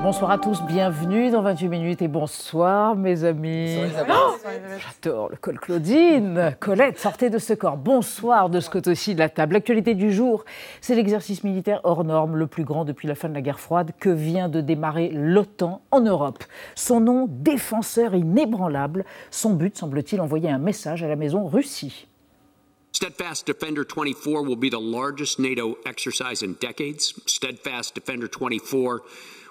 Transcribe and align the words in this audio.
Bonsoir 0.00 0.30
à 0.30 0.38
tous, 0.38 0.62
bienvenue 0.62 1.30
dans 1.30 1.42
28 1.42 1.68
minutes 1.68 2.02
et 2.02 2.08
bonsoir 2.08 2.94
mes 2.94 3.24
amis. 3.24 3.76
Oh 4.08 4.36
J'adore 4.78 5.28
le 5.28 5.36
col 5.36 5.58
Claudine. 5.58 6.56
Colette, 6.60 7.00
sortez 7.00 7.30
de 7.30 7.38
ce 7.38 7.52
corps. 7.52 7.76
Bonsoir 7.76 8.48
de 8.48 8.60
ce 8.60 8.70
côté 8.70 8.92
aussi 8.92 9.14
de 9.14 9.18
la 9.18 9.28
table. 9.28 9.54
L'actualité 9.54 9.96
du 9.96 10.12
jour, 10.12 10.44
c'est 10.80 10.94
l'exercice 10.94 11.42
militaire 11.42 11.80
hors 11.82 12.04
norme, 12.04 12.36
le 12.36 12.46
plus 12.46 12.62
grand 12.62 12.84
depuis 12.84 13.08
la 13.08 13.16
fin 13.16 13.28
de 13.28 13.34
la 13.34 13.42
guerre 13.42 13.58
froide, 13.58 13.90
que 13.98 14.08
vient 14.08 14.48
de 14.48 14.60
démarrer 14.60 15.10
l'OTAN 15.12 15.82
en 15.90 16.00
Europe. 16.00 16.44
Son 16.76 17.00
nom, 17.00 17.26
défenseur 17.28 18.14
inébranlable. 18.14 19.04
Son 19.32 19.54
but, 19.54 19.76
semble-t-il, 19.76 20.20
envoyer 20.20 20.48
un 20.48 20.58
message 20.58 21.02
à 21.02 21.08
la 21.08 21.16
maison 21.16 21.48
Russie. 21.48 22.06
Steadfast 22.92 23.46
Defender 23.46 23.84
24 23.84 24.42
will 24.42 24.56
be 24.56 24.70
the 24.70 24.80
largest 24.80 25.38
NATO 25.38 25.76
exercise 25.84 26.42
in 26.42 26.56
decades. 26.60 27.14
Steadfast 27.26 27.94
Defender 27.94 28.28
24 28.28 29.02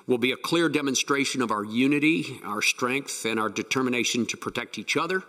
will 0.08 0.18
be 0.18 0.32
a 0.32 0.38
clear 0.38 0.70
demonstration 0.70 1.42
of 1.42 1.52
our 1.52 1.64
unity, 1.64 2.40
our 2.44 2.62
strength, 2.62 3.26
and 3.26 3.40
our 3.40 3.50
determination 3.50 4.26
to 4.26 4.38
protect 4.38 4.80
each 4.80 4.98
other 4.98 5.22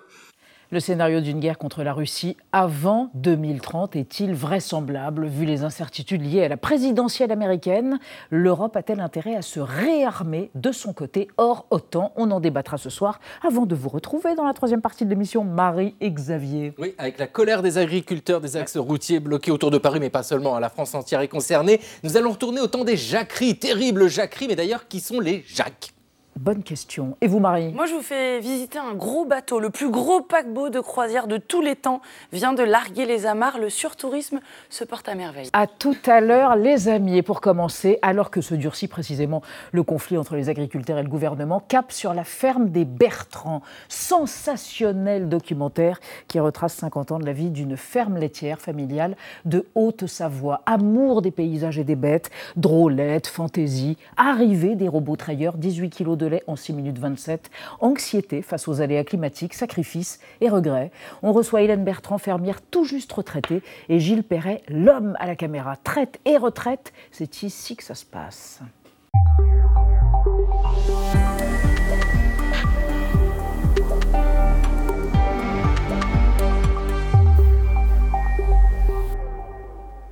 le 0.70 0.80
scénario 0.80 1.20
d'une 1.20 1.40
guerre 1.40 1.56
contre 1.56 1.82
la 1.82 1.92
Russie 1.92 2.36
avant 2.52 3.10
2030 3.14 3.96
est-il 3.96 4.34
vraisemblable 4.34 5.26
vu 5.26 5.46
les 5.46 5.62
incertitudes 5.64 6.22
liées 6.22 6.44
à 6.44 6.48
la 6.48 6.56
présidentielle 6.58 7.32
américaine? 7.32 7.98
L'Europe 8.30 8.76
a-t-elle 8.76 9.00
intérêt 9.00 9.34
à 9.34 9.42
se 9.42 9.60
réarmer 9.60 10.50
de 10.54 10.70
son 10.72 10.92
côté? 10.92 11.28
Hors 11.38 11.66
OTAN 11.70 12.12
On 12.16 12.30
en 12.30 12.40
débattra 12.40 12.76
ce 12.76 12.90
soir 12.90 13.20
avant 13.46 13.64
de 13.64 13.74
vous 13.74 13.88
retrouver 13.88 14.34
dans 14.34 14.44
la 14.44 14.52
troisième 14.52 14.82
partie 14.82 15.04
de 15.04 15.10
l'émission 15.10 15.42
Marie 15.42 15.94
et 16.00 16.10
Xavier. 16.10 16.74
Oui, 16.78 16.94
avec 16.98 17.18
la 17.18 17.26
colère 17.26 17.62
des 17.62 17.78
agriculteurs 17.78 18.40
des 18.40 18.56
axes 18.56 18.76
routiers 18.76 19.20
bloqués 19.20 19.50
autour 19.50 19.70
de 19.70 19.78
Paris, 19.78 20.00
mais 20.00 20.10
pas 20.10 20.22
seulement, 20.22 20.56
hein, 20.56 20.60
la 20.60 20.68
France 20.68 20.94
entière 20.94 21.20
est 21.20 21.28
concernée. 21.28 21.80
Nous 22.02 22.16
allons 22.16 22.32
retourner 22.32 22.60
au 22.60 22.66
temps 22.66 22.84
des 22.84 22.96
jacqueries, 22.96 23.58
terribles 23.58 24.08
jacqueries, 24.08 24.48
mais 24.48 24.56
d'ailleurs 24.56 24.86
qui 24.86 25.00
sont 25.00 25.20
les 25.20 25.44
Jacques? 25.46 25.92
Bonne 26.38 26.62
question. 26.62 27.16
Et 27.20 27.26
vous, 27.26 27.40
Marie 27.40 27.72
Moi, 27.72 27.86
je 27.86 27.94
vous 27.94 28.00
fais 28.00 28.38
visiter 28.38 28.78
un 28.78 28.94
gros 28.94 29.24
bateau. 29.24 29.58
Le 29.58 29.70
plus 29.70 29.90
gros 29.90 30.20
paquebot 30.20 30.68
de 30.68 30.78
croisière 30.78 31.26
de 31.26 31.36
tous 31.36 31.60
les 31.60 31.74
temps 31.74 32.00
vient 32.32 32.52
de 32.52 32.62
larguer 32.62 33.06
les 33.06 33.26
amarres. 33.26 33.58
Le 33.58 33.68
surtourisme 33.68 34.38
se 34.70 34.84
porte 34.84 35.08
à 35.08 35.16
merveille. 35.16 35.48
À 35.52 35.66
tout 35.66 35.96
à 36.06 36.20
l'heure, 36.20 36.54
les 36.54 36.88
amis. 36.88 37.16
Et 37.16 37.22
pour 37.22 37.40
commencer, 37.40 37.98
alors 38.02 38.30
que 38.30 38.40
se 38.40 38.54
durcit 38.54 38.86
précisément 38.86 39.42
le 39.72 39.82
conflit 39.82 40.16
entre 40.16 40.36
les 40.36 40.48
agriculteurs 40.48 40.98
et 40.98 41.02
le 41.02 41.08
gouvernement, 41.08 41.58
cap 41.58 41.90
sur 41.90 42.14
la 42.14 42.22
ferme 42.22 42.68
des 42.68 42.84
Bertrands. 42.84 43.62
Sensationnel 43.88 45.28
documentaire 45.28 45.98
qui 46.28 46.38
retrace 46.38 46.74
50 46.74 47.10
ans 47.10 47.18
de 47.18 47.26
la 47.26 47.32
vie 47.32 47.50
d'une 47.50 47.76
ferme 47.76 48.16
laitière 48.16 48.60
familiale 48.60 49.16
de 49.44 49.66
Haute-Savoie. 49.74 50.62
Amour 50.66 51.20
des 51.20 51.32
paysages 51.32 51.80
et 51.80 51.84
des 51.84 51.96
bêtes, 51.96 52.30
drôlette, 52.54 53.26
fantaisie, 53.26 53.96
arrivée 54.16 54.76
des 54.76 54.86
robots 54.86 55.16
trailleurs, 55.16 55.56
18 55.56 55.90
kilos 55.90 56.16
de 56.16 56.27
en 56.46 56.56
6 56.56 56.72
minutes 56.72 56.98
27, 56.98 57.50
anxiété 57.80 58.42
face 58.42 58.68
aux 58.68 58.80
aléas 58.80 59.04
climatiques, 59.04 59.54
sacrifices 59.54 60.20
et 60.40 60.48
regrets. 60.48 60.90
On 61.22 61.32
reçoit 61.32 61.62
Hélène 61.62 61.84
Bertrand, 61.84 62.18
fermière 62.18 62.60
tout 62.60 62.84
juste 62.84 63.12
retraitée, 63.12 63.62
et 63.88 64.00
Gilles 64.00 64.24
Perret, 64.24 64.62
l'homme 64.68 65.16
à 65.18 65.26
la 65.26 65.36
caméra. 65.36 65.76
Traite 65.76 66.20
et 66.24 66.36
retraite, 66.36 66.92
c'est 67.10 67.42
ici 67.42 67.76
que 67.76 67.84
ça 67.84 67.94
se 67.94 68.04
passe. 68.04 68.60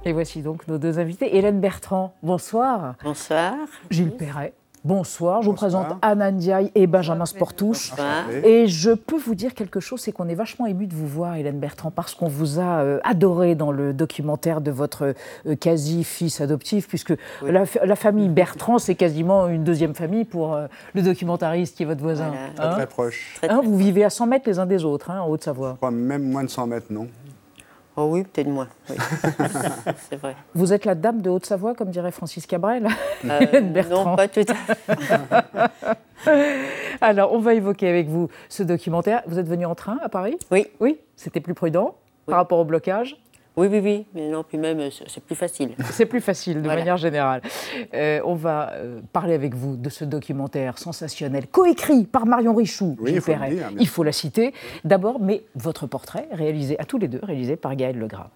Et 0.06 0.12
voici 0.12 0.40
donc 0.40 0.68
nos 0.68 0.78
deux 0.78 1.00
invités. 1.00 1.36
Hélène 1.36 1.60
Bertrand, 1.60 2.14
bonsoir. 2.22 2.94
Bonsoir. 3.02 3.56
Gilles 3.90 4.12
Perret. 4.12 4.54
Bonsoir, 4.86 5.42
je 5.42 5.48
vous 5.48 5.56
présente 5.56 5.96
Anna 6.00 6.30
Ndiaye 6.30 6.70
et 6.76 6.86
Benjamin 6.86 7.26
Sportouche. 7.26 7.92
Et 8.44 8.68
je 8.68 8.92
peux 8.92 9.16
vous 9.16 9.34
dire 9.34 9.52
quelque 9.52 9.80
chose, 9.80 9.98
c'est 9.98 10.12
qu'on 10.12 10.28
est 10.28 10.36
vachement 10.36 10.64
ému 10.66 10.86
de 10.86 10.94
vous 10.94 11.08
voir, 11.08 11.34
Hélène 11.34 11.58
Bertrand, 11.58 11.90
parce 11.90 12.14
qu'on 12.14 12.28
vous 12.28 12.60
a 12.60 12.82
euh, 12.82 13.00
adoré 13.02 13.56
dans 13.56 13.72
le 13.72 13.92
documentaire 13.92 14.60
de 14.60 14.70
votre 14.70 15.14
euh, 15.46 15.56
quasi-fils 15.56 16.40
adoptif, 16.40 16.86
puisque 16.86 17.14
la, 17.42 17.96
famille 17.96 18.28
Bertrand, 18.28 18.78
c'est 18.78 18.94
quasiment 18.94 19.48
une 19.48 19.64
deuxième 19.64 19.96
famille 19.96 20.24
pour 20.24 20.54
euh, 20.54 20.68
le 20.94 21.02
documentariste 21.02 21.76
qui 21.76 21.82
est 21.82 21.86
votre 21.86 22.02
voisin. 22.02 22.32
Hein 22.56 22.70
très 22.70 22.86
proche. 22.86 23.40
Hein, 23.42 23.62
vous 23.64 23.76
vivez 23.76 24.04
à 24.04 24.10
100 24.10 24.28
mètres 24.28 24.48
les 24.48 24.60
uns 24.60 24.66
des 24.66 24.84
autres, 24.84 25.10
hein, 25.10 25.20
en 25.20 25.28
Haute-Savoie. 25.28 25.78
Même 25.90 26.30
moins 26.30 26.44
de 26.44 26.48
100 26.48 26.64
mètres, 26.68 26.86
non? 26.90 27.08
Oh 27.98 28.08
oui, 28.10 28.24
peut-être 28.24 28.48
moins. 28.48 28.68
c'est 30.10 30.16
vrai. 30.16 30.36
Vous 30.54 30.74
êtes 30.74 30.84
la 30.84 30.94
dame 30.94 31.22
de 31.22 31.30
Haute-Savoie, 31.30 31.74
comme 31.74 31.88
dirait 31.88 32.10
Francis 32.10 32.46
Cabrel 32.46 32.88
euh, 33.24 33.60
Non, 33.90 34.14
pas 34.16 34.28
tout 34.28 34.40
à 34.48 35.68
fait. 36.26 36.60
Alors, 37.00 37.32
on 37.32 37.38
va 37.38 37.54
évoquer 37.54 37.88
avec 37.88 38.08
vous 38.08 38.28
ce 38.50 38.62
documentaire. 38.62 39.22
Vous 39.26 39.38
êtes 39.38 39.48
venu 39.48 39.64
en 39.64 39.74
train 39.74 39.98
à 40.02 40.10
Paris? 40.10 40.38
Oui. 40.50 40.66
Oui, 40.78 40.98
c'était 41.16 41.40
plus 41.40 41.54
prudent 41.54 41.94
par 42.26 42.36
rapport 42.36 42.58
au 42.58 42.64
blocage? 42.64 43.16
Oui, 43.56 43.68
oui, 43.70 43.80
oui, 43.82 44.06
mais 44.14 44.28
non, 44.28 44.44
puis 44.44 44.58
même, 44.58 44.90
c'est 44.90 45.24
plus 45.24 45.34
facile. 45.34 45.70
C'est 45.90 46.06
plus 46.06 46.20
facile, 46.20 46.60
de 46.60 46.66
manière 46.66 46.98
générale. 46.98 47.40
Euh, 47.94 48.20
on 48.24 48.34
va 48.34 48.72
euh, 48.72 49.00
parler 49.12 49.32
avec 49.32 49.54
vous 49.54 49.76
de 49.76 49.88
ce 49.88 50.04
documentaire 50.04 50.78
sensationnel, 50.78 51.46
coécrit 51.46 52.04
par 52.04 52.26
Marion 52.26 52.54
Richoux, 52.54 52.96
oui, 53.00 53.12
il, 53.14 53.20
faut 53.20 53.32
il 53.78 53.88
faut 53.88 54.02
la 54.02 54.12
citer. 54.12 54.52
D'abord, 54.84 55.20
mais 55.20 55.44
votre 55.54 55.86
portrait, 55.86 56.28
réalisé 56.32 56.78
à 56.78 56.84
tous 56.84 56.98
les 56.98 57.08
deux, 57.08 57.20
réalisé 57.22 57.56
par 57.56 57.74
Gaël 57.76 57.98
Legras. 57.98 58.28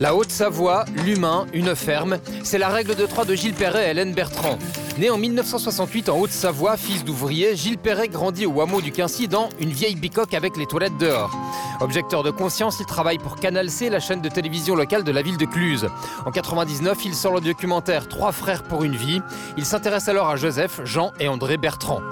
La 0.00 0.14
Haute-Savoie, 0.14 0.84
l'humain, 1.04 1.46
une 1.52 1.74
ferme, 1.74 2.18
c'est 2.44 2.58
la 2.58 2.68
règle 2.68 2.94
de 2.94 3.04
trois 3.04 3.24
de 3.24 3.34
Gilles 3.34 3.52
Perret 3.52 3.88
et 3.88 3.90
Hélène 3.90 4.14
Bertrand. 4.14 4.56
Né 4.96 5.10
en 5.10 5.18
1968 5.18 6.08
en 6.08 6.20
Haute-Savoie, 6.20 6.76
fils 6.76 7.04
d'ouvrier, 7.04 7.56
Gilles 7.56 7.78
Perret 7.78 8.06
grandit 8.06 8.46
au 8.46 8.60
hameau 8.60 8.80
du 8.80 8.92
Quincy 8.92 9.26
dans 9.26 9.48
une 9.58 9.70
vieille 9.70 9.96
bicoque 9.96 10.34
avec 10.34 10.56
les 10.56 10.66
toilettes 10.66 10.96
dehors. 10.98 11.36
Objecteur 11.80 12.22
de 12.22 12.30
conscience, 12.30 12.78
il 12.78 12.86
travaille 12.86 13.18
pour 13.18 13.40
Canal 13.40 13.70
C, 13.70 13.90
la 13.90 13.98
chaîne 13.98 14.20
de 14.20 14.28
télévision 14.28 14.76
locale 14.76 15.02
de 15.02 15.10
la 15.10 15.20
ville 15.20 15.36
de 15.36 15.46
Cluse. 15.46 15.88
En 16.24 16.30
99, 16.30 17.04
il 17.04 17.14
sort 17.16 17.34
le 17.34 17.40
documentaire 17.40 18.06
Trois 18.06 18.30
frères 18.30 18.62
pour 18.62 18.84
une 18.84 18.94
vie. 18.94 19.20
Il 19.56 19.64
s'intéresse 19.64 20.08
alors 20.08 20.28
à 20.28 20.36
Joseph, 20.36 20.80
Jean 20.84 21.10
et 21.18 21.26
André 21.26 21.56
Bertrand. 21.56 22.02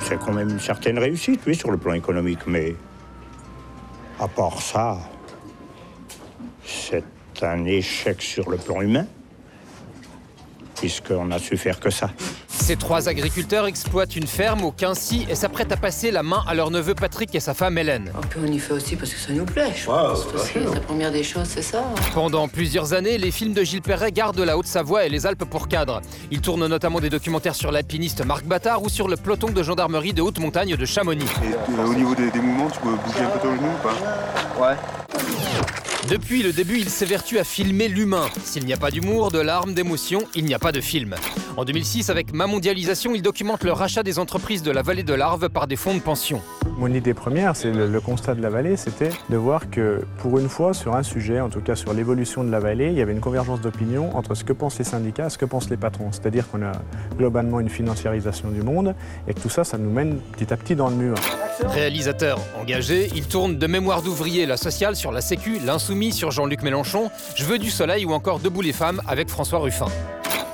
C'est 0.00 0.20
quand 0.20 0.32
même 0.32 0.50
une 0.50 0.60
certaine 0.60 1.00
réussite, 1.00 1.40
oui, 1.44 1.56
sur 1.56 1.72
le 1.72 1.76
plan 1.76 1.94
économique, 1.94 2.46
mais 2.46 2.76
à 4.20 4.28
part 4.28 4.62
ça, 4.62 4.96
c'est 6.70 7.04
un 7.42 7.64
échec 7.64 8.22
sur 8.22 8.50
le 8.50 8.56
plan 8.56 8.80
humain, 8.80 9.06
puisqu'on 10.76 11.26
n'a 11.26 11.38
su 11.38 11.56
faire 11.56 11.80
que 11.80 11.90
ça. 11.90 12.10
Ces 12.48 12.76
trois 12.76 13.08
agriculteurs 13.08 13.66
exploitent 13.66 14.14
une 14.16 14.26
ferme 14.26 14.64
au 14.64 14.70
Quincy 14.70 15.26
et 15.28 15.34
s'apprêtent 15.34 15.72
à 15.72 15.76
passer 15.76 16.10
la 16.10 16.22
main 16.22 16.44
à 16.46 16.54
leur 16.54 16.70
neveu 16.70 16.94
Patrick 16.94 17.34
et 17.34 17.40
sa 17.40 17.54
femme 17.54 17.78
Hélène. 17.78 18.12
On 18.40 18.46
y 18.46 18.58
fait 18.58 18.74
aussi 18.74 18.96
parce 18.96 19.12
que 19.12 19.18
ça 19.18 19.32
nous 19.32 19.44
plaît. 19.44 19.72
Je 19.74 19.88
la 20.58 20.80
première 20.80 21.10
des 21.10 21.22
choses, 21.22 21.48
c'est 21.48 21.62
ça. 21.62 21.82
Pendant 22.14 22.46
plusieurs 22.48 22.92
années, 22.92 23.18
les 23.18 23.30
films 23.30 23.54
de 23.54 23.64
Gilles 23.64 23.82
Perret 23.82 24.12
gardent 24.12 24.40
la 24.40 24.56
Haute-Savoie 24.56 25.06
et 25.06 25.08
les 25.08 25.26
Alpes 25.26 25.44
pour 25.44 25.68
cadre. 25.68 26.00
Il 26.30 26.40
tourne 26.40 26.66
notamment 26.66 27.00
des 27.00 27.10
documentaires 27.10 27.54
sur 27.54 27.72
l'alpiniste 27.72 28.24
Marc 28.24 28.44
Battard 28.44 28.82
ou 28.82 28.88
sur 28.88 29.08
le 29.08 29.16
peloton 29.16 29.50
de 29.50 29.62
gendarmerie 29.62 30.12
de 30.12 30.22
haute 30.22 30.38
montagne 30.38 30.76
de 30.76 30.84
Chamonix. 30.84 31.24
Et 31.42 31.54
euh, 31.54 31.86
au 31.86 31.94
niveau 31.94 32.14
des, 32.14 32.30
des, 32.30 32.40
mouvements, 32.40 32.70
tu 32.70 32.80
peux 32.80 32.94
bouger 32.94 33.24
un 33.24 33.30
peu 33.30 33.38
ton 33.40 33.56
genou 33.56 33.68
ou 33.68 33.82
pas? 33.82 34.68
Ouais. 34.68 34.76
Depuis 36.08 36.42
le 36.42 36.52
début, 36.52 36.78
il 36.78 36.88
s'évertue 36.88 37.38
à 37.38 37.44
filmer 37.44 37.86
l'humain. 37.86 38.24
S'il 38.42 38.64
n'y 38.64 38.72
a 38.72 38.78
pas 38.78 38.90
d'humour, 38.90 39.30
de 39.30 39.38
larmes, 39.38 39.74
d'émotion, 39.74 40.22
il 40.34 40.44
n'y 40.44 40.54
a 40.54 40.58
pas 40.58 40.72
de 40.72 40.80
film. 40.80 41.14
En 41.56 41.64
2006, 41.64 42.08
avec 42.08 42.32
Ma 42.32 42.46
Mondialisation, 42.46 43.14
il 43.14 43.22
documente 43.22 43.62
le 43.64 43.72
rachat 43.72 44.02
des 44.02 44.18
entreprises 44.18 44.62
de 44.62 44.70
la 44.70 44.82
vallée 44.82 45.02
de 45.02 45.12
l'Arve 45.12 45.50
par 45.50 45.66
des 45.66 45.76
fonds 45.76 45.94
de 45.94 46.00
pension. 46.00 46.40
Mon 46.78 46.92
idée 46.92 47.12
première, 47.12 47.54
c'est 47.54 47.70
le, 47.70 48.00
constat 48.00 48.34
de 48.34 48.40
la 48.40 48.48
vallée, 48.48 48.76
c'était 48.76 49.10
de 49.28 49.36
voir 49.36 49.68
que 49.70 50.00
pour 50.18 50.38
une 50.38 50.48
fois, 50.48 50.72
sur 50.72 50.96
un 50.96 51.02
sujet, 51.02 51.38
en 51.38 51.50
tout 51.50 51.60
cas 51.60 51.76
sur 51.76 51.92
l'évolution 51.92 52.42
de 52.44 52.50
la 52.50 52.60
vallée, 52.60 52.88
il 52.88 52.94
y 52.94 53.02
avait 53.02 53.12
une 53.12 53.20
convergence 53.20 53.60
d'opinion 53.60 54.16
entre 54.16 54.34
ce 54.34 54.42
que 54.42 54.54
pensent 54.54 54.78
les 54.78 54.84
syndicats 54.84 55.26
et 55.26 55.30
ce 55.30 55.38
que 55.38 55.44
pensent 55.44 55.68
les 55.68 55.76
patrons. 55.76 56.12
C'est-à-dire 56.12 56.48
qu'on 56.48 56.62
a 56.62 56.72
globalement 57.18 57.60
une 57.60 57.68
financiarisation 57.68 58.50
du 58.50 58.62
monde 58.62 58.94
et 59.28 59.34
que 59.34 59.40
tout 59.40 59.50
ça, 59.50 59.64
ça 59.64 59.76
nous 59.76 59.90
mène 59.90 60.18
petit 60.32 60.52
à 60.52 60.56
petit 60.56 60.74
dans 60.74 60.88
le 60.88 60.96
mur. 60.96 61.16
Réalisateur 61.66 62.38
engagé, 62.58 63.10
il 63.14 63.26
tourne 63.26 63.58
de 63.58 63.66
Mémoire 63.66 64.02
d'ouvrier, 64.02 64.46
la 64.46 64.56
sociale 64.56 64.96
sur 64.96 65.12
la 65.12 65.20
Sécu, 65.20 65.58
l'insoumis 65.64 66.12
sur 66.12 66.30
Jean-Luc 66.30 66.62
Mélenchon, 66.62 67.10
Je 67.36 67.44
veux 67.44 67.58
du 67.58 67.70
soleil 67.70 68.04
ou 68.04 68.12
encore 68.12 68.40
Debout 68.40 68.62
les 68.62 68.72
femmes 68.72 69.00
avec 69.06 69.28
François 69.28 69.58
Ruffin. 69.58 69.86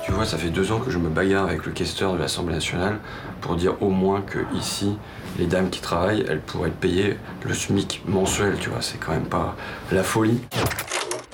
Tu 0.05 0.11
vois, 0.11 0.25
ça 0.25 0.37
fait 0.37 0.49
deux 0.49 0.71
ans 0.71 0.79
que 0.79 0.91
je 0.91 0.97
me 0.97 1.09
bagarre 1.09 1.45
avec 1.45 1.65
le 1.65 1.71
questeur 1.71 2.13
de 2.13 2.17
l'Assemblée 2.17 2.55
nationale 2.55 2.99
pour 3.41 3.55
dire 3.55 3.75
au 3.81 3.89
moins 3.89 4.21
que 4.21 4.39
ici, 4.55 4.97
les 5.37 5.45
dames 5.45 5.69
qui 5.69 5.81
travaillent, 5.81 6.25
elles 6.29 6.41
pourraient 6.41 6.69
être 6.69 6.79
payées 6.79 7.17
le 7.43 7.53
SMIC 7.53 8.03
mensuel, 8.07 8.57
tu 8.59 8.69
vois, 8.69 8.81
c'est 8.81 8.97
quand 8.97 9.11
même 9.11 9.27
pas 9.27 9.55
la 9.91 10.03
folie. 10.03 10.39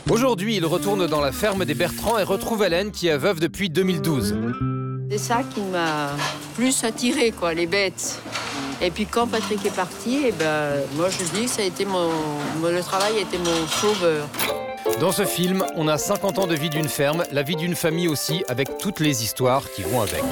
Aujourd'hui, 0.09 0.57
il 0.57 0.65
retourne 0.65 1.07
dans 1.07 1.21
la 1.21 1.31
ferme 1.31 1.65
des 1.65 1.75
Bertrands 1.75 2.19
et 2.19 2.23
retrouve 2.23 2.63
Hélène 2.63 2.91
qui 2.91 3.07
est 3.07 3.17
veuve 3.17 3.39
depuis 3.39 3.69
2012. 3.69 4.35
C'est 5.11 5.17
ça 5.17 5.41
qui 5.53 5.61
m'a 5.61 6.09
plus 6.55 6.83
attiré, 6.83 7.31
quoi, 7.31 7.53
les 7.53 7.67
bêtes. 7.67 8.19
Et 8.83 8.91
puis 8.91 9.05
quand 9.05 9.27
Patrick 9.27 9.65
est 9.65 9.73
parti, 9.73 10.25
et 10.25 10.31
ben, 10.33 10.81
moi 10.97 11.07
je 11.09 11.23
dis 11.33 11.45
que 11.45 11.49
ça 11.49 11.61
a 11.61 11.65
été 11.65 11.85
mon, 11.85 12.09
le 12.61 12.81
travail 12.81 13.15
a 13.15 13.21
été 13.21 13.37
mon 13.37 13.65
sauveur. 13.67 14.27
Dans 14.99 15.13
ce 15.13 15.23
film, 15.23 15.63
on 15.77 15.87
a 15.87 15.97
50 15.97 16.39
ans 16.39 16.47
de 16.47 16.55
vie 16.55 16.69
d'une 16.69 16.89
ferme, 16.89 17.23
la 17.31 17.43
vie 17.43 17.55
d'une 17.55 17.75
famille 17.75 18.09
aussi, 18.09 18.43
avec 18.49 18.77
toutes 18.77 18.99
les 18.99 19.23
histoires 19.23 19.71
qui 19.71 19.83
vont 19.83 20.01
avec. 20.01 20.23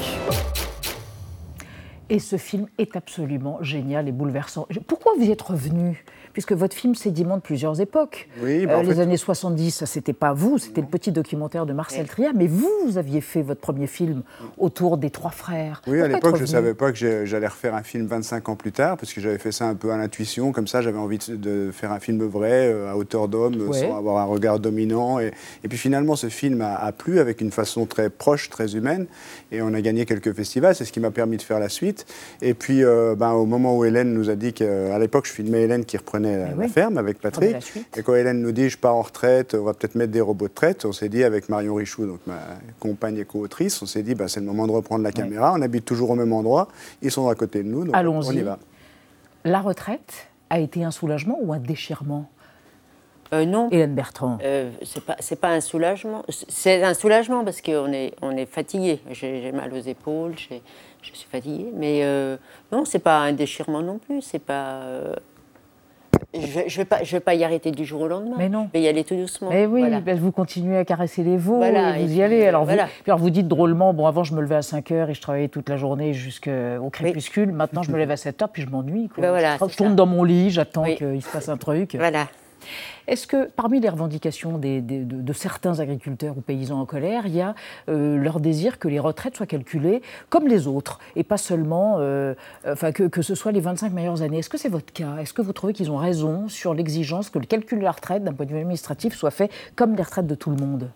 Et 2.10 2.20
ce 2.20 2.36
film 2.36 2.68
est 2.78 2.98
absolument 2.98 3.58
génial 3.62 4.10
et 4.10 4.12
bouleversant. 4.12 4.68
Pourquoi 4.86 5.14
vous 5.18 5.24
y 5.24 5.32
êtes 5.32 5.42
revenu? 5.42 6.04
Puisque 6.34 6.54
votre 6.54 6.76
film 6.76 6.96
sédimente 6.96 7.44
plusieurs 7.44 7.82
époques. 7.82 8.30
Oui, 8.42 8.66
bah, 8.66 8.80
euh, 8.80 8.84
les 8.84 9.00
années 9.00 9.18
70, 9.18 9.86
c'était 9.86 10.14
pas 10.14 10.34
vous, 10.34 10.58
c'était 10.58 10.82
le 10.82 10.88
petit 10.88 11.12
documentaire 11.12 11.66
de 11.66 11.74
Marcel 11.74 12.08
Tria, 12.08 12.32
mais 12.34 12.48
vous, 12.48 12.70
vous 12.86 12.98
aviez 12.98 13.22
fait 13.22 13.42
votre 13.42 13.62
premier 13.62 13.88
film 13.88 14.24
autour 14.58 14.98
des 14.98 15.10
trois 15.10 15.32
frères. 15.32 15.82
Oui, 15.88 16.02
à 16.02 16.08
l'époque, 16.08 16.38
je 16.38 16.42
ne 16.42 16.48
savais 16.48 16.74
pas 16.74 16.92
que 16.92 17.26
j'allais 17.26 17.48
refaire 17.48 17.76
un 17.76 17.84
film 17.84 18.06
25 18.06 18.50
ans 18.50 18.56
plus 18.56 18.72
tard, 18.72 18.98
parce 18.98 19.14
que 19.14 19.22
j'avais 19.22 19.38
fait 19.38 19.52
ça 19.52 19.66
un 19.66 19.76
peu 19.76 19.92
à 19.92 19.98
l'intuition, 19.98 20.52
comme 20.52 20.68
ça, 20.68 20.82
j'avais 20.82 21.00
envie 21.00 21.18
de, 21.18 21.70
faire 21.72 21.92
un 21.92 22.00
film 22.00 22.24
vrai, 22.24 22.68
euh, 22.68 22.92
à 22.92 22.96
hauteur 22.96 23.28
d'homme, 23.28 23.74
sans 23.74 23.98
avoir 23.98 24.18
un 24.18 24.26
regard 24.26 24.60
dominant. 24.60 25.20
Et, 25.20 25.32
puis 25.68 25.78
finalement, 25.78 26.16
ce 26.16 26.28
film 26.28 26.62
a, 26.62 26.92
plu 26.92 27.20
avec 27.20 27.42
une 27.42 27.52
façon 27.52 27.86
très 27.86 28.10
proche, 28.10 28.50
très 28.50 28.76
humaine, 28.76 29.08
et 29.52 29.62
on 29.62 29.74
a 29.74 29.82
gagné 29.82 30.06
quelques 30.06 30.34
festivals, 30.34 30.76
c'est 30.76 30.86
ce 30.86 30.92
qui 30.92 31.00
m'a 31.00 31.12
permis 31.12 31.38
de 31.38 31.42
faire 31.42 31.60
la 31.60 31.70
suite. 31.70 32.06
Et 32.42 32.54
puis, 32.54 32.84
euh, 32.84 33.16
ben, 33.16 33.32
au 33.32 33.46
moment 33.46 33.78
où 33.78 33.86
Hélène 33.86 34.14
nous 34.14 34.30
a 34.30 34.36
dit 34.36 34.54
qu'à 34.54 34.98
l'époque, 35.00 35.26
je 35.26 35.32
filmais 35.32 35.62
Hélène 35.64 35.86
qui 35.86 35.98
reprenait 35.98 36.21
la, 36.22 36.68
ferme 36.68 36.98
avec 36.98 37.20
Patrick. 37.20 37.56
Et 37.96 38.04
quand 38.04 38.16
Hélène 38.16 38.42
nous 38.42 38.52
dit 38.52 38.70
je 38.70 38.78
pars 38.78 38.96
en 38.96 39.02
retraite, 39.02 39.56
on 39.56 39.64
va 39.64 39.74
peut-être 39.74 39.96
mettre 39.96 40.12
des 40.12 40.22
robots 40.22 40.48
de 40.48 40.54
traite, 40.54 40.86
on 40.86 40.92
s'est 40.92 41.10
dit 41.10 41.24
avec 41.24 41.50
Marion 41.50 41.76
Richoux, 41.76 42.06
donc 42.06 42.20
ma 42.28 42.40
compagne 42.80 43.18
et 43.18 43.26
co-autrice, 43.26 43.82
on 43.82 43.86
s'est 43.86 44.04
dit 44.04 44.16
bah, 44.16 44.28
c'est 44.28 44.40
le 44.40 44.46
moment 44.46 44.68
de 44.68 44.72
reprendre 44.72 45.04
la 45.04 45.12
caméra. 45.12 45.54
On 45.56 45.62
habite 45.62 45.86
toujours 45.86 46.12
au 46.12 46.16
même 46.16 46.34
endroit, 46.34 46.68
ils 47.02 47.12
sont 47.12 47.28
à 47.30 47.36
côté 47.36 47.64
de 47.64 47.68
nous, 47.68 47.86
donc 47.86 47.96
on 47.96 48.32
y 48.32 48.42
va. 48.42 48.60
La 49.44 49.62
retraite 49.62 50.28
a 50.50 50.60
été 50.60 50.84
un 50.84 50.92
soulagement 50.92 51.40
ou 51.42 51.54
un 51.54 51.60
déchirement? 51.60 52.30
Euh, 53.34 53.46
non. 53.46 53.70
Hélène 53.72 53.96
Bertrand. 53.96 54.38
Euh, 54.44 54.72
c'est 54.84 55.04
pas, 55.04 55.16
pas 55.40 55.50
un 55.54 55.62
soulagement. 55.62 56.24
C'est 56.30 56.84
un 56.84 56.94
soulagement 56.94 57.46
parce 57.46 57.62
qu'on 57.62 57.92
est, 57.94 58.14
on 58.22 58.32
est 58.32 58.46
fatigué. 58.46 59.00
J'ai 59.12 59.52
mal 59.54 59.74
aux 59.74 59.80
épaules, 59.80 60.34
je 60.38 61.12
suis 61.14 61.28
fatiguée. 61.30 61.72
Mais 61.74 62.02
euh, 62.04 62.36
non, 62.72 62.84
c'est 62.84 63.00
pas 63.00 63.20
un 63.20 63.32
déchirement 63.32 63.82
non 63.82 64.00
plus. 64.00 64.22
C'est 64.22 64.40
pas. 64.40 64.82
Je 66.34 66.40
ne 66.40 66.70
vais, 66.78 66.86
pas, 66.86 67.04
je 67.04 67.12
vais 67.12 67.20
pas 67.20 67.36
y 67.36 67.44
arrêter 67.44 67.72
du 67.72 67.84
jour 67.84 68.02
au 68.02 68.08
lendemain. 68.08 68.36
Mais 68.38 68.48
non. 68.48 68.70
Je 68.74 68.80
vais 68.80 68.86
y 68.86 68.88
aller 68.88 69.04
tout 69.04 69.16
doucement. 69.16 69.50
Mais 69.50 69.66
oui, 69.66 69.84
ben, 70.02 70.18
vous 70.18 70.32
continuez 70.32 70.78
à 70.78 70.86
caresser 70.86 71.24
les 71.24 71.36
veaux 71.36 71.62
et 71.62 72.06
vous 72.06 72.14
y 72.14 72.24
allez. 72.24 72.48
Alors, 72.48 72.66
vous, 72.66 72.72
alors 73.06 73.20
vous 73.20 73.30
dites 73.30 73.48
drôlement, 73.48 73.94
bon, 73.94 74.06
avant 74.06 74.24
je 74.24 74.34
me 74.34 74.42
levais 74.42 74.56
à 74.56 74.62
5 74.62 74.92
heures 74.92 75.10
et 75.10 75.14
je 75.14 75.22
travaillais 75.22 75.50
toute 75.50 75.68
la 75.68 75.78
journée 75.78 76.14
jusqu'au 76.14 76.90
crépuscule. 76.92 77.52
Maintenant, 77.52 77.84
je 77.84 77.92
me 77.92 77.98
lève 77.98 78.12
à 78.12 78.18
7 78.18 78.42
heures 78.42 78.50
puis 78.50 78.62
je 78.62 78.70
m'ennuie. 78.70 79.10
Ben 79.18 79.58
je, 79.70 79.76
tourne 79.76 79.96
dans 79.96 80.06
mon 80.06 80.24
lit, 80.24 80.50
j'attends 80.50 80.84
qu'il 80.84 81.22
se 81.22 81.30
passe 81.30 81.50
un 81.50 81.58
truc. 81.58 81.96
Voilà. 81.96 82.28
Est-ce 83.08 83.28
que 83.28 83.48
parmi 83.48 83.80
les 83.80 83.90
revendications 83.90 84.58
de, 84.58 85.34
certains 85.34 85.80
agriculteurs 85.80 86.38
ou 86.38 86.42
paysans 86.42 86.80
en 86.80 86.86
colère, 86.86 87.26
il 87.26 87.36
y 87.36 87.42
a 87.42 87.56
euh, 87.90 88.18
leur 88.18 88.40
désir 88.40 88.80
que 88.80 88.88
les 88.88 89.00
retraites 89.00 89.36
soient 89.36 89.46
calculées 89.46 90.02
comme 90.30 90.48
les 90.48 90.68
autres 90.68 91.00
et 91.16 91.24
pas 91.24 91.38
seulement 91.38 91.98
euh, 92.00 92.34
enfin, 92.66 92.92
que, 92.92 93.04
que, 93.04 93.22
ce 93.22 93.36
soit 93.36 93.52
les 93.52 93.62
25 93.62 93.92
meilleures 93.92 94.22
années? 94.22 94.40
Est-ce 94.40 94.50
que 94.50 94.58
c'est 94.58 94.70
votre 94.70 94.94
cas? 94.94 95.18
Est-ce 95.18 95.34
que 95.34 95.42
vous 95.42 95.54
trouvez 95.54 95.74
qu'ils 95.74 95.92
ont 95.92 95.98
raison 95.98 96.48
sur 96.48 96.74
l'exigence 96.74 97.30
que 97.30 97.40
le 97.40 97.46
calcul 97.46 97.80
de 97.80 97.84
la 97.84 97.92
retraite, 97.92 98.24
d'un 98.24 98.34
point 98.34 98.46
de 98.46 98.52
vue 98.52 98.60
administratif, 98.60 99.16
soit 99.16 99.32
fait 99.32 99.52
comme 99.76 99.96
les 99.96 100.04
retraites 100.04 100.28
de 100.28 100.36
tout 100.36 100.50
le 100.50 100.58
monde 100.58 100.90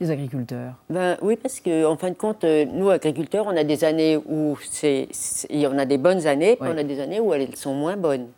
les 0.00 0.10
agriculteurs? 0.10 0.74
Ben, 0.90 1.16
Oui, 1.22 1.36
parce 1.36 1.60
qu'en 1.60 1.96
fin 1.96 2.10
de 2.10 2.16
compte, 2.16 2.44
euh, 2.44 2.64
nous, 2.66 2.90
agriculteurs, 2.90 3.46
on 3.46 3.56
a 3.56 3.64
des 3.64 3.84
années 3.84 4.16
où 4.16 4.56
c'est, 4.70 5.08
on 5.50 5.78
a 5.78 5.84
des 5.84 5.98
bonnes 5.98 6.26
années, 6.26 6.56
puis 6.56 6.70
on 6.72 6.78
a 6.78 6.82
des 6.82 7.00
années 7.00 7.20
où 7.20 7.32
elles 7.32 7.56
sont 7.56 7.74
moins 7.74 7.96
bonnes. 7.96 8.28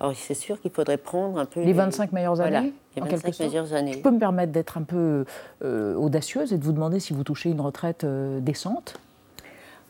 Alors 0.00 0.14
c'est 0.16 0.34
sûr 0.34 0.60
qu'il 0.60 0.70
faudrait 0.70 0.98
prendre 0.98 1.38
un 1.38 1.46
peu... 1.46 1.62
Les 1.62 1.72
25 1.72 2.12
meilleures 2.12 2.40
années 2.40 2.72
les 2.96 3.02
25 3.02 3.40
meilleures 3.40 3.72
années. 3.72 3.92
Je 3.94 3.98
peux 3.98 4.10
me 4.10 4.18
permettre 4.18 4.52
d'être 4.52 4.78
un 4.78 4.82
peu 4.82 5.24
euh, 5.64 5.94
audacieuse 5.94 6.52
et 6.52 6.58
de 6.58 6.64
vous 6.64 6.72
demander 6.72 7.00
si 7.00 7.12
vous 7.12 7.24
touchez 7.24 7.50
une 7.50 7.60
retraite 7.60 8.04
euh, 8.04 8.40
décente? 8.40 8.98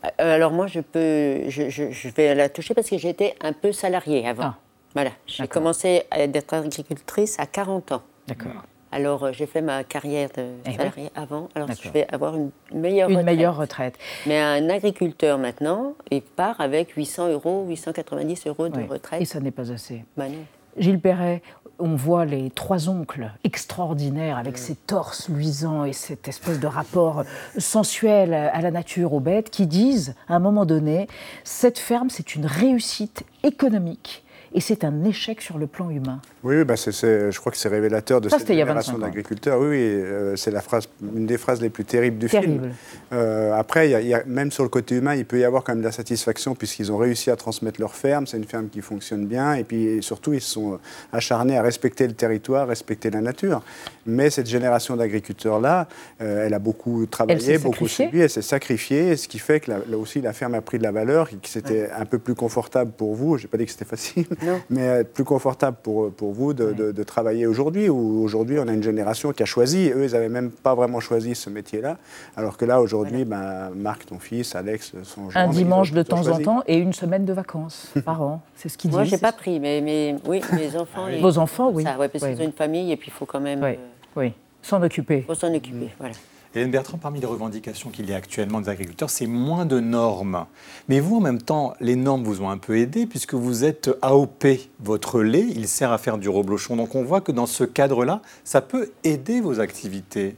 Euh, 0.04 0.08
Alors 0.18 0.52
moi, 0.52 0.66
je, 0.66 0.80
peux, 0.80 1.48
je, 1.48 2.08
vais 2.08 2.34
la 2.34 2.48
toucher 2.48 2.74
parce 2.74 2.88
que 2.88 2.98
j'étais 2.98 3.34
un 3.40 3.52
peu 3.52 3.72
salariée 3.72 4.26
avant. 4.26 4.42
Ah. 4.44 4.56
Voilà, 4.94 5.10
j'ai 5.26 5.46
commencé 5.46 6.04
à 6.10 6.20
être 6.20 6.54
agricultrice 6.54 7.38
à 7.38 7.46
40 7.46 7.92
ans. 7.92 8.02
D'accord. 8.28 8.52
Alors, 8.96 9.24
euh, 9.24 9.32
j'ai 9.32 9.44
fait 9.44 9.60
ma 9.60 9.84
carrière 9.84 10.30
de 10.34 10.44
eh 10.64 10.72
salarié 10.72 11.10
avant, 11.14 11.50
alors 11.54 11.68
je 11.78 11.90
vais 11.90 12.06
avoir 12.10 12.34
une 12.34 12.50
meilleure 12.72 13.10
une 13.10 13.18
retraite. 13.18 13.36
meilleure 13.36 13.56
retraite. 13.58 13.98
Mais 14.24 14.40
un 14.40 14.70
agriculteur 14.70 15.36
maintenant, 15.36 15.92
il 16.10 16.22
part 16.22 16.62
avec 16.62 16.92
800 16.92 17.28
euros, 17.28 17.66
890 17.68 18.46
euros 18.46 18.70
de 18.70 18.80
retraite. 18.88 19.20
Et 19.20 19.26
ça 19.26 19.38
n'est 19.38 19.50
pas 19.50 19.70
assez. 19.70 20.02
Bah 20.16 20.30
non. 20.30 20.38
Gilles 20.78 20.98
Perret, 20.98 21.42
on 21.78 21.94
voit 21.94 22.24
les 22.24 22.48
trois 22.48 22.88
oncles 22.88 23.30
extraordinaires 23.44 24.38
avec 24.38 24.56
ces 24.56 24.74
torses 24.74 25.28
luisants 25.28 25.84
et 25.84 25.92
cette 25.92 26.26
espèce 26.26 26.58
de 26.58 26.66
rapport 26.66 27.24
sensuel 27.58 28.32
à 28.32 28.62
la 28.62 28.70
nature, 28.70 29.12
aux 29.12 29.20
bêtes, 29.20 29.50
qui 29.50 29.66
disent 29.66 30.14
à 30.26 30.36
un 30.36 30.38
moment 30.38 30.64
donné, 30.64 31.06
cette 31.44 31.78
ferme, 31.78 32.08
c'est 32.08 32.34
une 32.34 32.46
réussite 32.46 33.24
économique 33.42 34.24
et 34.56 34.60
c'est 34.60 34.84
un 34.84 35.04
échec 35.04 35.42
sur 35.42 35.58
le 35.58 35.66
plan 35.66 35.90
humain. 35.90 36.18
Oui, 36.42 36.64
bah 36.64 36.76
je 36.76 37.38
crois 37.38 37.52
que 37.52 37.58
c'est 37.58 37.68
révélateur 37.68 38.22
de 38.22 38.30
cette 38.30 38.46
génération 38.48 38.96
d'agriculteurs. 38.96 39.60
Oui, 39.60 39.66
oui 39.66 39.76
euh, 39.76 40.34
c'est 40.34 40.50
la 40.50 40.62
phrase, 40.62 40.88
une 41.14 41.26
des 41.26 41.36
phrases 41.36 41.60
les 41.60 41.68
plus 41.68 41.84
terribles 41.84 42.16
du 42.16 42.26
film. 42.26 42.70
Euh, 43.12 43.52
après, 43.52 43.90
y 43.90 44.14
a, 44.14 44.24
même 44.24 44.50
sur 44.50 44.62
le 44.62 44.70
côté 44.70 44.94
humain, 44.94 45.14
il 45.14 45.26
peut 45.26 45.38
y 45.38 45.44
avoir 45.44 45.62
quand 45.62 45.72
même 45.72 45.82
de 45.82 45.86
la 45.86 45.92
satisfaction 45.92 46.54
puisqu'ils 46.54 46.90
ont 46.90 46.96
réussi 46.96 47.30
à 47.30 47.36
transmettre 47.36 47.78
leur 47.82 47.94
ferme. 47.94 48.26
C'est 48.26 48.38
une 48.38 48.44
ferme 48.44 48.70
qui 48.70 48.80
fonctionne 48.80 49.26
bien. 49.26 49.52
Et 49.52 49.64
puis 49.64 50.02
surtout, 50.02 50.32
ils 50.32 50.40
se 50.40 50.52
sont 50.52 50.78
acharnés 51.12 51.58
à 51.58 51.62
respecter 51.62 52.06
le 52.06 52.14
territoire, 52.14 52.66
respecter 52.66 53.10
la 53.10 53.20
nature. 53.20 53.60
Mais 54.06 54.30
cette 54.30 54.46
génération 54.46 54.96
d'agriculteurs-là, 54.96 55.88
euh, 56.22 56.46
elle 56.46 56.54
a 56.54 56.60
beaucoup 56.60 57.04
travaillé, 57.06 57.58
beaucoup 57.58 57.88
subi, 57.88 58.20
elle 58.20 58.30
s'est 58.30 58.40
sacrifiée, 58.40 59.16
ce 59.16 59.28
qui 59.28 59.38
fait 59.38 59.60
que 59.60 59.72
là 59.72 59.98
aussi 59.98 60.20
la 60.20 60.32
ferme 60.32 60.54
a 60.54 60.60
pris 60.60 60.78
de 60.78 60.84
la 60.84 60.92
valeur, 60.92 61.28
que 61.28 61.36
c'était 61.48 61.90
un 61.90 62.04
peu 62.04 62.18
plus 62.18 62.34
confortable 62.34 62.92
pour 62.92 63.14
vous. 63.14 63.36
Je 63.36 63.42
n'ai 63.42 63.48
pas 63.48 63.58
dit 63.58 63.66
que 63.66 63.72
c'était 63.72 63.84
facile, 63.84 64.26
mais 64.70 65.04
plus 65.04 65.24
confortable 65.24 65.76
pour, 65.82 66.10
pour 66.12 66.32
vous 66.32 66.52
de, 66.54 67.02
travailler 67.02 67.46
aujourd'hui, 67.46 67.88
où 67.88 68.22
aujourd'hui 68.22 68.58
on 68.58 68.68
a 68.68 68.72
une 68.72 68.82
génération 68.82 69.32
qui 69.32 69.42
a 69.42 69.46
choisi, 69.46 69.90
eux 69.90 70.04
ils 70.04 70.12
n'avaient 70.12 70.28
même 70.28 70.50
pas 70.50 70.74
vraiment 70.74 71.00
choisi 71.00 71.34
ce 71.34 71.50
métier-là, 71.50 71.98
alors 72.36 72.56
que 72.56 72.64
là 72.64 72.80
aujourd'hui, 72.80 73.24
ben, 73.24 73.70
Marc, 73.74 74.06
ton 74.06 74.18
fils, 74.18 74.54
Alex, 74.54 74.92
son 75.04 75.28
Un 75.34 75.48
dimanche 75.48 75.92
de 75.92 76.02
temps 76.02 76.26
en 76.26 76.38
temps 76.38 76.62
et 76.66 76.76
une 76.76 76.92
semaine 76.92 77.24
de 77.24 77.32
vacances 77.32 77.92
par 78.04 78.22
an, 78.22 78.42
c'est 78.56 78.68
ce 78.68 78.76
qu'ils 78.76 78.90
disent. 78.90 78.96
Moi 78.96 79.04
j'ai 79.04 79.18
pas 79.18 79.32
pris, 79.32 79.60
mais, 79.60 79.80
mais 79.80 80.16
oui, 80.26 80.42
mes 80.52 80.76
enfants. 80.76 81.06
Vos 81.20 81.38
enfants, 81.38 81.70
oui. 81.72 81.84
Ça, 81.84 81.98
ouais, 81.98 82.08
parce 82.08 82.24
qu'ils 82.24 82.40
ont 82.40 82.44
une 82.44 82.52
famille 82.52 82.92
et 82.92 82.96
puis 82.96 83.08
il 83.08 83.16
faut 83.16 83.26
quand 83.26 83.40
même. 83.40 83.62
Oui, 83.62 83.78
oui. 84.16 84.32
s'en 84.62 84.82
occuper. 84.82 85.18
Il 85.18 85.24
faut 85.24 85.34
s'en 85.34 85.54
occuper, 85.54 85.90
voilà. 85.98 86.14
Hélène 86.56 86.70
Bertrand, 86.70 86.96
parmi 86.96 87.20
les 87.20 87.26
revendications 87.26 87.90
qu'il 87.90 88.08
y 88.08 88.14
a 88.14 88.16
actuellement 88.16 88.62
des 88.62 88.70
agriculteurs, 88.70 89.10
c'est 89.10 89.26
moins 89.26 89.66
de 89.66 89.78
normes. 89.78 90.46
Mais 90.88 91.00
vous, 91.00 91.16
en 91.16 91.20
même 91.20 91.42
temps, 91.42 91.74
les 91.80 91.96
normes 91.96 92.24
vous 92.24 92.40
ont 92.40 92.48
un 92.48 92.56
peu 92.56 92.78
aidé 92.78 93.04
puisque 93.04 93.34
vous 93.34 93.64
êtes 93.64 93.90
AOP. 94.00 94.46
Votre 94.80 95.20
lait, 95.20 95.44
il 95.54 95.68
sert 95.68 95.92
à 95.92 95.98
faire 95.98 96.16
du 96.16 96.30
reblochon. 96.30 96.76
Donc 96.76 96.94
on 96.94 97.02
voit 97.02 97.20
que 97.20 97.30
dans 97.30 97.44
ce 97.44 97.62
cadre-là, 97.64 98.22
ça 98.42 98.62
peut 98.62 98.90
aider 99.04 99.42
vos 99.42 99.60
activités. 99.60 100.34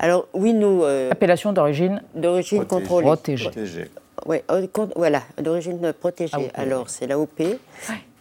Alors 0.00 0.26
oui, 0.34 0.54
nous... 0.54 0.82
Euh, 0.82 1.12
Appellation 1.12 1.52
d'origine 1.52 2.02
D'origine 2.16 2.64
contrôlée. 2.64 3.06
Protégée. 3.06 3.90
Oui, 4.26 4.38
euh, 4.50 4.66
voilà, 4.96 5.22
d'origine 5.40 5.92
protégée. 5.92 6.50
Alors 6.54 6.90
c'est 6.90 7.06
l'AOP. 7.06 7.40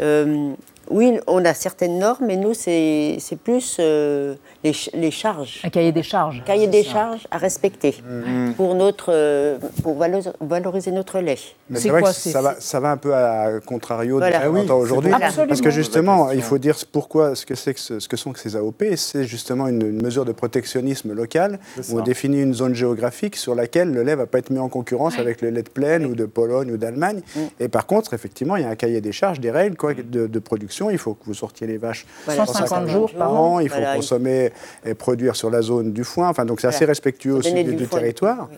Euh, 0.01 0.53
oui, 0.89 1.19
on 1.27 1.43
a 1.43 1.53
certaines 1.53 1.99
normes, 1.99 2.25
mais 2.25 2.37
nous, 2.37 2.53
c'est 2.53 3.19
plus 3.43 3.77
euh, 3.79 4.35
les, 4.63 5.11
charges. 5.11 5.61
Un 5.63 5.69
cahier 5.69 5.91
des 5.91 6.03
charges. 6.03 6.39
Un 6.39 6.43
cahier 6.47 6.67
des 6.67 6.83
charges 6.83 7.27
à 7.31 7.37
respecter 7.37 7.91
mm-hmm. 7.91 8.53
pour, 8.53 8.75
notre, 8.75 9.11
euh, 9.11 9.57
pour 9.83 9.97
valoriser 9.97 10.91
notre 10.91 11.19
lait. 11.19 11.37
C'est 11.73 11.89
vrai 11.89 12.01
que 12.01 12.11
ça 12.11 12.41
va, 12.41 12.55
ça 12.59 12.79
va 12.79 12.91
un 12.91 12.97
peu 12.97 13.13
à 13.13 13.59
contrario 13.65 14.19
de 14.19 14.25
ce 14.25 14.47
qu'on 14.47 14.55
entend 14.55 14.77
aujourd'hui. 14.77 15.11
Parce 15.47 15.61
que 15.61 15.69
justement, 15.69 16.31
il 16.31 16.41
faut 16.41 16.57
dire 16.57 16.77
pourquoi 16.91 17.35
ce 17.35 17.45
que, 17.45 17.55
c'est 17.55 17.73
que 17.73 17.79
ce, 17.79 18.07
que 18.07 18.17
sont 18.17 18.33
ces 18.35 18.55
AOP. 18.55 18.83
C'est 18.95 19.25
justement 19.25 19.67
une, 19.67 19.97
mesure 20.01 20.25
de 20.25 20.31
protectionnisme 20.31 21.13
local 21.13 21.59
où 21.89 21.99
on 21.99 22.03
définit 22.03 22.41
une 22.41 22.53
zone 22.53 22.75
géographique 22.75 23.35
sur 23.35 23.55
laquelle 23.55 23.91
le 23.91 24.03
lait 24.03 24.11
ne 24.11 24.17
va 24.17 24.25
pas 24.25 24.37
être 24.37 24.51
mis 24.51 24.59
en 24.59 24.69
concurrence 24.69 25.17
avec 25.17 25.41
le 25.41 25.49
lait 25.49 25.63
de 25.63 25.69
Plaine 25.69 26.05
ou 26.05 26.15
de 26.15 26.25
Pologne 26.25 26.71
ou 26.71 26.77
d'Allemagne. 26.77 27.21
Et 27.59 27.67
par 27.67 27.85
contre, 27.85 28.13
effectivement, 28.13 28.55
il 28.55 28.63
y 28.63 28.65
a 28.65 28.69
un 28.69 28.75
cahier 28.75 29.01
des 29.01 29.11
charges, 29.11 29.39
des 29.39 29.51
règles 29.51 29.75
de, 29.93 30.27
de 30.27 30.39
production 30.39 30.89
il 30.89 30.97
faut 30.97 31.13
que 31.13 31.25
vous 31.25 31.33
sortiez 31.33 31.67
les 31.67 31.77
vaches 31.77 32.05
150 32.27 32.87
jours 32.87 33.11
par 33.11 33.33
an. 33.33 33.59
Il 33.59 33.69
faut 33.69 33.81
consommer 33.95 34.51
et 34.85 34.93
produire 34.93 35.35
sur 35.35 35.49
la 35.49 35.61
zone 35.61 35.93
du 35.93 36.03
foin. 36.03 36.29
Enfin, 36.29 36.45
donc 36.45 36.61
c'est 36.61 36.67
assez 36.67 36.85
respectueux 36.85 37.33
aussi 37.33 37.63
du, 37.63 37.87
territoire. 37.87 38.49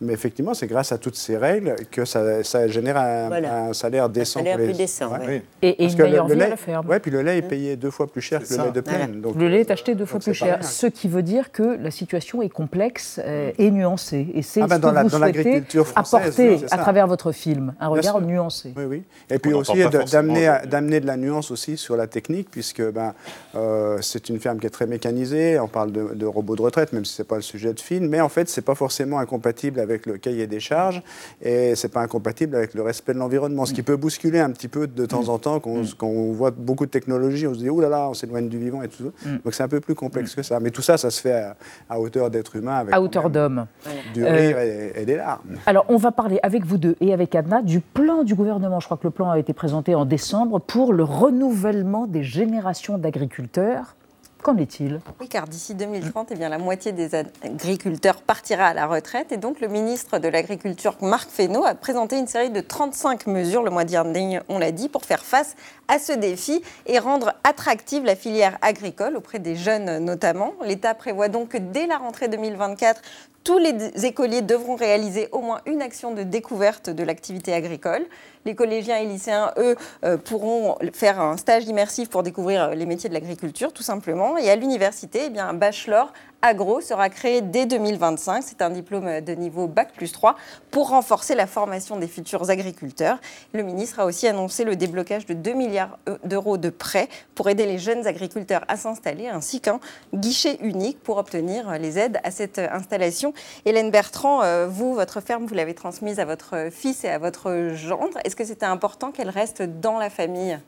Mais 0.00 0.12
effectivement, 0.12 0.54
c'est 0.54 0.66
grâce 0.66 0.90
à 0.92 0.98
toutes 0.98 1.14
ces 1.14 1.36
règles 1.36 1.76
que 1.90 2.04
ça, 2.04 2.42
ça 2.42 2.66
génère 2.66 2.96
un, 2.96 3.28
Voilà. 3.28 3.64
un 3.66 3.72
salaire 3.72 4.08
décent. 4.08 4.40
salaire 4.40 4.56
pour 4.56 4.66
les- 4.66 4.72
plus 4.72 4.76
décent, 4.78 5.08
Ouais. 5.12 5.18
oui. 5.26 5.42
Et- 5.62 5.68
et 5.68 5.84
une 5.84 5.94
que 5.94 6.02
le- 6.02 6.08
meilleure 6.08 6.28
le 6.28 6.34
vie 6.34 6.40
à 6.40 6.44
lait- 6.44 6.50
la 6.50 6.56
ferme. 6.56 6.88
Ouais, 6.88 6.98
puis 6.98 7.10
le 7.12 7.22
lait 7.22 7.38
est 7.38 7.42
payé 7.42 7.76
deux 7.76 7.90
fois 7.92 8.06
plus 8.08 8.20
cher 8.20 8.42
que 8.42 8.52
le 8.52 8.64
lait 8.64 8.70
de 8.72 8.80
plaine. 8.80 9.20
Donc, 9.20 9.36
Le 9.36 9.48
lait 9.48 9.60
est 9.60 9.70
acheté 9.70 9.94
deux 9.94 10.04
fois 10.04 10.18
plus 10.20 10.34
cher, 10.34 10.62
ce 10.64 10.86
qui 10.88 11.06
veut 11.08 11.22
dire 11.22 11.52
que 11.52 11.62
la 11.80 11.90
situation 11.92 12.42
est 12.42 12.48
complexe 12.48 13.20
euh, 13.24 13.52
et 13.56 13.70
nuancée. 13.70 14.26
Et 14.34 14.42
c'est 14.42 14.62
Ah 14.62 14.66
ben, 14.66 14.76
ce 14.76 14.80
dans 14.80 14.90
que 14.90 14.94
la- 14.94 15.02
vous 15.04 15.08
dans 15.10 15.18
souhaitez 15.18 15.38
l'agriculture 15.38 15.86
française, 15.86 16.22
apporter 16.24 16.66
à 16.72 16.78
travers 16.78 17.06
votre 17.06 17.30
film, 17.32 17.74
un 17.80 17.88
regard 17.88 18.20
nuancé. 18.20 18.72
Oui, 18.76 18.84
oui. 18.84 19.02
Et 19.30 19.38
puis 19.38 19.54
On 19.54 19.58
aussi 19.58 19.80
à- 19.80 19.90
le- 19.90 20.66
d'amener 20.66 21.00
de 21.00 21.06
la 21.06 21.16
nuance 21.16 21.50
aussi 21.52 21.76
sur 21.76 21.96
la 21.96 22.08
technique, 22.08 22.50
puisque 22.50 22.82
ben, 22.82 23.14
euh, 23.54 23.98
c'est 24.00 24.28
une 24.28 24.40
ferme 24.40 24.58
qui 24.58 24.66
est 24.66 24.70
très 24.70 24.86
mécanisée. 24.86 25.58
On 25.60 25.68
parle 25.68 25.92
de, 25.92 26.14
de 26.14 26.26
robots 26.26 26.56
de 26.56 26.62
retraite, 26.62 26.92
même 26.92 27.04
si 27.04 27.14
ce 27.14 27.22
n'est 27.22 27.26
pas 27.28 27.36
le 27.36 27.42
sujet 27.42 27.72
de 27.72 27.80
film. 27.80 28.08
Mais 28.08 28.20
en 28.20 28.28
fait, 28.28 28.48
ce 28.48 28.58
n'est 28.60 28.64
pas 28.64 28.74
forcément 28.74 29.18
incompatible 29.18 29.80
avec 29.84 30.06
le 30.06 30.18
cahier 30.18 30.46
des 30.48 30.58
charges 30.60 31.02
et 31.40 31.74
ce 31.76 31.86
n'est 31.86 31.92
pas 31.92 32.00
incompatible 32.00 32.56
avec 32.56 32.74
le 32.74 32.82
respect 32.82 33.14
de 33.14 33.18
l'environnement. 33.20 33.64
Ce 33.64 33.72
qui 33.72 33.82
peut 33.84 33.96
bousculer 33.96 34.40
un 34.40 34.50
petit 34.50 34.68
peu 34.68 34.86
de 34.88 35.06
temps 35.06 35.28
en 35.28 35.38
temps, 35.38 35.60
quand 35.60 35.70
on, 35.70 35.84
quand 35.96 36.08
on 36.08 36.32
voit 36.32 36.50
beaucoup 36.50 36.86
de 36.86 36.90
technologies, 36.90 37.46
on 37.46 37.54
se 37.54 37.60
dit, 37.60 37.70
oh 37.70 37.80
là 37.80 37.88
là, 37.88 38.08
on 38.08 38.14
s'éloigne 38.14 38.48
du 38.48 38.58
vivant 38.58 38.82
et 38.82 38.88
tout 38.88 39.12
ça. 39.22 39.28
Donc 39.44 39.54
c'est 39.54 39.62
un 39.62 39.68
peu 39.68 39.80
plus 39.80 39.94
complexe 39.94 40.34
que 40.34 40.42
ça. 40.42 40.58
Mais 40.60 40.70
tout 40.70 40.82
ça, 40.82 40.96
ça 40.96 41.10
se 41.10 41.20
fait 41.20 41.32
à, 41.32 41.56
à 41.88 42.00
hauteur 42.00 42.30
d'être 42.30 42.56
humain, 42.56 42.76
avec 42.78 42.92
À 42.94 43.00
hauteur 43.00 43.30
d'homme. 43.30 43.66
du 44.12 44.24
Euh, 44.24 44.32
rire 44.32 44.58
et, 44.58 44.92
et 45.02 45.04
des 45.04 45.16
larmes. 45.16 45.56
Alors, 45.66 45.84
on 45.88 45.96
va 45.96 46.10
parler 46.10 46.40
avec 46.42 46.64
vous 46.64 46.78
deux 46.78 46.96
et 47.00 47.12
avec 47.12 47.34
Adna 47.34 47.62
du 47.62 47.80
plan 47.80 48.24
du 48.24 48.34
gouvernement. 48.34 48.80
Je 48.80 48.86
crois 48.86 48.96
que 48.96 49.06
le 49.06 49.10
plan 49.10 49.30
a 49.30 49.38
été 49.38 49.52
présenté 49.52 49.94
en 49.94 50.04
décembre 50.04 50.58
pour 50.60 50.92
le 50.92 51.04
renouvellement 51.04 52.06
des 52.06 52.22
générations 52.24 52.96
d'agriculteurs. 52.98 53.96
Qu'en 54.44 54.58
est-il? 54.58 55.00
Oui, 55.20 55.28
car 55.30 55.48
d'ici 55.48 55.74
2030, 55.74 56.28
eh 56.32 56.34
bien, 56.34 56.50
la 56.50 56.58
moitié 56.58 56.92
des 56.92 57.14
agriculteurs 57.14 58.20
partira 58.20 58.66
à 58.66 58.74
la 58.74 58.86
retraite. 58.86 59.32
Et 59.32 59.38
donc, 59.38 59.58
le 59.62 59.68
ministre 59.68 60.18
de 60.18 60.28
l'Agriculture, 60.28 60.98
Marc 61.00 61.30
Fesneau, 61.30 61.64
a 61.64 61.74
présenté 61.74 62.18
une 62.18 62.26
série 62.26 62.50
de 62.50 62.60
35 62.60 63.26
mesures 63.26 63.62
le 63.62 63.70
mois 63.70 63.84
dernier, 63.84 64.40
on 64.50 64.58
l'a 64.58 64.70
dit, 64.70 64.90
pour 64.90 65.06
faire 65.06 65.24
face 65.24 65.56
à 65.88 65.98
ce 65.98 66.12
défi 66.12 66.62
et 66.86 66.98
rendre 66.98 67.34
attractive 67.44 68.04
la 68.04 68.16
filière 68.16 68.58
agricole 68.62 69.16
auprès 69.16 69.38
des 69.38 69.56
jeunes 69.56 69.98
notamment. 69.98 70.54
L'État 70.64 70.94
prévoit 70.94 71.28
donc 71.28 71.50
que 71.50 71.58
dès 71.58 71.86
la 71.86 71.98
rentrée 71.98 72.28
2024, 72.28 73.00
tous 73.44 73.58
les 73.58 74.06
écoliers 74.06 74.40
devront 74.40 74.74
réaliser 74.74 75.28
au 75.30 75.40
moins 75.40 75.60
une 75.66 75.82
action 75.82 76.14
de 76.14 76.22
découverte 76.22 76.88
de 76.88 77.04
l'activité 77.04 77.52
agricole. 77.52 78.04
Les 78.46 78.54
collégiens 78.54 78.96
et 78.96 79.06
lycéens, 79.06 79.52
eux, 79.58 79.76
euh, 80.04 80.16
pourront 80.16 80.76
faire 80.94 81.20
un 81.20 81.36
stage 81.36 81.64
immersif 81.66 82.08
pour 82.08 82.22
découvrir 82.22 82.70
les 82.70 82.86
métiers 82.86 83.10
de 83.10 83.14
l'agriculture, 83.14 83.72
tout 83.72 83.82
simplement. 83.82 84.38
Et 84.38 84.50
à 84.50 84.56
l'université, 84.56 85.30
eh 85.30 85.38
un 85.38 85.52
bachelor 85.52 86.12
agro 86.44 86.82
sera 86.82 87.08
créé 87.08 87.40
dès 87.40 87.64
2025. 87.64 88.42
C'est 88.42 88.60
un 88.60 88.68
diplôme 88.68 89.22
de 89.22 89.32
niveau 89.32 89.66
Bac 89.66 89.94
plus 89.94 90.12
3 90.12 90.36
pour 90.70 90.90
renforcer 90.90 91.34
la 91.34 91.46
formation 91.46 91.96
des 91.96 92.06
futurs 92.06 92.50
agriculteurs. 92.50 93.18
Le 93.54 93.62
ministre 93.62 94.00
a 94.00 94.04
aussi 94.04 94.28
annoncé 94.28 94.64
le 94.64 94.76
déblocage 94.76 95.24
de 95.24 95.32
2 95.32 95.54
milliards 95.54 95.98
d'euros 96.24 96.58
de 96.58 96.68
prêts 96.68 97.08
pour 97.34 97.48
aider 97.48 97.64
les 97.64 97.78
jeunes 97.78 98.06
agriculteurs 98.06 98.64
à 98.68 98.76
s'installer, 98.76 99.28
ainsi 99.28 99.60
qu'un 99.60 99.80
guichet 100.12 100.58
unique 100.60 101.02
pour 101.02 101.16
obtenir 101.16 101.78
les 101.78 101.98
aides 101.98 102.20
à 102.24 102.30
cette 102.30 102.58
installation. 102.58 103.32
Hélène 103.64 103.90
Bertrand, 103.90 104.42
euh, 104.42 104.66
vous, 104.68 104.92
votre 104.92 105.22
ferme, 105.22 105.46
vous 105.46 105.54
l'avez 105.54 105.74
transmise 105.74 106.20
à 106.20 106.26
votre 106.26 106.68
fils 106.70 107.04
et 107.04 107.08
à 107.08 107.18
votre 107.18 107.70
gendre. 107.74 108.18
Est-ce 108.24 108.36
que 108.36 108.44
c'était 108.44 108.66
important 108.66 109.12
qu'elle 109.12 109.30
reste 109.30 109.62
dans 109.62 109.98
la 109.98 110.10
famille? 110.10 110.58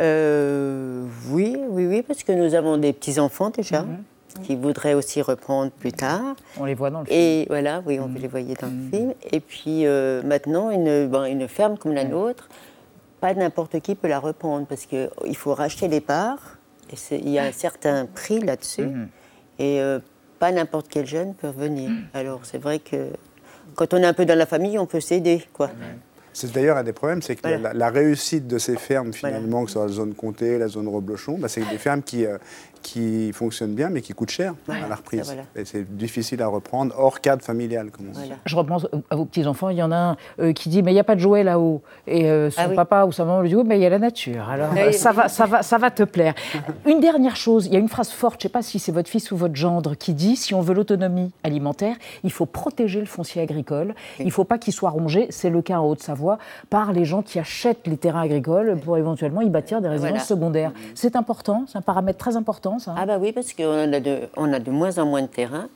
Euh, 0.00 1.04
oui, 1.30 1.56
oui, 1.68 1.86
oui, 1.86 2.02
parce 2.02 2.24
que 2.24 2.32
nous 2.32 2.54
avons 2.54 2.76
des 2.76 2.92
petits-enfants 2.92 3.50
déjà 3.50 3.82
Mhm. 3.82 4.02
Qui 4.40 4.56
voudraient 4.56 4.94
aussi 4.94 5.20
reprendre 5.22 5.70
plus 5.70 5.92
tard. 5.92 6.34
On 6.58 6.64
les 6.64 6.74
voit 6.74 6.90
dans 6.90 7.00
le 7.00 7.06
film. 7.06 7.18
Et 7.18 7.46
voilà, 7.48 7.82
oui, 7.86 7.98
on 8.00 8.08
les 8.18 8.28
voyait 8.28 8.54
dans 8.60 8.68
le 8.68 8.90
film. 8.90 9.14
Et 9.30 9.40
puis 9.40 9.86
euh, 9.86 10.22
maintenant, 10.22 10.70
une, 10.70 11.06
ben, 11.08 11.24
une 11.24 11.48
ferme 11.48 11.76
comme 11.78 11.92
la 11.92 12.04
nôtre, 12.04 12.48
pas 13.20 13.34
n'importe 13.34 13.80
qui 13.80 13.94
peut 13.94 14.08
la 14.08 14.18
reprendre 14.18 14.66
parce 14.66 14.86
qu'il 14.86 15.36
faut 15.36 15.54
racheter 15.54 15.88
les 15.88 16.00
parts. 16.00 16.58
Et 16.90 17.16
il 17.16 17.30
y 17.30 17.38
a 17.38 17.44
un 17.44 17.52
certain 17.52 18.06
prix 18.06 18.40
là-dessus. 18.40 18.88
Et 19.58 19.80
euh, 19.80 19.98
pas 20.38 20.50
n'importe 20.52 20.86
quel 20.90 21.06
jeune 21.06 21.34
peut 21.34 21.48
venir. 21.56 21.90
Alors 22.14 22.40
c'est 22.42 22.58
vrai 22.58 22.78
que 22.80 23.10
quand 23.74 23.94
on 23.94 23.98
est 23.98 24.04
un 24.06 24.12
peu 24.12 24.24
dans 24.26 24.36
la 24.36 24.46
famille, 24.46 24.78
on 24.78 24.86
peut 24.86 25.00
s'aider, 25.00 25.42
quoi. 25.52 25.70
C'est 26.34 26.50
d'ailleurs 26.50 26.78
un 26.78 26.82
des 26.82 26.92
problèmes, 26.94 27.20
c'est 27.22 27.36
que 27.36 27.42
Voilà. 27.42 27.58
la, 27.58 27.74
la 27.74 27.90
réussite 27.90 28.46
de 28.46 28.56
ces 28.58 28.76
fermes, 28.76 29.12
finalement, 29.12 29.64
que 29.64 29.70
ce 29.70 29.74
soit 29.74 29.86
la 29.86 29.92
zone 29.92 30.14
comté, 30.14 30.58
la 30.58 30.66
zone 30.68 30.88
Reblochon, 30.88 31.36
bah, 31.38 31.48
c'est 31.48 31.60
des 31.60 31.76
fermes 31.78 32.02
qui, 32.02 32.24
euh, 32.24 32.38
qui 32.82 33.32
fonctionnent 33.32 33.74
bien, 33.74 33.88
mais 33.90 34.00
qui 34.02 34.12
coûtent 34.12 34.30
cher 34.30 34.54
à 34.68 34.88
la 34.88 34.96
reprise. 34.96 35.22
ça, 35.22 35.32
voilà. 35.34 35.42
Et 35.56 35.64
c'est 35.64 35.96
difficile 35.96 36.42
à 36.42 36.48
reprendre 36.48 36.94
hors 36.98 37.20
cadre 37.20 37.42
familial, 37.42 37.90
comme 37.90 38.06
on 38.08 38.12
dit. 38.12 38.30
Je 38.44 38.56
repense 38.56 38.86
à 39.10 39.16
vos 39.16 39.24
petits-enfants. 39.24 39.68
Il 39.70 39.76
y 39.78 39.82
en 39.82 39.92
a 39.92 39.96
un 39.96 40.16
euh, 40.40 40.52
qui 40.52 40.68
dit 40.68 40.82
Mais 40.82 40.90
il 40.90 40.94
n'y 40.94 41.00
a 41.00 41.04
pas 41.04 41.14
de 41.14 41.20
jouet 41.20 41.42
là-haut. 41.44 41.82
Et 42.06 42.30
euh, 42.30 42.50
son 42.50 42.60
Ah 42.62 42.66
oui. 42.68 42.74
papa 42.76 43.04
ou 43.04 43.12
sa 43.12 43.24
maman 43.24 43.40
lui 43.40 43.48
dit 43.50 43.56
Oui, 43.56 43.62
mais 43.66 43.78
il 43.78 43.82
y 43.82 43.86
a 43.86 43.90
la 43.90 43.98
nature. 43.98 44.48
Alors, 44.48 44.70
Oui, 44.72 44.80
euh, 44.80 44.86
oui. 44.88 44.94
ça, 44.94 45.12
va, 45.12 45.28
ça, 45.28 45.46
va, 45.46 45.62
ça 45.62 45.78
va 45.78 45.90
te 45.90 46.02
plaire. 46.02 46.34
Une 46.86 47.00
dernière 47.00 47.36
chose 47.36 47.66
il 47.66 47.72
y 47.72 47.76
a 47.76 47.78
une 47.78 47.88
phrase 47.88 48.10
forte, 48.10 48.34
je 48.42 48.46
ne 48.46 48.48
sais 48.50 48.52
pas 48.52 48.62
si 48.62 48.78
c'est 48.78 48.92
votre 48.92 49.08
fils 49.08 49.30
ou 49.30 49.36
votre 49.36 49.54
gendre, 49.56 49.94
qui 49.94 50.12
dit 50.14 50.36
Si 50.36 50.54
on 50.54 50.60
veut 50.60 50.74
l'autonomie 50.74 51.30
alimentaire, 51.44 51.96
il 52.24 52.32
faut 52.32 52.46
protéger 52.46 53.00
le 53.00 53.06
foncier 53.06 53.40
agricole. 53.42 53.94
Il 54.18 54.26
ne 54.26 54.30
faut 54.30 54.44
pas 54.44 54.58
qu'il 54.58 54.72
soit 54.72 54.90
rongé. 54.90 55.26
C'est 55.30 55.50
le 55.50 55.62
cas 55.62 55.78
en 55.78 55.86
Haute-Savoie 55.88 56.38
par 56.70 56.92
les 56.92 57.04
gens 57.04 57.22
qui 57.22 57.38
achètent 57.38 57.86
les 57.86 57.96
terrains 57.96 58.22
agricoles 58.22 58.78
pour 58.84 58.96
éventuellement 58.98 59.40
y 59.40 59.50
bâtir 59.50 59.80
des 59.80 59.88
résidences 59.88 60.10
Voilà. 60.10 60.24
secondaires. 60.24 60.72
C'est 60.94 61.16
important, 61.16 61.64
c'est 61.68 61.78
un 61.78 61.82
paramètre 61.82 62.18
très 62.18 62.36
important, 62.36 62.71
ça. 62.78 62.94
Ah 62.96 63.06
bah 63.06 63.18
oui, 63.18 63.32
parce 63.32 63.52
qu'on 63.52 63.92
a 63.92 63.96
a 63.96 64.60
de 64.60 64.70
moins 64.70 64.98
en 64.98 65.06
moins 65.06 65.22
de 65.22 65.26
terrain. 65.26 65.68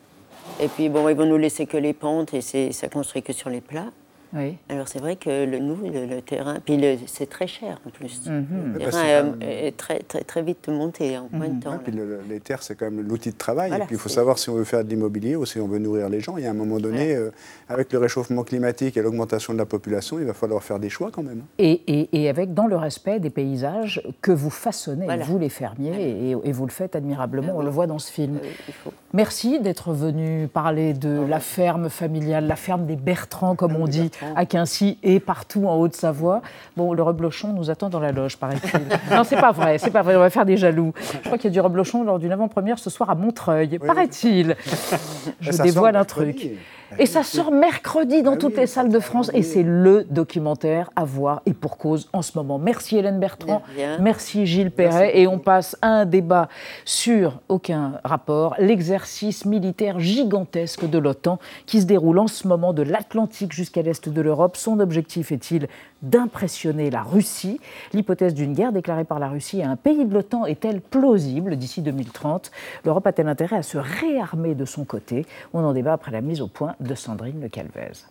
Et 0.61 0.69
puis 0.69 0.88
bon, 0.88 1.09
ils 1.09 1.17
vont 1.17 1.26
nous 1.26 1.37
laisser 1.37 1.67
que 1.67 1.76
les 1.76 1.93
pentes 1.93 2.33
et 2.35 2.41
ça 2.73 2.88
construit 2.88 3.23
que 3.23 3.33
sur 3.33 3.50
les 3.50 3.61
plats. 3.61 3.91
Oui. 4.37 4.57
Alors 4.69 4.87
c'est 4.88 4.99
vrai 4.99 5.16
que 5.16 5.45
le, 5.47 5.59
nous, 5.59 5.76
le, 5.90 6.07
le 6.07 6.21
terrain, 6.23 6.57
puis 6.64 6.76
le- 6.76 6.97
c'est 7.07 7.28
très 7.28 7.47
cher 7.47 7.81
en 7.87 7.90
plus. 7.90 8.23
Mhm. 8.26 8.75
Le 8.75 8.78
Parce 8.81 8.97
terrain 9.00 9.35
est 9.40 9.76
très, 9.76 10.00
très, 10.00 10.21
très 10.23 10.43
vite 10.43 10.69
monté 10.69 11.16
en 11.19 11.28
moins 11.33 11.49
de 11.49 11.62
temps. 11.62 11.73
Ouais, 11.73 11.78
puis 11.83 11.93
le- 11.93 12.05
le- 12.07 12.21
les 12.28 12.40
terres, 12.40 12.62
c'est 12.62 12.75
quand 12.75 12.90
même 12.90 13.00
l'outil 13.07 13.31
de 13.31 13.37
travail. 13.37 13.71
Voilà, 13.71 13.85
et 13.85 13.87
puis 13.87 13.97
il 13.97 13.99
faut 13.99 14.09
savoir 14.09 14.38
si 14.38 14.50
on 14.50 14.55
veut 14.55 14.64
faire 14.64 14.85
de 14.85 14.90
l'immobilier 14.90 15.37
ou 15.37 15.47
si 15.47 15.59
on 15.59 15.66
veut 15.66 15.78
nourrir 15.78 16.09
les 16.09 16.21
gens. 16.21 16.37
Il 16.37 16.45
y 16.45 16.47
a 16.47 16.50
un 16.50 16.55
moment 16.55 16.78
donné, 16.78 17.14
euh, 17.14 17.31
avec 17.69 17.93
le 17.93 17.99
réchauffement 17.99 18.43
climatique 18.45 18.97
et 18.97 19.02
l'augmentation 19.02 19.52
de 19.55 19.59
la 19.59 19.66
population, 19.66 20.19
il 20.19 20.26
va 20.26 20.35
falloir 20.35 20.62
faire 20.62 20.78
des 20.78 20.90
choix 20.90 21.11
quand 21.11 21.23
même. 21.23 21.43
Et, 21.59 21.71
et- 21.87 22.09
et 22.23 22.28
avec 22.28 22.52
dans 22.52 22.66
le 22.66 22.76
respect 22.76 23.21
des 23.21 23.31
paysages 23.31 24.02
que 24.21 24.33
vous 24.33 24.50
façonnez, 24.50 25.05
Voilà. 25.07 25.25
vous 25.25 25.38
les 25.38 25.49
fermiers, 25.49 25.95
et, 26.02 26.31
et 26.31 26.52
vous 26.52 26.66
le 26.66 26.73
faites 26.73 26.95
admirablement, 26.95 27.55
on 27.57 27.62
le 27.62 27.71
voit 27.71 27.87
dans 27.87 27.99
ce 27.99 28.12
film. 28.12 28.37
Euh, 28.37 28.49
il 28.69 28.75
faut. 28.75 28.93
Merci 29.17 29.61
d'être 29.61 29.95
venu 29.95 30.47
parler 30.47 30.93
de 30.93 31.25
la 31.27 31.41
ferme 31.41 31.89
familiale, 31.89 32.47
la 32.47 32.55
ferme 32.55 32.85
des 32.85 32.97
Bertrands, 32.97 33.57
comme 33.57 33.75
on 33.75 33.87
dit, 33.87 34.11
à 34.35 34.45
Quincy 34.45 34.99
et 35.03 35.21
partout 35.21 35.67
en 35.69 35.77
Haute-Savoie. 35.77 36.43
Bon, 36.77 36.93
le 36.93 37.03
reblochon 37.03 37.55
nous 37.55 37.71
attend 37.71 37.89
dans 37.89 37.99
la 37.99 38.13
loge, 38.13 38.37
paraît-il. 38.37 38.79
non, 39.17 39.25
c'est 39.25 39.41
pas 39.41 39.53
vrai, 39.53 39.79
c'est 39.79 39.91
pas 39.91 40.03
vrai, 40.03 40.17
on 40.17 40.21
va 40.21 40.29
faire 40.29 40.45
des 40.45 40.59
jaloux. 40.59 40.93
Je 41.23 41.29
crois 41.29 41.39
qu'il 41.39 41.47
y 41.47 41.51
a 41.51 41.55
du 41.55 41.61
reblochon 41.61 42.05
lors 42.05 42.19
d'une 42.19 42.31
avant-première 42.31 42.79
ce 42.79 42.91
soir 42.91 43.09
à 43.09 43.15
Montreuil, 43.15 43.79
paraît-il. 43.79 44.55
Je 45.41 45.63
dévoile 45.63 45.97
un 45.97 46.05
truc. 46.05 46.51
Et 46.99 47.07
ça 47.07 47.23
sort 47.23 47.53
mercredi 47.53 48.23
dans 48.23 48.33
Ah 48.35 48.37
toutes 48.37 48.55
oui, 48.55 48.61
les 48.61 48.67
salles 48.67 48.88
de 48.88 48.99
France. 49.00 49.31
Et 49.35 49.43
c'est 49.43 49.62
le 49.62 50.05
documentaire 50.09 50.91
à 50.97 51.05
voir 51.05 51.43
et 51.47 51.53
pour 51.53 51.76
cause 51.79 52.09
en 52.12 52.23
ce 52.23 52.37
moment. 52.37 52.59
Merci 52.59 52.97
Hélène 52.97 53.19
Bertrand, 53.21 53.62
merci 54.00 54.47
Gilles 54.47 54.71
Perret. 54.71 55.19
et 55.19 55.26
on 55.26 55.38
passe 55.38 55.76
à 55.83 55.88
un 55.88 56.05
débat 56.05 56.49
sur 56.85 57.41
aucun 57.49 58.00
rapport, 58.05 58.55
l'exercice 58.59 59.45
militaire 59.45 60.00
gigantesque 60.00 60.88
de 60.88 60.99
l'OTAN 60.99 61.38
qui 61.67 61.81
se 61.81 61.87
déroule 61.87 62.19
en 62.19 62.26
ce 62.26 62.47
moment 62.49 62.73
de 62.73 62.83
l'Atlantique 62.83 63.53
jusqu'à 63.53 63.83
l'est 63.83 64.09
de 64.09 64.21
l'Europe. 64.21 64.57
Son 64.57 64.81
objectif 64.81 65.33
est-il 65.33 65.69
d'impressionner 66.03 66.91
la 66.91 67.03
Russie? 67.03 67.61
L'hypothèse 67.93 68.35
d'une 68.35 68.53
guerre 68.53 68.73
déclarée 68.73 69.05
par 69.05 69.19
la 69.19 69.29
Russie 69.29 69.62
à 69.62 69.71
un 69.71 69.76
pays 69.76 70.05
de 70.05 70.12
l'OTAN 70.12 70.45
est-elle 70.47 70.81
plausible 70.81 71.57
d'ici 71.57 71.83
2030 71.83 72.50
L'Europe 72.85 73.07
a-t-elle 73.07 73.29
intérêt 73.29 73.57
à 73.57 73.62
se 73.62 73.79
réarmer 73.79 74.55
de 74.55 74.65
son 74.65 74.85
côté? 74.85 75.26
On 75.53 75.65
en 75.65 75.73
débat 75.73 75.95
après 75.95 76.12
la 76.12 76.21
mise 76.21 76.41
au 76.41 76.49
point 76.49 76.75
de 76.81 76.86
Sandrine 76.95 77.40
Le 77.40 77.49
Calvez. 77.49 78.07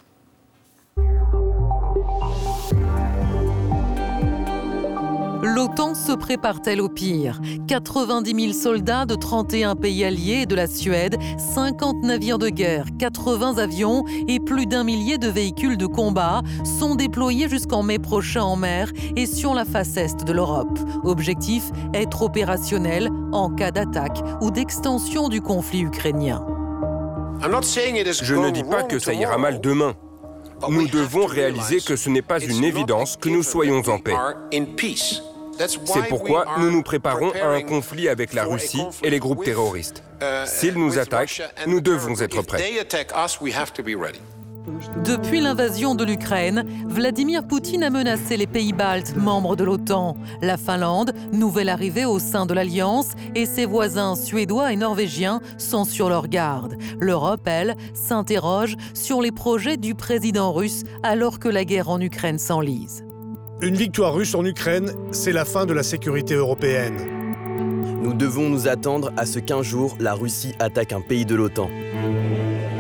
L'OTAN 5.46 5.94
se 5.94 6.12
prépare-t-elle 6.12 6.82
au 6.82 6.90
pire? 6.90 7.40
90 7.68 8.42
000 8.42 8.54
soldats 8.54 9.06
de 9.06 9.14
31 9.14 9.76
pays 9.76 10.04
alliés 10.04 10.42
et 10.42 10.46
de 10.46 10.56
la 10.56 10.66
Suède, 10.66 11.18
50 11.38 12.04
navires 12.04 12.40
de 12.40 12.50
guerre, 12.50 12.86
80 12.98 13.60
avions 13.60 14.04
et 14.28 14.40
plus 14.40 14.66
d'un 14.66 14.84
millier 14.84 15.18
de 15.18 15.28
véhicules 15.28 15.78
de 15.78 15.86
combat 15.86 16.42
sont 16.64 16.96
déployés 16.96 17.48
jusqu'en 17.48 17.84
mai 17.84 18.00
prochain 18.00 18.42
en 18.42 18.56
mer 18.56 18.92
et 19.16 19.28
sur 19.28 19.54
la 19.54 19.66
face 19.66 19.98
est 19.98 20.26
de 20.26 20.34
l'Europe. 20.34 20.80
Objectif 21.04 21.72
être 21.94 22.24
opérationnel 22.24 23.10
en 23.32 23.50
cas 23.50 23.72
d'attaque 23.72 24.24
ou 24.42 24.50
d'extension 24.50 25.30
du 25.30 25.42
conflit 25.42 25.82
ukrainien. 25.82 26.55
Je 27.42 28.36
ne 28.36 28.50
dis 28.50 28.64
pas 28.64 28.84
que 28.84 29.00
ça 29.00 29.14
ira 29.14 29.38
mal 29.38 29.62
demain. 29.62 29.96
Nous 30.70 30.88
devons 30.88 31.26
réaliser 31.26 31.80
que 31.82 31.96
ce 31.96 32.10
n'est 32.10 32.22
pas 32.22 32.40
une 32.40 32.64
évidence 32.64 33.18
que 33.18 33.30
nous 33.30 33.44
soyons 33.44 33.82
en 33.88 34.00
paix. 34.00 34.16
C'est 35.58 36.10
pourquoi 36.10 36.46
nous 36.60 36.72
nous 36.72 36.84
préparons 36.84 37.32
à 37.32 37.48
un 37.48 37.62
conflit 37.62 38.10
avec 38.10 38.34
la 38.34 38.44
Russie 38.46 38.84
et 39.04 39.10
les 39.10 39.20
groupes 39.20 39.44
terroristes. 39.44 40.04
S'ils 40.46 40.78
nous 40.78 40.98
attaquent, 40.98 41.42
nous 41.68 41.82
devons 41.82 42.20
être 42.20 42.42
prêts. 42.42 42.64
Depuis 45.04 45.42
l'invasion 45.42 45.96
de 45.96 46.04
l'Ukraine, 46.04 46.66
Vladimir 46.88 47.46
Poutine 47.46 47.84
a 47.84 47.90
menacé 47.90 48.38
les 48.38 48.48
pays 48.48 48.74
baltes, 48.74 49.16
membres 49.16 49.56
de 49.56 49.64
l'OTAN, 49.64 50.18
la 50.42 50.58
Finlande, 50.58 51.14
nouvelle 51.32 51.70
arrivée 51.70 52.06
au 52.06 52.20
sein 52.20 52.46
de 52.46 52.54
l'Alliance, 52.54 53.12
et 53.36 53.46
ses 53.46 53.66
voisins 53.66 54.16
suédois 54.16 54.74
et 54.74 54.76
norvégiens 54.76 55.42
sont 55.58 55.86
sur 55.86 56.10
leur 56.10 56.28
garde. 56.28 56.78
L'Europe, 57.00 57.42
elle, 57.46 57.76
s'interroge 57.94 58.76
sur 58.94 59.22
les 59.22 59.32
projets 59.32 59.78
du 59.78 59.94
président 59.94 60.52
russe 60.52 60.84
alors 61.04 61.40
que 61.40 61.50
la 61.50 61.66
guerre 61.66 61.90
en 61.90 62.02
Ukraine 62.02 62.40
s'enlise. 62.40 63.04
Une 63.62 63.76
victoire 63.76 64.14
russe 64.14 64.36
en 64.36 64.44
Ukraine, 64.44 64.92
c'est 65.12 65.32
la 65.32 65.46
fin 65.46 65.66
de 65.66 65.74
la 65.74 65.84
sécurité 65.84 66.34
européenne. 66.34 66.98
Nous 68.02 68.14
devons 68.14 68.50
nous 68.50 68.68
attendre 68.68 69.12
à 69.18 69.26
ce 69.26 69.40
qu'un 69.40 69.64
jour 69.64 69.96
la 70.00 70.14
Russie 70.14 70.54
attaque 70.60 70.94
un 70.94 71.02
pays 71.02 71.26
de 71.26 71.36
l'OTAN. 71.36 71.70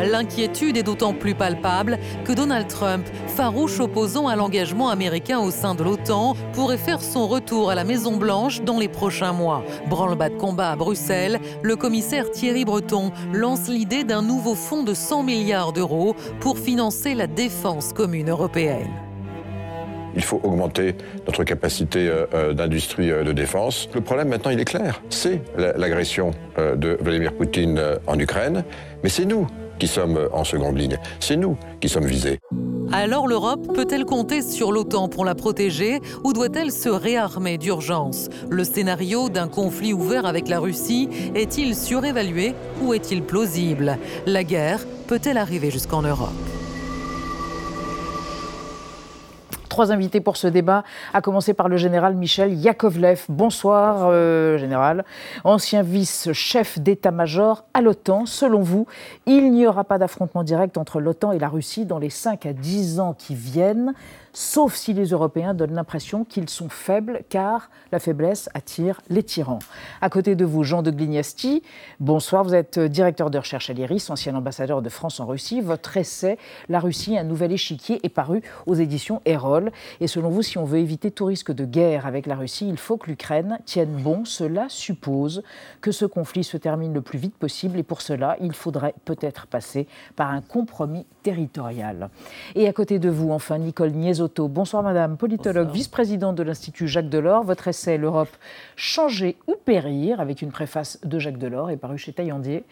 L'inquiétude 0.05 0.77
est 0.77 0.83
d'autant 0.83 1.13
plus 1.13 1.33
palpable 1.33 1.97
que 2.23 2.31
Donald 2.31 2.67
Trump, 2.67 3.05
farouche 3.27 3.79
opposant 3.79 4.27
à 4.27 4.35
l'engagement 4.35 4.89
américain 4.89 5.39
au 5.39 5.51
sein 5.51 5.73
de 5.73 5.83
l'OTAN, 5.83 6.35
pourrait 6.53 6.77
faire 6.77 7.01
son 7.01 7.27
retour 7.27 7.71
à 7.71 7.75
la 7.75 7.83
Maison-Blanche 7.83 8.61
dans 8.61 8.79
les 8.79 8.87
prochains 8.87 9.33
mois. 9.33 9.63
Branle-bas 9.89 10.29
de 10.29 10.35
combat 10.35 10.71
à 10.71 10.75
Bruxelles, 10.75 11.39
le 11.63 11.75
commissaire 11.75 12.29
Thierry 12.31 12.65
Breton 12.65 13.11
lance 13.33 13.67
l'idée 13.67 14.03
d'un 14.03 14.21
nouveau 14.21 14.55
fonds 14.55 14.83
de 14.83 14.93
100 14.93 15.23
milliards 15.23 15.73
d'euros 15.73 16.15
pour 16.39 16.59
financer 16.59 17.15
la 17.15 17.27
défense 17.27 17.91
commune 17.91 18.29
européenne. 18.29 18.91
Il 20.15 20.23
faut 20.23 20.39
augmenter 20.43 20.95
notre 21.25 21.43
capacité 21.43 22.09
euh, 22.09 22.53
d'industrie 22.53 23.11
euh, 23.11 23.23
de 23.23 23.33
défense. 23.33 23.89
Le 23.93 24.01
problème 24.01 24.29
maintenant, 24.29 24.51
il 24.51 24.59
est 24.59 24.65
clair. 24.65 25.01
C'est 25.09 25.41
l'agression 25.57 26.31
euh, 26.57 26.75
de 26.75 26.97
Vladimir 27.01 27.33
Poutine 27.33 27.81
en 28.07 28.17
Ukraine, 28.17 28.63
mais 29.03 29.09
c'est 29.09 29.25
nous 29.25 29.47
qui 29.79 29.87
sommes 29.87 30.29
en 30.33 30.43
seconde 30.43 30.77
ligne. 30.77 30.97
C'est 31.19 31.37
nous 31.37 31.57
qui 31.79 31.89
sommes 31.89 32.05
visés. 32.05 32.39
Alors 32.91 33.27
l'Europe 33.27 33.73
peut-elle 33.73 34.05
compter 34.05 34.41
sur 34.41 34.71
l'OTAN 34.71 35.09
pour 35.09 35.25
la 35.25 35.35
protéger 35.35 36.01
ou 36.23 36.33
doit-elle 36.33 36.71
se 36.71 36.89
réarmer 36.89 37.57
d'urgence? 37.57 38.29
Le 38.49 38.63
scénario 38.63 39.29
d'un 39.29 39.47
conflit 39.47 39.93
ouvert 39.93 40.25
avec 40.25 40.47
la 40.47 40.59
Russie 40.59 41.09
est-il 41.33 41.75
surévalué 41.75 42.53
ou 42.81 42.93
est-il 42.93 43.23
plausible? 43.23 43.97
La 44.25 44.43
guerre 44.43 44.85
peut-elle 45.07 45.37
arriver 45.37 45.71
jusqu'en 45.71 46.03
Europe? 46.03 46.29
Trois 49.75 49.91
invités 49.91 50.21
pour 50.21 50.37
ce 50.37 50.47
débat, 50.47 50.85
à 51.13 51.19
commencer 51.19 51.53
par 51.53 51.67
le 51.67 51.75
général 51.75 52.15
Michel 52.15 52.53
Yakovlev. 52.53 53.25
Bonsoir, 53.27 54.07
euh, 54.09 54.57
général. 54.57 55.03
Ancien 55.43 55.81
vice-chef 55.81 56.79
d'état-major 56.79 57.65
à 57.73 57.81
l'OTAN. 57.81 58.25
Selon 58.25 58.61
vous, 58.61 58.87
il 59.25 59.51
n'y 59.51 59.67
aura 59.67 59.83
pas 59.83 59.97
d'affrontement 59.97 60.43
direct 60.43 60.77
entre 60.77 61.01
l'OTAN 61.01 61.33
et 61.33 61.39
la 61.39 61.49
Russie 61.49 61.85
dans 61.85 61.99
les 61.99 62.09
5 62.09 62.45
à 62.45 62.53
10 62.53 63.01
ans 63.01 63.13
qui 63.17 63.35
viennent 63.35 63.93
sauf 64.35 64.75
si 64.75 64.93
les 64.93 65.07
Européens 65.07 65.53
donnent 65.53 65.73
l'impression 65.73 66.25
qu'ils 66.25 66.49
sont 66.49 66.69
faibles, 66.69 67.21
car 67.29 67.69
la 67.91 67.99
faiblesse 67.99 68.49
attire 68.53 69.01
les 69.09 69.23
tyrans. 69.23 69.59
À 70.01 70.09
côté 70.09 70.35
de 70.35 70.45
vous, 70.45 70.63
Jean 70.63 70.83
de 70.83 70.91
Glignasti, 70.91 71.63
bonsoir, 71.99 72.43
vous 72.43 72.53
êtes 72.53 72.77
directeur 72.77 73.29
de 73.29 73.37
recherche 73.37 73.69
à 73.69 73.73
l'IRIS, 73.73 74.09
ancien 74.09 74.35
ambassadeur 74.35 74.81
de 74.81 74.89
France 74.89 75.19
en 75.19 75.25
Russie. 75.25 75.61
Votre 75.61 75.97
essai, 75.97 76.37
La 76.67 76.79
Russie, 76.79 77.17
un 77.17 77.23
nouvel 77.23 77.53
échiquier, 77.53 77.99
est 78.03 78.09
paru 78.09 78.43
aux 78.65 78.75
éditions 78.75 79.21
Erol. 79.25 79.71
Et 80.01 80.07
selon 80.07 80.29
vous, 80.29 80.41
si 80.41 80.57
on 80.57 80.65
veut 80.65 80.79
éviter 80.79 81.11
tout 81.11 81.25
risque 81.25 81.53
de 81.53 81.63
guerre 81.63 82.05
avec 82.05 82.25
la 82.25 82.35
Russie, 82.35 82.67
il 82.67 82.77
faut 82.77 82.97
que 82.97 83.09
l'Ukraine 83.09 83.59
tienne 83.65 83.95
bon. 84.01 84.25
Cela 84.25 84.65
suppose 84.67 85.43
que 85.79 85.91
ce 85.91 86.05
conflit 86.05 86.43
se 86.43 86.57
termine 86.57 86.93
le 86.93 87.01
plus 87.01 87.19
vite 87.19 87.37
possible, 87.37 87.79
et 87.79 87.83
pour 87.83 88.01
cela, 88.01 88.35
il 88.41 88.51
faudrait 88.51 88.95
peut-être 89.05 89.47
passer 89.47 89.87
par 90.17 90.29
un 90.29 90.41
compromis 90.41 91.05
territorial. 91.23 92.09
Et 92.55 92.67
à 92.67 92.73
côté 92.73 92.99
de 92.99 93.09
vous, 93.09 93.31
enfin, 93.31 93.57
Nicole 93.59 93.91
Bonsoir 94.25 94.81
Madame, 94.81 95.17
politologue, 95.17 95.69
vice-présidente 95.69 96.35
de 96.35 96.41
l'Institut 96.41 96.87
Jacques 96.87 97.09
Delors. 97.09 97.43
Votre 97.43 97.67
essai 97.67 97.97
L'Europe, 97.97 98.29
changer 98.75 99.37
ou 99.47 99.53
périr, 99.53 100.19
avec 100.19 100.41
une 100.41 100.51
préface 100.51 100.99
de 101.03 101.19
Jacques 101.19 101.37
Delors, 101.37 101.69
est 101.69 101.77
paru 101.77 101.97
chez 101.97 102.11
Taillandier. 102.11 102.63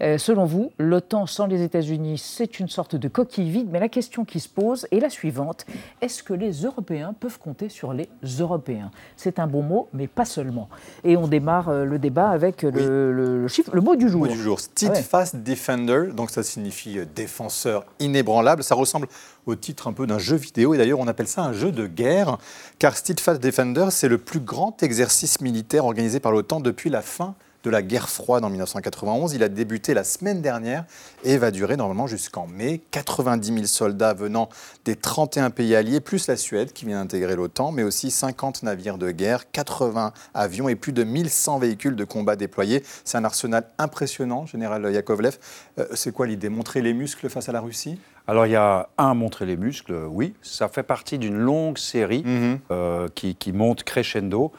Euh, 0.00 0.16
selon 0.16 0.46
vous, 0.46 0.72
l'OTAN 0.78 1.26
sans 1.26 1.46
les 1.46 1.62
États-Unis, 1.62 2.18
c'est 2.18 2.58
une 2.58 2.68
sorte 2.68 2.96
de 2.96 3.08
coquille 3.08 3.50
vide, 3.50 3.68
mais 3.70 3.80
la 3.80 3.90
question 3.90 4.24
qui 4.24 4.40
se 4.40 4.48
pose 4.48 4.86
est 4.90 4.98
la 4.98 5.10
suivante. 5.10 5.66
Est-ce 6.00 6.22
que 6.22 6.32
les 6.32 6.62
Européens 6.62 7.14
peuvent 7.18 7.38
compter 7.38 7.68
sur 7.68 7.92
les 7.92 8.08
Européens? 8.40 8.90
C'est 9.16 9.38
un 9.38 9.46
bon 9.46 9.62
mot, 9.62 9.88
mais 9.92 10.06
pas 10.06 10.24
seulement. 10.24 10.68
Et 11.04 11.16
on 11.16 11.28
démarre 11.28 11.68
euh, 11.68 11.84
le 11.84 11.98
débat 11.98 12.30
avec 12.30 12.62
le, 12.62 13.46
chiffre, 13.48 13.74
le 13.74 13.82
mot 13.82 13.94
du 13.94 14.08
jour. 14.08 14.24
Le 14.24 14.30
mot 14.30 14.36
du 14.36 14.42
jour, 14.42 14.58
Steadfast 14.58 15.36
Defender, 15.36 16.08
donc 16.14 16.30
ça 16.30 16.42
signifie 16.42 16.98
euh, 16.98 17.04
défenseur 17.14 17.84
inébranlable. 18.00 18.62
Ça 18.62 18.74
ressemble 18.74 19.08
au 19.46 19.54
titre 19.54 19.88
un 19.88 19.92
peu 19.92 20.06
d'un 20.06 20.18
jeu 20.18 20.36
vidéo. 20.36 20.74
Et 20.74 20.78
d'ailleurs, 20.78 21.00
on 21.00 21.08
appelle 21.08 21.28
ça 21.28 21.42
un 21.42 21.52
jeu 21.52 21.72
de 21.72 21.86
guerre, 21.86 22.38
car 22.78 22.96
Steadfast 22.96 23.40
Defender, 23.40 23.86
c'est 23.90 24.08
le 24.08 24.18
plus 24.18 24.40
grand 24.40 24.82
exercice 24.82 25.40
militaire 25.40 25.84
organisé 25.84 26.20
par 26.20 26.32
l'OTAN 26.32 26.60
depuis 26.60 26.90
la 26.90 27.02
fin 27.02 27.34
de 27.64 27.70
la 27.70 27.82
guerre 27.82 28.08
froide 28.08 28.44
en 28.44 28.50
1991. 28.50 29.32
Il 29.32 29.42
a 29.42 29.48
débuté 29.48 29.94
la 29.94 30.04
semaine 30.04 30.42
dernière 30.42 30.84
et 31.24 31.38
va 31.38 31.50
durer 31.50 31.76
normalement 31.76 32.06
jusqu'en 32.06 32.46
mai. 32.46 32.82
90 32.90 33.46
000 33.54 33.64
soldats 33.64 34.14
venant 34.14 34.48
des 34.84 34.96
31 34.96 35.50
pays 35.50 35.74
alliés, 35.74 36.00
plus 36.00 36.28
la 36.28 36.36
Suède 36.36 36.72
qui 36.72 36.84
vient 36.84 37.00
d'intégrer 37.00 37.34
l'OTAN, 37.34 37.72
mais 37.72 37.82
aussi 37.82 38.10
50 38.10 38.62
navires 38.62 38.98
de 38.98 39.10
guerre, 39.10 39.50
80 39.50 40.12
avions 40.34 40.68
et 40.68 40.76
plus 40.76 40.92
de 40.92 41.04
1100 41.04 41.58
véhicules 41.58 41.96
de 41.96 42.04
combat 42.04 42.36
déployés. 42.36 42.84
C'est 43.04 43.16
un 43.16 43.24
arsenal 43.24 43.66
impressionnant, 43.78 44.46
général 44.46 44.92
Yakovlev. 44.92 45.38
Euh, 45.78 45.86
c'est 45.94 46.12
quoi 46.12 46.26
l'idée? 46.26 46.50
Montrer 46.50 46.82
les 46.82 46.92
muscles 46.92 47.30
face 47.30 47.48
à 47.48 47.52
la 47.52 47.60
Russie? 47.60 47.98
Alors 48.26 48.46
il 48.46 48.52
y 48.52 48.56
a 48.56 48.88
un, 48.96 49.14
montrer 49.14 49.44
les 49.44 49.56
muscles, 49.56 49.94
oui, 50.08 50.34
ça 50.40 50.68
fait 50.68 50.82
partie 50.82 51.18
d'une 51.18 51.36
longue 51.36 51.76
série 51.76 52.22
mhm. 52.24 52.58
euh, 52.70 53.08
qui, 53.14 53.34
qui, 53.34 53.52
monte 53.52 53.84
crescendo 53.84 54.52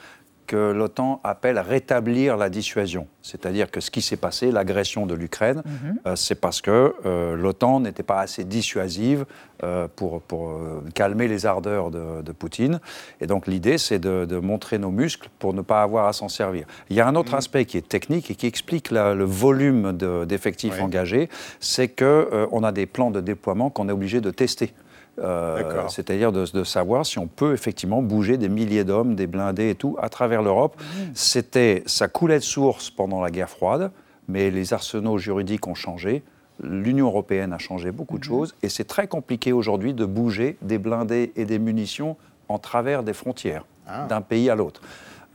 que 0.46 0.72
l'OTAN 0.72 1.20
appelle 1.24 1.60
rétablir 1.60 2.38
la 2.38 2.50
dissuasion. 2.50 3.08
C'est-à-dire 3.22 3.72
que 3.72 3.80
ce 3.80 3.92
qui 3.92 4.02
s'est 4.02 4.18
passé, 4.18 4.52
l'agression 4.52 5.06
de 5.06 5.16
l'Ukraine, 5.16 5.64
mhm. 5.66 6.00
euh, 6.06 6.16
c'est 6.16 6.36
parce 6.36 6.62
que 6.62 6.94
euh, 7.06 7.36
l'OTAN 7.36 7.80
n'était 7.80 8.04
pas 8.04 8.20
assez 8.20 8.44
dissuasive 8.44 9.26
euh, 9.64 9.88
pour, 9.96 10.22
pour 10.22 10.60
calmer 10.94 11.28
les 11.28 11.46
ardeurs 11.46 11.90
de, 11.92 12.32
Poutine. 12.38 12.80
Et 13.22 13.28
donc 13.28 13.48
l'idée, 13.48 13.78
c'est 13.78 14.00
de, 14.00 14.38
montrer 14.38 14.78
nos 14.78 14.92
muscles 14.92 15.30
pour 15.40 15.54
ne 15.54 15.62
pas 15.62 15.82
avoir 15.82 16.08
à 16.08 16.14
s'en 16.14 16.28
servir. 16.28 16.66
Il 16.90 16.96
y 16.96 17.02
a 17.02 17.08
un 17.08 17.16
autre 17.16 17.32
mhm. 17.32 17.38
aspect 17.38 17.66
qui 17.66 17.78
est 17.78 17.88
technique 17.88 18.30
et 18.30 18.36
qui 18.36 18.46
explique 18.46 18.92
le 18.92 19.24
volume 19.24 19.94
d'effectifs 20.26 20.82
engagés, 20.82 21.30
c'est 21.60 21.88
qu'on 21.88 22.64
a 22.64 22.72
des 22.72 22.86
plans 22.86 23.12
de 23.12 23.22
déploiement 23.22 23.70
qu'on 23.70 23.90
est 23.90 23.94
obligé 23.94 24.22
de 24.22 24.32
tester. 24.32 24.74
Euh, 25.20 25.88
c'est-à-dire 25.88 26.32
de, 26.32 26.64
savoir 26.64 27.06
si 27.06 27.20
on 27.20 27.28
peut 27.28 27.54
effectivement 27.54 28.02
bouger 28.02 28.38
des 28.38 28.50
milliers 28.50 28.84
d'hommes, 28.84 29.16
des 29.16 29.28
blindés 29.28 29.70
et 29.70 29.76
tout 29.76 29.96
à 30.02 30.10
travers 30.10 30.42
l'Europe. 30.42 30.76
Mmh. 30.78 31.02
C'était, 31.14 31.84
ça 31.86 32.08
coulait 32.08 32.40
de 32.40 32.44
source 32.44 32.90
pendant 32.90 33.22
la 33.22 33.32
guerre 33.32 33.50
froide, 33.50 33.92
mais 34.28 34.52
les 34.52 34.74
arsenaux 34.74 35.18
juridiques 35.18 35.68
ont 35.68 35.76
changé. 35.76 36.24
L'Union 36.62 37.08
européenne 37.08 37.54
a 37.54 37.58
changé 37.58 37.92
beaucoup 37.92 38.18
de 38.18 38.26
mmh. 38.26 38.30
choses 38.30 38.56
et 38.62 38.70
c'est 38.70 38.86
très 38.86 39.08
compliqué 39.08 39.54
aujourd'hui 39.54 39.94
de 39.94 40.06
bouger 40.06 40.58
des 40.62 40.78
blindés 40.78 41.32
et 41.36 41.46
des 41.46 41.60
munitions 41.60 42.18
en 42.50 42.60
travers 42.60 43.04
des 43.04 43.14
frontières 43.14 43.66
ah. 43.88 44.06
d'un 44.08 44.22
pays 44.22 44.50
à 44.50 44.56
l'autre. 44.56 44.82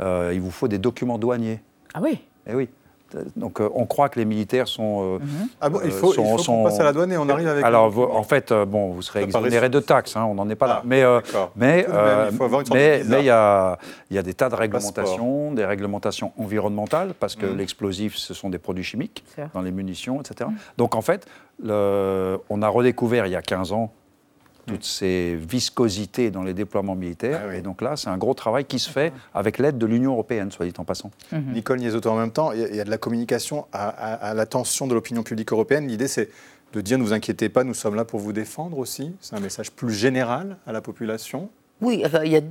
Euh, 0.00 0.32
il 0.34 0.40
vous 0.40 0.50
faut 0.50 0.68
des 0.68 0.78
documents 0.78 1.18
douaniers. 1.18 1.60
Ah 1.94 2.00
oui 2.02 2.20
Eh 2.46 2.54
oui. 2.54 2.68
Donc 3.36 3.60
euh, 3.60 3.68
on 3.74 3.86
croit 3.86 4.08
que 4.08 4.18
les 4.18 4.24
militaires 4.24 4.68
sont. 4.68 5.16
Euh, 5.16 5.18
mhm. 5.18 5.48
Ah 5.60 5.68
bon, 5.68 5.80
il 5.84 5.90
faut, 5.90 6.12
qu'on 6.12 6.64
passe 6.64 6.80
à 6.80 6.84
la 6.84 6.92
douane 6.92 7.12
et 7.12 7.18
on 7.18 7.28
arrive 7.28 7.48
avec. 7.48 7.64
Alors 7.64 7.96
en 7.98 8.22
fait, 8.22 8.52
euh, 8.52 8.64
bon, 8.64 8.90
vous 8.90 9.02
serez 9.02 9.22
exonéré 9.22 9.68
de 9.68 9.80
taxes, 9.80 10.16
hein, 10.16 10.24
on 10.24 10.34
n'en 10.34 10.48
est 10.48 10.54
pas 10.54 10.66
là. 10.66 10.76
Ah, 10.76 10.86
mais 10.86 11.04
mais 11.56 11.86
mais 12.70 13.02
il 13.04 13.24
y 13.24 13.30
a 13.30 13.78
il 14.10 14.16
y 14.16 14.18
a 14.18 14.22
des 14.22 14.34
tas 14.34 14.48
de 14.48 14.54
réglementations, 14.54 15.52
des 15.52 15.64
réglementations 15.64 16.32
environnementales 16.38 17.14
parce 17.18 17.36
que 17.36 17.46
mhm. 17.46 17.58
l'explosif, 17.58 18.16
ce 18.16 18.34
sont 18.34 18.50
des 18.50 18.58
produits 18.58 18.84
chimiques 18.84 19.24
dans 19.54 19.62
les 19.62 19.72
munitions, 19.72 20.20
etc. 20.20 20.50
Mhm. 20.50 20.56
Donc 20.78 20.94
en 20.94 21.02
fait, 21.02 21.26
le, 21.62 22.38
on 22.48 22.62
a 22.62 22.68
redécouvert 22.68 23.26
il 23.26 23.32
y 23.32 23.36
a 23.36 23.42
15 23.42 23.72
ans 23.72 23.92
toutes 24.70 24.84
ces 24.84 25.36
viscosités 25.36 26.30
dans 26.30 26.42
les 26.42 26.54
déploiements 26.54 26.94
militaires. 26.94 27.42
Ah 27.48 27.56
Et 27.56 27.62
donc 27.62 27.82
là, 27.82 27.96
c'est 27.96 28.08
un 28.08 28.18
gros 28.18 28.34
travail 28.34 28.64
qui 28.64 28.78
se 28.78 28.90
fait 28.90 29.12
avec 29.34 29.58
l'aide 29.58 29.78
de 29.78 29.86
l'Union 29.86 30.12
européenne, 30.12 30.50
soit 30.50 30.66
dit 30.66 30.72
en 30.78 30.84
passant. 30.84 31.10
Mhm. 31.32 31.52
Nicole 31.54 31.78
Niesotto, 31.80 32.10
en 32.10 32.16
même 32.16 32.32
temps, 32.32 32.52
il 32.52 32.74
y, 32.74 32.80
a 32.80 32.84
de 32.84 32.90
la 32.90 32.98
communication 32.98 33.66
à, 33.72 34.32
l'attention 34.34 34.86
de 34.86 34.94
l'opinion 34.94 35.22
publique 35.22 35.52
européenne. 35.52 35.86
L'idée, 35.88 36.08
c'est 36.08 36.28
de 36.72 36.80
dire 36.80 36.98
ne 36.98 37.02
vous 37.02 37.12
inquiétez 37.12 37.48
pas, 37.48 37.64
nous 37.64 37.74
sommes 37.74 37.96
là 37.96 38.04
pour 38.04 38.20
vous 38.20 38.32
défendre 38.32 38.78
aussi. 38.78 39.12
C'est 39.20 39.34
un 39.34 39.40
message 39.40 39.72
plus 39.72 39.92
général 39.92 40.56
à 40.66 40.72
la 40.72 40.80
population. 40.80 41.50
Oui, 41.80 42.02
enfin, 42.04 42.22
il 42.24 42.32
y 42.32 42.36
a 42.36 42.42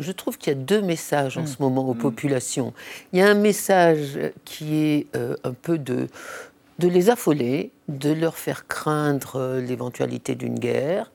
je 0.00 0.12
trouve 0.12 0.38
qu'il 0.38 0.52
y 0.52 0.56
a 0.56 0.58
deux 0.58 0.80
messages 0.80 1.38
en 1.38 1.40
mhm. 1.40 1.46
ce 1.48 1.56
moment 1.60 1.88
aux 1.88 1.94
mhm. 1.94 2.00
populations. 2.00 2.72
Il 3.12 3.18
y 3.18 3.22
a 3.22 3.28
un 3.28 3.34
message 3.34 4.16
qui 4.44 4.76
est 4.76 5.06
euh, 5.16 5.34
un 5.42 5.52
peu 5.52 5.76
de, 5.76 6.06
de 6.78 6.88
les 6.88 7.10
affoler, 7.10 7.72
de 7.88 8.12
leur 8.12 8.36
faire 8.36 8.66
craindre 8.66 9.36
euh, 9.36 9.60
l'éventualité 9.60 10.34
d'une 10.34 10.58
guerre, 10.58 11.10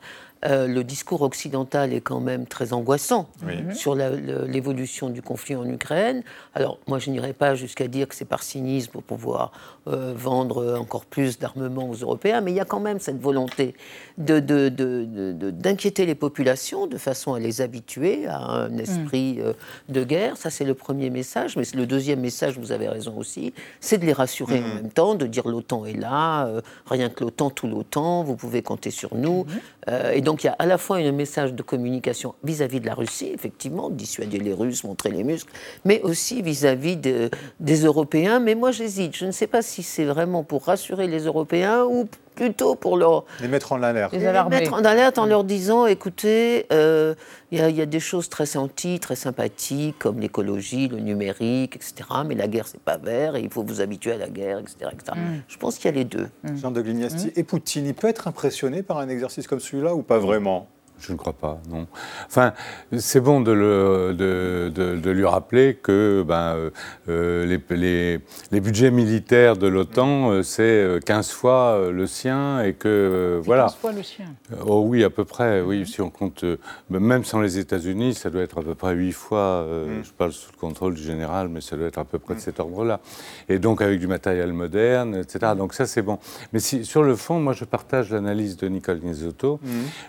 euh, 0.45 0.67
le 0.67 0.83
discours 0.83 1.21
occidental 1.21 1.93
est 1.93 2.01
quand 2.01 2.19
même 2.19 2.45
très 2.45 2.73
angoissant 2.73 3.29
Oui. 3.45 3.75
sur 3.75 3.95
l'évolution 3.95 5.09
du 5.09 5.21
conflit 5.21 5.55
en 5.55 5.65
Ukraine. 5.65 6.23
Alors, 6.53 6.79
moi, 6.87 6.99
je 6.99 7.09
n'irai 7.09 7.33
pas 7.33 7.55
jusqu'à 7.55 7.87
dire 7.87 8.07
que 8.07 8.15
c'est 8.15 8.25
par 8.25 8.43
cynisme 8.43 8.91
pour 8.91 9.03
pouvoir 9.03 9.51
euh, 9.87 10.13
vendre 10.15 10.77
encore 10.79 11.05
plus 11.05 11.39
d'armement 11.39 11.89
aux 11.89 11.95
Européens, 11.95 12.41
mais 12.41 12.51
il 12.51 12.55
y 12.55 12.59
a 12.59 12.65
quand 12.65 12.79
même 12.79 12.99
cette 12.99 13.19
volonté 13.19 13.75
de- 14.17 14.39
de- 14.39 14.69
de- 14.69 15.05
de- 15.05 15.31
de- 15.33 15.51
d'inquiéter 15.51 16.05
les 16.05 16.15
populations 16.15 16.87
de 16.87 16.97
façon 16.97 17.33
à 17.33 17.39
les 17.39 17.61
habituer 17.61 18.27
à 18.27 18.37
un 18.39 18.77
esprit 18.77 19.37
euh, 19.39 19.53
de 19.89 20.03
guerre. 20.03 20.37
Ça, 20.37 20.49
c'est 20.49 20.65
le 20.65 20.73
premier 20.73 21.09
message. 21.09 21.55
Mais 21.57 21.63
le 21.73 21.85
deuxième 21.85 22.19
message, 22.21 22.57
vous 22.57 22.71
avez 22.71 22.87
raison 22.87 23.17
aussi, 23.17 23.53
c'est 23.79 23.97
de 23.97 24.05
les 24.05 24.13
rassurer 24.13 24.59
en 24.59 24.75
même 24.75 24.89
temps, 24.89 25.15
de 25.15 25.25
dire 25.25 25.47
l'OTAN 25.47 25.85
est 25.85 25.93
là, 25.99 26.47
euh, 26.47 26.61
rien 26.87 27.09
que 27.09 27.23
l'OTAN, 27.23 27.49
tout 27.49 27.67
l'OTAN, 27.67 28.23
vous 28.23 28.35
pouvez 28.35 28.61
compter 28.61 28.91
sur 28.91 29.15
nous. 29.15 29.45
Euh, 29.89 30.11
et 30.11 30.21
donc, 30.21 30.43
il 30.43 30.47
y 30.47 30.49
a 30.49 30.55
à 30.59 30.65
la 30.65 30.77
fois 30.77 30.97
un 30.97 31.11
message 31.11 31.53
de 31.53 31.61
communication 31.63 32.35
vis-à-vis 32.43 32.79
de 32.79 32.85
la 32.85 32.93
Russie, 32.93 33.31
effectivement, 33.33 33.89
dissuader 33.89 34.39
les 34.39 34.53
Russes, 34.53 34.83
montrer 34.83 35.11
les 35.11 35.23
muscles, 35.23 35.51
mais 35.85 36.01
aussi 36.01 36.41
vis-à-vis 36.41 36.97
de- 36.97 37.29
des 37.59 37.83
Européens. 37.83 38.39
Mais 38.39 38.55
moi, 38.55 38.71
j'hésite. 38.71 39.15
Je 39.15 39.25
ne 39.25 39.31
sais 39.31 39.47
pas 39.47 39.61
si 39.61 39.83
c'est 39.83 40.05
vraiment 40.05 40.43
pour 40.43 40.65
rassurer 40.65 41.07
les 41.07 41.25
Européens 41.25 41.83
ou 41.85 42.07
plutôt 42.33 42.75
pour 42.75 42.97
leur 42.97 43.25
Les 43.41 43.47
mettre 43.47 43.71
en 43.71 43.81
alerte. 43.83 44.13
Les 44.13 44.19
les 44.19 44.25
alarmer. 44.27 44.59
mettre 44.59 44.73
en 44.73 44.83
alerte 44.85 45.17
en 45.17 45.25
leur 45.25 45.43
disant 45.43 45.85
écoutez, 45.85 46.65
euh, 46.73 47.13
il 47.51 47.59
y, 47.59 47.61
a- 47.61 47.69
il 47.69 47.75
y 47.75 47.81
a 47.81 47.85
des 47.85 47.99
choses 47.99 48.29
très 48.29 48.45
gentilles, 48.45 48.99
très 48.99 49.15
sympathiques, 49.15 49.97
comme 49.99 50.19
l'écologie, 50.19 50.87
le 50.87 50.99
numérique, 50.99 51.75
etc. 51.75 51.93
Mais 52.25 52.35
la 52.35 52.47
guerre, 52.47 52.67
c'est 52.67 52.81
pas 52.81 52.97
vert 52.97 53.35
et 53.35 53.41
il 53.41 53.49
faut 53.49 53.63
vous 53.63 53.81
habituer 53.81 54.11
à 54.13 54.17
la 54.17 54.29
guerre, 54.29 54.59
etc. 54.59 54.75
etc. 54.91 55.13
Mm. 55.17 55.41
Je 55.47 55.57
pense 55.57 55.77
qu'il 55.77 55.85
y 55.85 55.93
a 55.93 55.97
les 55.97 56.05
deux. 56.05 56.29
Jean 56.61 56.71
de 56.71 56.81
Glignasti. 56.81 57.31
Et 57.35 57.43
Poutine, 57.43 57.85
il 57.85 57.93
peut 57.93 58.07
être 58.07 58.27
impressionné 58.27 58.83
par 58.83 58.97
un 58.99 59.09
exercice 59.09 59.47
comme 59.47 59.59
celui-là 59.59 59.93
ou 59.95 60.01
pas 60.01 60.17
vraiment? 60.19 60.67
Je 61.05 61.11
ne 61.11 61.17
crois 61.17 61.33
pas, 61.33 61.59
non. 61.69 61.85
Enfin, 62.27 62.53
c'est 62.97 63.19
bon 63.19 63.41
de, 63.41 63.51
le- 63.51 64.13
de- 64.13 64.71
de- 64.73 64.95
de 64.95 65.11
lui 65.11 65.25
rappeler 65.25 65.75
que 65.83 66.23
ben, 66.25 66.55
euh, 66.55 66.69
euh, 67.09 67.45
les, 67.45 67.59
les- 67.75 68.19
les 68.51 68.61
budgets 68.61 68.89
militaires 68.89 69.57
de 69.57 69.67
l'OTAN, 69.67 70.31
euh, 70.31 70.43
c'est 70.43 70.61
euh, 70.63 70.99
15 71.01 71.31
fois 71.31 71.89
le 71.91 72.07
sien 72.07 72.61
et 72.61 72.73
que, 72.73 73.41
voilà. 73.43 73.63
15 73.63 73.75
fois 73.75 73.91
le 73.91 74.01
sien. 74.03 74.25
Oh 74.65 74.83
oui, 74.87 75.03
à 75.03 75.09
peu 75.09 75.25
près, 75.25 75.59
oui, 75.59 75.85
si 75.85 75.99
on 75.99 76.09
compte, 76.09 76.45
euh, 76.45 76.55
même 76.89 77.25
sans 77.25 77.41
les 77.41 77.59
États-Unis, 77.59 78.13
ça 78.13 78.29
doit 78.29 78.41
être 78.41 78.59
à 78.59 78.63
peu 78.63 78.73
près 78.75 78.93
8 78.95 79.11
fois, 79.11 79.37
euh, 79.39 80.01
je 80.03 80.11
parle 80.11 80.31
sous 80.31 80.51
le 80.53 80.57
contrôle 80.57 80.93
du 80.93 81.03
général, 81.03 81.49
mais 81.49 81.59
ça 81.59 81.75
doit 81.75 81.87
être 81.87 81.97
à 81.97 82.05
peu 82.05 82.17
près 82.17 82.35
de 82.35 82.39
cet 82.39 82.61
ordre-là. 82.61 83.01
Et 83.49 83.59
donc 83.59 83.81
avec 83.81 83.99
du 83.99 84.07
matériel 84.07 84.53
moderne, 84.53 85.15
etc. 85.15 85.51
Donc 85.57 85.73
ça, 85.73 85.85
c'est 85.85 86.01
bon. 86.01 86.17
Mais 86.53 86.59
si, 86.59 86.85
sur 86.85 87.03
le 87.03 87.17
fond, 87.17 87.39
moi, 87.41 87.51
je 87.51 87.65
partage 87.65 88.09
l'analyse 88.11 88.55
de 88.55 88.67
Nicole. 88.69 89.01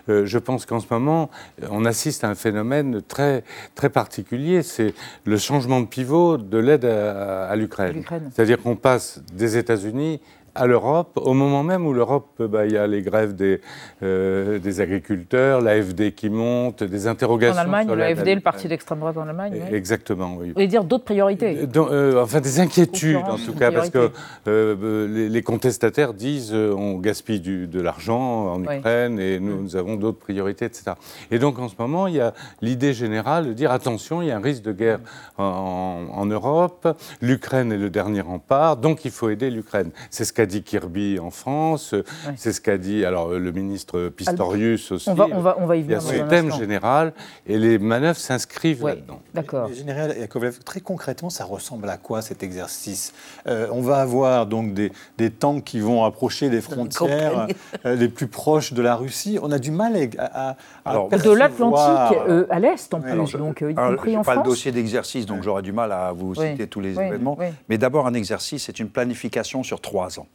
Euh, 0.09 0.25
je 0.25 0.37
pense 0.37 0.65
qu'en 0.65 0.79
ce 0.87 0.93
moment, 0.93 1.29
on 1.69 1.85
assiste 1.85 2.23
à 2.23 2.29
un 2.29 2.35
phénomène 2.35 3.01
très, 3.01 3.43
très 3.75 3.89
particulier, 3.89 4.63
c'est 4.63 4.93
le 5.25 5.37
changement 5.37 5.81
de 5.81 5.87
pivot 5.87 6.37
de 6.37 6.57
l'aide 6.57 6.85
à, 6.85 7.47
à 7.47 7.55
l'Ukraine. 7.55 7.95
l'Ukraine. 7.95 8.31
C'est-à-dire 8.33 8.61
qu'on 8.61 8.75
passe 8.75 9.21
des 9.33 9.57
États-Unis 9.57 10.21
à 10.55 10.65
l'Europe, 10.67 11.11
au 11.21 11.33
moment 11.33 11.63
même 11.63 11.85
où 11.85 11.93
l'Europe, 11.93 12.27
euh, 12.39 12.47
bah, 12.47 12.65
il 12.65 12.71
y 12.71 12.77
a 12.77 12.87
les 12.87 13.01
grèves 13.01 13.35
des, 13.35 13.61
euh, 14.03 14.57
des 14.59 14.81
agriculteurs, 14.81 15.61
l'AFD 15.61 16.13
qui 16.13 16.29
monte, 16.29 16.83
des 16.83 17.07
interrogations. 17.07 17.57
En 17.59 17.63
Allemagne, 17.63 17.85
sur 17.87 17.95
le 17.95 18.01
l'aide 18.01 18.17
à 18.17 18.21
AFD, 18.21 18.35
le 18.35 18.41
parti 18.41 18.67
d'extrême 18.67 18.99
droite 18.99 19.17
en 19.17 19.27
Allemagne. 19.27 19.53
oui. 19.69 19.75
Exactement, 19.75 20.35
oui. 20.39 20.47
Vous 20.47 20.53
voulez 20.53 20.67
dire 20.67 20.83
d'autres 20.83 21.03
priorités 21.03 21.57
euh, 21.75 22.21
enfin, 22.23 22.39
des 22.41 22.59
inquiétudes, 22.59 23.17
en 23.17 23.37
tout 23.37 23.53
cas, 23.53 23.71
parce 23.71 23.89
que 23.89 24.11
euh, 24.47 25.07
les, 25.07 25.29
les 25.29 25.41
contestataires 25.43 26.13
disent 26.13 26.53
on 26.53 26.97
gaspille 26.99 27.39
du- 27.41 27.67
de 27.67 27.81
l'argent 27.81 28.53
en 28.53 28.59
Oui. 28.61 28.77
Ukraine 28.77 29.19
et 29.19 29.39
nous, 29.39 29.61
nous 29.61 29.75
avons 29.75 29.95
d'autres 29.95 30.19
priorités, 30.19 30.65
etc. 30.65 30.91
Et 31.31 31.39
donc, 31.39 31.59
en 31.59 31.67
ce 31.67 31.75
moment, 31.77 32.07
il 32.07 32.15
y 32.15 32.21
a 32.21 32.33
l'idée 32.61 32.93
générale 32.93 33.47
de 33.47 33.53
dire 33.53 33.71
attention, 33.71 34.21
il 34.21 34.27
y 34.29 34.31
a 34.31 34.37
un 34.37 34.41
risque 34.41 34.63
de 34.63 34.71
guerre 34.71 34.99
en, 35.37 36.05
en 36.13 36.25
Europe, 36.25 36.87
l'Ukraine 37.21 37.71
est 37.71 37.77
le 37.77 37.89
dernier 37.89 38.21
rempart, 38.21 38.77
donc 38.77 39.05
il 39.05 39.11
faut 39.11 39.29
aider 39.29 39.49
l'Ukraine. 39.49 39.91
C'est 40.09 40.25
ce 40.25 40.33
qu'a 40.33 40.44
dit 40.45 40.63
Kirby 40.63 41.19
en 41.19 41.29
France, 41.31 41.93
c'est 42.35 42.53
ce 42.53 42.61
qu'a 42.61 42.77
dit 42.77 43.05
alors, 43.05 43.29
le 43.29 43.51
ministre 43.51 44.09
Pistorius 44.09 44.91
aussi. 44.91 45.09
On 45.09 45.13
va- 45.13 45.27
on 45.31 45.41
va- 45.41 45.55
on 45.59 45.65
va 45.65 45.75
y 45.75 45.81
Il 45.81 45.91
y 45.91 45.93
a 45.93 45.99
venir 45.99 46.23
ce 46.25 46.29
thème 46.29 46.45
instant. 46.47 46.59
général 46.59 47.13
et 47.47 47.57
les 47.57 47.77
manœuvres 47.79 48.17
s'inscrivent 48.19 48.83
Ouais, 48.83 48.95
là-dedans. 48.95 49.21
D'accord. 49.33 49.69
Général 49.73 50.15
Yakovlev, 50.17 50.59
très 50.63 50.79
concrètement, 50.81 51.29
ça 51.29 51.45
ressemble 51.45 51.89
à 51.89 51.97
quoi 51.97 52.21
cet 52.21 52.43
exercice? 52.43 53.13
Euh, 53.47 53.67
On 53.71 53.81
va 53.81 53.97
avoir 54.01 54.45
donc 54.45 54.73
des, 54.73 54.91
des 55.17 55.29
tanks 55.29 55.63
qui 55.63 55.79
vont 55.79 56.03
approcher 56.05 56.49
des 56.49 56.61
frontières 56.61 57.47
euh, 57.85 57.95
les 57.95 58.07
plus 58.09 58.27
proches 58.27 58.73
de 58.73 58.81
la 58.81 58.95
Russie. 58.95 59.37
On 59.41 59.51
a 59.51 59.59
du 59.59 59.71
mal 59.71 59.95
à, 60.17 60.23
à, 60.23 60.49
à 60.51 60.55
Alors, 60.85 61.09
De 61.09 61.31
l'Atlantique 61.31 62.17
euh, 62.27 62.45
à 62.49 62.59
l'Est 62.59 62.93
en 62.93 62.99
plus, 63.01 63.11
Alors, 63.11 63.25
je- 63.27 63.37
donc 63.37 63.61
y 63.61 63.65
alors, 63.65 63.89
compris 63.91 64.15
en 64.17 64.23
pas 64.23 64.33
France. 64.33 64.45
le 64.45 64.49
dossier 64.51 64.71
d'exercice, 64.71 65.25
donc 65.25 65.43
j'aurais 65.43 65.61
du 65.61 65.71
mal 65.71 65.91
à 65.91 66.11
vous 66.11 66.33
Oui, 66.37 66.47
citer 66.51 66.67
tous 66.67 66.79
les 66.79 66.97
oui, 66.97 67.03
événements. 67.05 67.35
oui. 67.39 67.47
Mais 67.69 67.77
d'abord, 67.77 68.07
un 68.07 68.13
exercice, 68.13 68.63
c'est 68.65 68.79
une 68.79 68.89
planification 68.89 69.63
sur 69.63 69.81
trois 69.81 70.19
ans. 70.19 70.27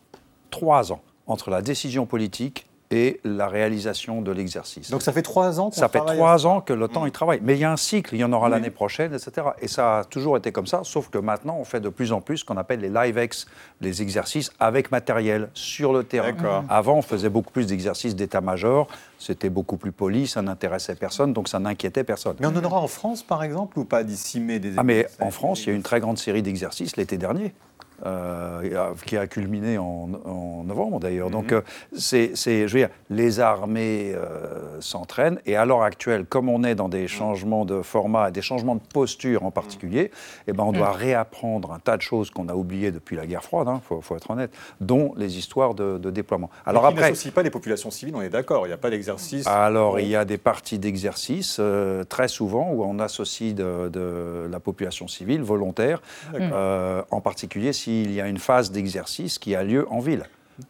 Trois 0.51 0.93
ans 0.93 1.01
entre 1.27 1.51
la 1.51 1.63
décision 1.63 2.07
politique 2.07 2.67
et 2.93 3.21
la 3.23 3.47
réalisation 3.47 4.21
de 4.21 4.33
l'exercice. 4.33 4.91
Donc 4.91 5.03
ça 5.03 5.13
fait 5.13 5.23
trois 5.23 5.61
ans 5.61 5.67
qu'on 5.67 5.77
Ça 5.77 5.89
fait 5.89 6.01
trois 6.01 6.45
ans 6.49 6.61
que 6.61 6.73
l'OTAN 6.73 7.07
y 7.07 7.13
travaille. 7.13 7.39
Mais 7.41 7.55
il 7.55 7.61
y 7.61 7.65
a 7.65 7.71
un 7.71 7.77
cycle, 7.77 8.17
il 8.17 8.19
y 8.19 8.25
en 8.25 8.33
aura 8.33 8.47
Oui. 8.47 8.51
l'année 8.51 8.71
prochaine, 8.71 9.15
etc. 9.15 9.47
Et 9.63 9.69
ça 9.69 9.99
a 9.99 10.05
toujours 10.05 10.37
été 10.37 10.51
comme 10.51 10.67
ça, 10.67 10.81
sauf 10.83 11.09
que 11.09 11.19
maintenant, 11.19 11.57
on 11.61 11.65
fait 11.65 11.79
de 11.79 11.89
plus 11.89 12.11
en 12.11 12.21
plus 12.21 12.39
ce 12.39 12.45
qu'on 12.45 12.57
appelle 12.57 12.81
les 12.81 12.89
live-ex, 12.89 13.47
les 13.81 14.03
exercices 14.03 14.51
avec 14.59 14.91
matériel 14.91 15.51
sur 15.55 15.93
le 15.93 16.03
terrain. 16.03 16.33
D'accord. 16.33 16.65
Avant, 16.69 16.97
on 16.97 17.03
faisait 17.03 17.29
beaucoup 17.29 17.53
plus 17.53 17.67
d'exercices 17.69 18.17
d'état-major, 18.17 18.89
c'était 19.21 19.51
beaucoup 19.51 19.77
plus 19.77 19.93
poli, 19.93 20.27
ça 20.27 20.43
n'intéressait 20.43 20.97
personne, 20.97 21.33
donc 21.33 21.47
ça 21.47 21.61
n'inquiétait 21.61 22.03
personne. 22.03 22.35
Mais 22.41 22.49
on 22.49 22.57
en 22.57 22.65
aura 22.65 22.81
en 22.81 22.89
France, 22.89 23.23
par 23.23 23.45
exemple, 23.45 23.79
ou 23.79 23.85
pas 23.85 24.03
d'ici 24.03 24.41
mai 24.41 24.59
des 24.59 24.73
Ah 24.77 24.83
mais 24.83 25.07
en 25.21 25.31
France, 25.31 25.63
il 25.63 25.69
y 25.69 25.73
a 25.73 25.77
une 25.77 25.85
très 25.85 26.01
grande 26.01 26.19
série 26.19 26.43
d'exercices 26.43 26.97
l'été 26.97 27.19
dernier. 27.19 27.55
Euh, 28.07 28.63
qui 29.07 29.17
a 29.17 29.27
culminé 29.27 29.79
en, 29.79 30.09
en 30.25 30.65
novembre 30.65 31.01
d'ailleurs. 31.01 31.31
Donc, 31.31 31.53
euh, 31.53 31.61
c'est, 31.97 32.33
c'est- 32.35 32.67
je 32.69 32.73
veux 32.75 32.81
dire, 32.81 32.89
les 33.11 33.41
armées 33.41 34.13
euh, 34.15 34.81
s'entraînent 34.81 35.39
et 35.47 35.57
à 35.57 35.65
l'heure 35.65 35.83
actuelle, 35.83 36.25
comme 36.27 36.49
on 36.49 36.65
est 36.65 36.75
dans 36.75 36.89
des 36.89 37.09
changements 37.09 37.65
de 37.65 37.83
format 37.83 38.29
et 38.29 38.33
des 38.33 38.43
changements 38.43 38.75
de 38.75 38.81
posture 38.93 39.45
en 39.45 39.51
particulier, 39.51 40.11
eh 40.47 40.53
ben, 40.53 40.65
on 40.65 40.73
doit 40.73 40.93
réapprendre 40.93 41.73
un 41.73 41.79
tas 41.79 41.97
de 41.97 42.03
choses 42.03 42.31
qu'on 42.31 42.49
a 42.49 42.55
oubliées 42.55 42.91
depuis 42.91 43.17
la 43.17 43.27
guerre 43.27 43.45
froide, 43.45 43.69
il 43.73 43.81
faut, 43.87 44.01
faut 44.01 44.17
être 44.17 44.31
honnête, 44.31 44.51
dont 44.81 45.13
les 45.17 45.39
histoires 45.39 45.75
de, 45.75 45.99
de 45.99 46.11
déploiement. 46.11 46.51
Alors 46.67 46.81
Alors 46.85 46.93
après, 46.93 47.11
n'associe 47.11 47.33
pas 47.35 47.43
les 47.43 47.51
populations 47.51 47.91
civiles, 47.91 48.15
on 48.17 48.23
est 48.23 48.29
d'accord. 48.31 48.67
Il 48.67 48.71
n'y 48.71 48.75
a 48.75 48.79
pas 48.79 48.91
d'exercice. 48.91 49.47
alors, 49.47 50.01
il 50.01 50.09
y 50.09 50.17
a 50.17 50.25
des 50.25 50.39
parties 50.39 50.79
d'exercice, 50.79 51.59
euh, 51.61 52.05
très 52.05 52.29
souvent, 52.29 52.71
où 52.73 52.83
on 52.85 52.99
associe 52.99 53.55
de, 53.55 53.89
de 53.89 54.49
la 54.51 54.61
population 54.61 55.09
civile 55.09 55.43
volontaire, 55.43 56.01
euh, 56.35 57.03
en 57.11 57.21
particulier 57.21 57.73
s'il 57.91 58.13
y 58.13 58.21
a 58.21 58.29
une 58.29 58.39
phase 58.39 58.71
d'exercice 58.71 59.39
qui 59.39 59.55
a 59.55 59.65
lieu 59.65 59.87
en 59.91 59.99
ville. 59.99 60.25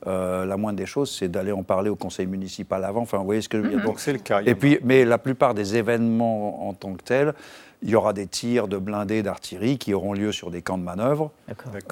Euh, 0.07 0.47
la 0.47 0.57
moindre 0.57 0.79
des 0.79 0.87
choses, 0.87 1.11
c'est 1.11 1.29
d'aller 1.29 1.53
en 1.53 1.65
parler 1.65 1.91
au 1.91 1.97
conseil 1.97 2.27
municipal 2.27 2.85
avant. 2.85 3.03
Enfin, 3.03 3.19
vous 3.19 3.25
voyez 3.25 3.43
ce 3.43 3.49
que 3.49 3.59
je 3.59 3.63
veux 3.65 3.69
dire. 3.69 3.79
Mhm. 3.79 3.85
Donc 3.85 4.01
c'est 4.01 4.13
le 4.13 4.21
cas. 4.21 4.41
Et 4.47 4.55
puis, 4.55 4.79
mais 4.85 5.05
la 5.05 5.19
plupart 5.19 5.53
des 5.53 5.77
événements 5.77 6.69
en 6.69 6.73
tant 6.75 6.95
que 6.95 7.03
tels, 7.03 7.35
il 7.83 7.91
y 7.91 7.95
aura 7.97 8.13
des 8.13 8.27
tirs 8.27 8.69
de 8.69 8.79
blindés 8.79 9.23
d'artillerie 9.23 9.79
qui 9.79 9.93
auront 9.93 10.13
lieu 10.13 10.33
sur 10.33 10.51
des 10.51 10.63
camps 10.63 10.79
de 10.79 10.85
manœuvre, 10.85 11.33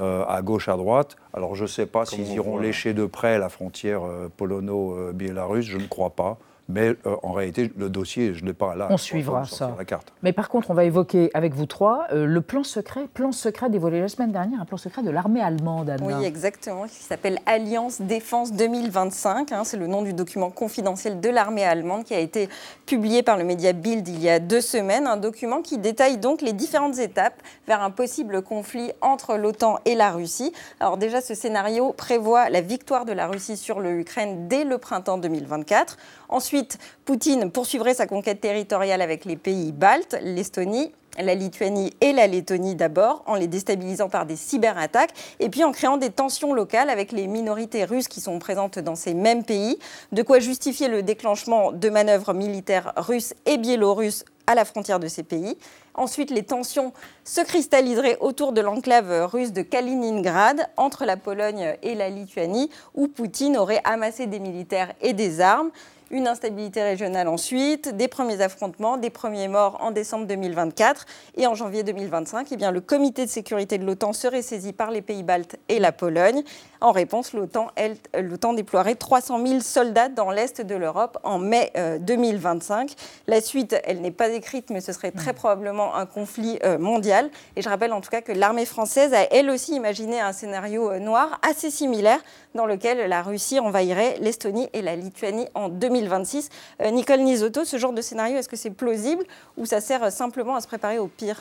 euh, 0.01 0.25
à 0.29 0.43
gauche, 0.43 0.69
à 0.69 0.77
droite. 0.77 1.17
Alors 1.35 1.55
je 1.55 1.63
ne 1.63 1.69
sais 1.69 1.87
pas 1.87 2.05
s'ils 2.05 2.31
on 2.31 2.35
iront 2.35 2.53
voit. 2.53 2.63
lécher 2.63 2.95
de 2.95 3.07
près 3.07 3.39
la 3.39 3.49
frontière 3.49 4.03
euh, 4.05 4.29
polono-biélorusse, 4.37 5.67
je 5.67 5.79
ne 5.79 5.87
crois 5.87 6.11
pas. 6.11 6.39
Mais 6.69 6.95
euh, 7.07 7.17
en 7.23 7.33
réalité, 7.33 7.73
le 7.79 7.89
dossier, 7.89 8.35
je 8.35 8.43
ne 8.43 8.49
l'ai 8.49 8.55
pas 8.55 8.75
là. 8.75 8.89
On 8.91 8.99
suivra 8.99 9.47
ça. 9.47 9.69
sur 9.69 9.77
la 9.77 9.87
carte. 9.87 10.13
Mais 10.23 10.35
par 10.35 10.51
contre, 10.51 10.71
on 10.71 10.75
va 10.75 10.85
évoquer 10.85 11.31
avec 11.33 11.55
vous 11.55 11.65
trois 11.65 12.07
euh, 12.13 12.27
le 12.27 12.41
plan 12.43 12.63
secret, 12.63 13.07
plan 13.13 13.33
secret 13.33 13.71
dévoilé 13.71 14.01
la 14.01 14.09
semaine 14.09 14.33
dernière, 14.33 14.61
un 14.61 14.67
plan 14.67 14.77
secret 14.77 15.03
de 15.03 15.11
l'armée 15.11 15.41
allemande, 15.41 15.89
Anna. 15.89 16.05
Oui, 16.05 16.25
exactement, 16.27 16.87
qui 16.87 17.03
s'appelle 17.03 17.39
Alliance 17.47 18.03
Défense 18.03 18.53
2025. 18.53 19.53
hein, 19.53 19.65
c'est 19.65 19.79
le 19.79 19.87
nom 19.87 20.03
du 20.03 20.13
document 20.13 20.51
confidentiel 20.51 21.21
de 21.21 21.29
l'armée 21.31 21.65
allemande 21.65 22.05
qui 22.05 22.15
a 22.15 22.19
été 22.19 22.51
publié 22.85 23.23
par 23.23 23.39
le 23.39 23.45
média 23.45 23.73
Bild 23.73 24.07
il 24.07 24.21
y 24.21 24.29
a 24.29 24.39
deux 24.39 24.61
semaines. 24.61 25.07
Un 25.07 25.17
document 25.17 25.63
qui 25.63 25.79
détaille 25.79 26.19
donc 26.19 26.43
les 26.43 26.53
différentes 26.53 26.99
étapes 26.99 27.41
vers 27.67 27.83
un 27.83 27.91
possible 27.91 28.43
conflit 28.43 28.93
entre 29.01 29.37
l'OTAN 29.37 29.79
et 29.87 29.95
la 29.95 30.11
Russie. 30.11 30.53
Alors 30.81 30.99
déjà, 30.99 31.23
ce 31.23 31.35
scénario 31.35 31.95
prévoit 31.95 32.51
la 32.51 32.61
victoire 32.61 33.07
de 33.07 33.13
la 33.13 33.27
Russie 33.27 33.57
sur 33.57 33.81
l'Ukraine 33.81 34.49
dès 34.49 34.65
le 34.65 34.77
printemps 34.77 35.17
2024. 35.17 35.97
Ensuite, 36.29 36.79
Poutine 37.05 37.51
poursuivrait 37.51 37.95
sa 37.95 38.07
conquête 38.07 38.41
territoriale 38.41 39.01
avec 39.01 39.25
les 39.25 39.37
pays 39.37 39.73
baltes, 39.73 40.17
l'Estonie, 40.23 40.93
la 41.19 41.35
Lituanie 41.35 41.93
et 42.01 42.13
la 42.13 42.27
Lettonie 42.27 42.75
d'abord, 42.75 43.23
en 43.27 43.35
les 43.35 43.47
déstabilisant 43.47 44.09
par 44.09 44.27
des 44.27 44.37
cyberattaques, 44.37 45.13
et 45.41 45.49
puis 45.49 45.65
en 45.65 45.73
créant 45.73 45.97
des 45.97 46.11
tensions 46.11 46.53
locales 46.53 46.91
avec 46.91 47.13
les 47.13 47.27
minorités 47.27 47.85
russes 47.85 48.09
qui 48.09 48.21
sont 48.21 48.39
présentes 48.39 48.79
dans 48.79 48.95
ces 48.95 49.15
mêmes 49.15 49.45
pays, 49.45 49.79
de 50.13 50.23
quoi 50.23 50.39
justifier 50.39 50.89
le 50.89 51.03
déclenchement 51.03 51.73
de 51.73 51.89
manœuvres 51.89 52.35
militaires 52.35 52.93
russes 52.97 53.35
et 53.47 53.57
biélorusses 53.57 54.25
à 54.47 54.55
la 54.55 54.65
frontière 54.65 54.99
de 54.99 55.09
ces 55.09 55.23
pays. 55.23 55.59
Ensuite, 55.95 56.31
les 56.31 56.45
tensions 56.45 56.93
se 57.25 57.41
cristalliseraient 57.41 58.17
autour 58.21 58.53
de 58.53 58.61
l'enclave 58.61 59.27
russe 59.27 59.53
de 59.53 59.63
Kaliningrad, 59.63 60.69
entre 60.77 61.05
la 61.05 61.17
Pologne 61.17 61.77
et 61.83 61.95
la 61.95 62.09
Lituanie, 62.09 62.71
où 62.95 63.09
Poutine 63.09 63.57
aurait 63.57 63.83
amassé 63.85 64.27
des 64.27 64.39
militaires 64.39 64.93
et 65.03 65.13
des 65.13 65.41
armes. 65.41 65.71
Une 66.11 66.27
instabilité 66.27 66.83
régionale 66.83 67.29
ensuite, 67.29 67.95
des 67.95 68.09
premiers 68.09 68.41
affrontements, 68.41 68.97
des 68.97 69.11
premiers 69.11 69.47
morts 69.47 69.77
en 69.81 69.91
décembre 69.91 70.27
2024. 70.27 71.05
Et 71.37 71.47
en 71.47 71.55
janvier 71.55 71.83
2025, 71.83 72.49
eh 72.51 72.57
bien, 72.57 72.71
le 72.71 72.81
comité 72.81 73.27
de 73.27 73.31
sécurité 73.31 73.77
de 73.77 73.85
l'OTAN 73.85 74.15
serait 74.15 74.41
saisi 74.41 74.73
par 74.73 74.91
les 74.91 75.03
pays 75.03 75.23
baltes 75.23 75.57
et 75.69 75.79
la 75.79 75.93
Pologne. 75.93 76.43
En 76.81 76.93
réponse, 76.93 77.35
l'OTAN, 77.35 78.53
déploierait 78.55 78.95
300 78.95 79.47
000 79.47 79.61
soldats 79.61 80.09
dans 80.09 80.31
l'est 80.31 80.63
de 80.63 80.75
l'Europe 80.77 81.19
en 81.25 81.39
mai 81.39 81.73
2025. 82.01 82.95
La 83.27 83.43
suite, 83.43 83.77
elle 83.85 84.01
n'est 84.01 84.11
pas 84.11 84.31
écrite, 84.31 84.71
mais 84.71 84.81
ce 84.81 84.93
serait 84.93 85.11
très 85.11 85.35
probablement 85.35 85.95
un 85.95 86.07
conflit 86.07 86.59
mondial. 86.79 87.29
Et 87.57 87.63
je 87.63 87.69
rappelle 87.69 87.93
en 87.93 88.01
tout 88.01 88.11
cas 88.11 88.23
que 88.23 88.33
l'armée 88.33 88.65
française 88.65 89.13
a 89.13 89.25
elle 89.31 89.51
aussi 89.51 89.75
imaginé 89.75 90.21
un 90.21 90.33
scénario 90.33 90.99
noir 91.01 91.39
assez 91.47 91.71
similaire 91.71 92.21
dans 92.55 92.65
lequel 92.65 93.09
la 93.09 93.23
Russie 93.23 93.61
envahirait 93.61 94.17
l'Estonie 94.21 94.71
et 94.73 94.81
la 94.81 94.97
Lituanie 94.97 95.49
en 95.55 95.69
2026. 96.01 96.49
Euh, 96.83 96.91
Nicole 96.91 97.21
Nisotto, 97.21 97.65
ce 97.65 97.77
genre 97.77 97.93
de 97.93 98.03
scénario, 98.03 98.37
est-ce 98.37 98.49
que 98.49 98.57
c'est 98.57 98.71
plausible 98.71 99.25
ou 99.57 99.67
ça 99.67 99.81
sert 99.81 100.11
simplement 100.13 100.55
à 100.55 100.61
se 100.61 100.67
préparer 100.67 100.99
au 100.99 101.09
pire? 101.09 101.41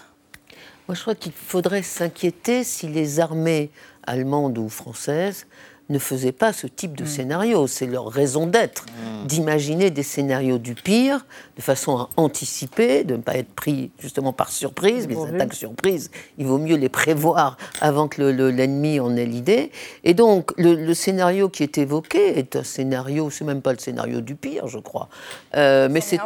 Moi, 0.88 0.96
je 0.96 1.02
crois 1.02 1.16
qu'il 1.16 1.34
faudrait 1.34 1.84
s'inquiéter 1.84 2.64
si 2.64 2.88
les 2.88 3.20
armées 3.20 3.72
allemandes 4.06 4.58
ou 4.58 4.70
françaises 4.70 5.46
ne 5.90 6.00
faisaient 6.00 6.32
pas 6.32 6.54
ce 6.54 6.68
type 6.68 6.98
de 6.98 7.04
mm. 7.04 7.08
scénario. 7.08 7.68
C'est 7.68 7.86
leur 7.86 8.08
raison 8.08 8.48
d'être, 8.48 8.86
mm. 8.86 9.28
d'imaginer 9.28 9.92
des 9.92 10.04
scénarios 10.04 10.58
du 10.58 10.76
pire, 10.76 11.26
de 11.56 11.62
façon 11.62 11.98
à 11.98 12.10
anticiper, 12.18 13.04
de 13.04 13.16
ne 13.16 13.22
pas 13.22 13.36
être 13.36 13.54
pris 13.54 13.92
justement 14.00 14.34
par 14.34 14.52
surprise. 14.52 15.08
Les 15.08 15.18
attaques 15.18 15.54
surprises, 15.54 16.12
il 16.38 16.46
vaut 16.46 16.58
mieux 16.58 16.76
les 16.76 16.90
prévoir 16.90 17.58
avant 17.82 18.08
que 18.08 18.22
l'ennemi 18.22 19.00
en 19.00 19.16
ait 19.16 19.26
l'idée. 19.26 19.72
Et 20.04 20.14
donc, 20.14 20.52
le, 20.58 20.94
scénario 20.94 21.50
qui 21.50 21.64
est 21.64 21.78
évoqué 21.78 22.40
est 22.40 22.56
un 22.56 22.64
scénario, 22.64 23.30
c'est 23.30 23.46
même 23.46 23.62
pas 23.62 23.74
le 23.74 23.80
scénario 23.80 24.22
du 24.22 24.36
pire, 24.36 24.68
je 24.68 24.80
crois. 24.80 25.10
Euh, 25.56 25.88
mais 25.92 26.02
c'est, 26.02 26.20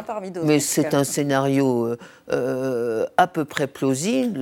mais 0.44 0.60
c'est 0.60 0.94
un 0.94 1.04
scénario 1.04 1.86
euh, 1.86 1.98
euh, 2.30 3.06
à 3.16 3.26
peu 3.26 3.44
près 3.44 3.66
plausible. 3.66 4.40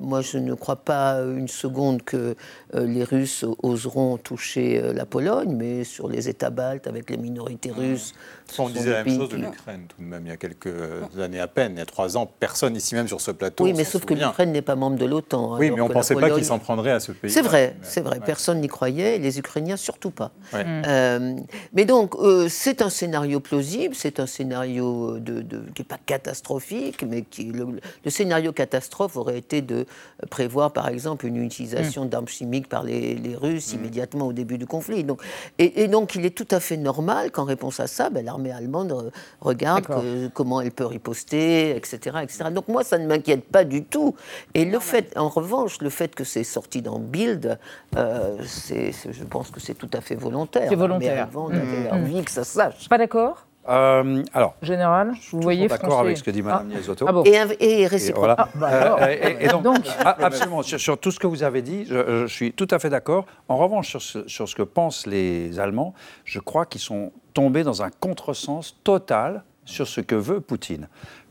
moi, 0.00 0.20
je 0.20 0.38
ne 0.38 0.54
crois 0.54 0.76
pas 0.76 1.20
une 1.20 1.48
seconde 1.48 2.02
que 2.02 2.34
les 2.74 3.04
Russes 3.04 3.44
oseront 3.62 4.16
toucher 4.16 4.92
la 4.92 5.06
Pologne, 5.06 5.54
mais 5.56 5.84
sur 5.84 6.08
les 6.08 6.28
États 6.28 6.50
baltes 6.50 6.86
avec 6.86 7.10
les 7.10 7.16
minorités 7.16 7.70
russes, 7.70 8.14
on 8.58 8.68
disait 8.68 8.90
la 8.90 9.04
même 9.04 9.16
chose 9.16 9.28
de 9.28 9.36
l'Ukraine 9.36 9.86
tout 9.88 10.02
de 10.02 10.06
même 10.06 10.22
il 10.26 10.28
y 10.28 10.32
a 10.32 10.36
quelques 10.36 10.72
années 11.18 11.40
à 11.40 11.48
peine, 11.48 11.72
il 11.74 11.78
y 11.78 11.82
a 11.82 11.86
trois 11.86 12.16
ans, 12.16 12.26
personne 12.26 12.76
ici 12.76 12.94
même 12.94 13.08
sur 13.08 13.20
ce 13.20 13.30
plateau. 13.30 13.64
Oui, 13.64 13.72
mais 13.76 13.84
sauf 13.84 14.04
que 14.04 14.14
l'Ukraine 14.14 14.52
n'est 14.52 14.62
pas 14.62 14.76
membre 14.76 14.96
de 14.96 15.06
l'OTAN. 15.06 15.56
Oui, 15.58 15.70
mais 15.70 15.80
on 15.80 15.88
ne 15.88 15.92
pensait 15.92 16.14
pas 16.14 16.30
qu'il 16.30 16.44
s'en 16.44 16.58
prendrait 16.58 16.92
à 16.92 17.00
ce 17.00 17.12
pays. 17.12 17.30
C'est 17.30 17.42
vrai, 17.42 17.76
c'est 17.82 18.00
vrai. 18.00 18.20
Personne 18.24 18.60
n'y 18.60 18.68
croyait, 18.68 19.16
et 19.16 19.18
les 19.18 19.38
Ukrainiens 19.38 19.76
surtout 19.76 20.10
pas. 20.10 20.32
Euh, 20.54 21.36
mais 21.72 21.84
donc, 21.84 22.14
euh, 22.16 22.48
c'est 22.48 22.82
un 22.82 22.90
scénario 22.90 23.40
plausible, 23.40 23.94
c'est 23.94 24.20
un 24.20 24.26
scénario 24.26 25.18
de, 25.18 25.42
qui 25.74 25.82
n'est 25.82 25.86
pas 25.86 25.98
catastrophique, 26.04 27.04
mais 27.04 27.22
qui, 27.22 27.52
le, 27.52 27.78
scénario 28.10 28.52
catastrophe 28.52 29.16
aurait 29.16 29.38
été 29.38 29.62
de 29.62 29.86
prévoir, 30.30 30.72
par 30.72 30.88
exemple, 30.88 31.26
une 31.26 31.42
utilisation 31.42 32.04
mm. 32.04 32.08
d'armes 32.08 32.28
chimiques 32.28 32.68
par 32.68 32.84
les, 32.84 33.20
Russes 33.40 33.72
mm. 33.72 33.76
immédiatement 33.76 34.26
au 34.28 34.32
début 34.32 34.58
du 34.58 34.66
conflit. 34.66 35.04
Donc, 35.04 35.22
et, 35.58 35.88
donc, 35.88 36.14
il 36.14 36.24
est 36.24 36.36
tout 36.36 36.48
à 36.50 36.60
fait 36.60 36.76
normal 36.76 37.30
qu'en 37.30 37.44
réponse 37.44 37.80
à 37.80 37.86
ça, 37.86 38.10
ben, 38.10 38.24
l'armée 38.24 38.41
l'armée 38.42 38.52
allemande 38.52 39.12
regarde 39.40 39.86
comment 40.34 40.60
elle 40.60 40.70
peut 40.72 40.86
riposter, 40.86 41.76
etc., 41.76 42.18
etc. 42.22 42.44
Donc 42.50 42.68
moi, 42.68 42.84
ça 42.84 42.98
ne 42.98 43.06
m'inquiète 43.06 43.44
pas 43.44 43.64
du 43.64 43.84
tout. 43.84 44.14
Et 44.54 44.64
le 44.64 44.78
fait, 44.78 45.12
en 45.16 45.28
revanche, 45.28 45.80
le 45.80 45.90
fait 45.90 46.14
que 46.14 46.24
c'est 46.24 46.44
sorti 46.44 46.82
dans 46.82 46.98
Bild, 46.98 47.58
euh, 47.96 48.36
je 48.42 49.24
pense 49.24 49.50
que 49.50 49.60
c'est 49.60 49.74
tout 49.74 49.90
à 49.92 50.00
fait 50.00 50.14
volontaire. 50.14 50.66
C'est 50.68 50.76
volontaire. 50.76 51.14
Mais 51.14 51.20
avant, 51.20 51.46
on 51.46 51.54
avait 51.54 51.90
mmh. 51.90 51.94
envie 51.94 52.22
que 52.22 52.30
ça 52.30 52.44
sache. 52.44 52.88
Pas 52.88 52.98
d'accord 52.98 53.46
euh, 53.68 54.24
alors, 54.32 54.56
général, 54.60 55.12
vous 55.30 55.40
voyez 55.40 55.68
d'accord 55.68 56.00
avec 56.00 56.16
ce 56.16 56.24
que 56.24 56.32
dit 56.32 56.42
Mme 56.42 56.72
ah. 56.74 57.04
ah 57.06 57.22
et, 57.60 57.82
et, 57.82 57.86
réciproque. 57.86 58.34
Ah, 58.36 58.48
bah 58.56 58.96
euh, 59.00 59.34
et, 59.38 59.46
donc, 59.46 59.86
absolument, 60.04 60.62
sur, 60.62 60.98
tout 60.98 61.12
ce 61.12 61.20
que 61.20 61.28
vous 61.28 61.44
avez 61.44 61.62
dit, 61.62 61.84
je, 61.84 62.26
je 62.26 62.26
suis 62.26 62.52
tout 62.52 62.66
à 62.72 62.80
fait 62.80 62.90
d'accord. 62.90 63.24
En 63.48 63.56
revanche, 63.56 63.88
sur 63.88 64.02
ce, 64.02 64.26
sur 64.26 64.48
ce, 64.48 64.56
que 64.56 64.62
pensent 64.62 65.06
les 65.06 65.60
Allemands, 65.60 65.94
je 66.24 66.40
crois 66.40 66.66
qu'ils 66.66 66.80
sont 66.80 67.12
tombés 67.34 67.64
dans 67.64 67.82
un 67.82 67.90
contresens 67.90 68.76
total 68.84 69.44
sur 69.64 69.86
ce 69.86 70.00
que 70.00 70.14
veut 70.14 70.40
Poutine. 70.40 70.88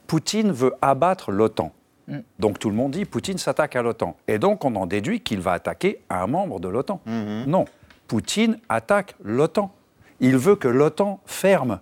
Poutine 0.07 0.51
veut 0.51 0.73
abattre 0.81 1.31
l'OTAN. 1.31 1.71
Mm. 2.07 2.19
Donc 2.39 2.59
tout 2.59 2.69
le 2.69 2.75
monde 2.75 2.91
dit 2.91 3.05
Poutine 3.05 3.37
s'attaque 3.37 3.75
à 3.75 3.81
l'OTAN. 3.81 4.15
Et 4.27 4.39
donc 4.39 4.65
on 4.65 4.75
en 4.75 4.85
déduit 4.85 5.21
qu'il 5.21 5.41
va 5.41 5.53
attaquer 5.53 6.01
un 6.09 6.27
membre 6.27 6.59
de 6.59 6.67
l'OTAN. 6.67 7.01
Mm-hmm. 7.07 7.45
Non, 7.47 7.65
Poutine 8.07 8.59
attaque 8.69 9.15
l'OTAN. 9.23 9.73
Il 10.19 10.37
veut 10.37 10.55
que 10.55 10.67
l'OTAN 10.67 11.19
ferme. 11.25 11.79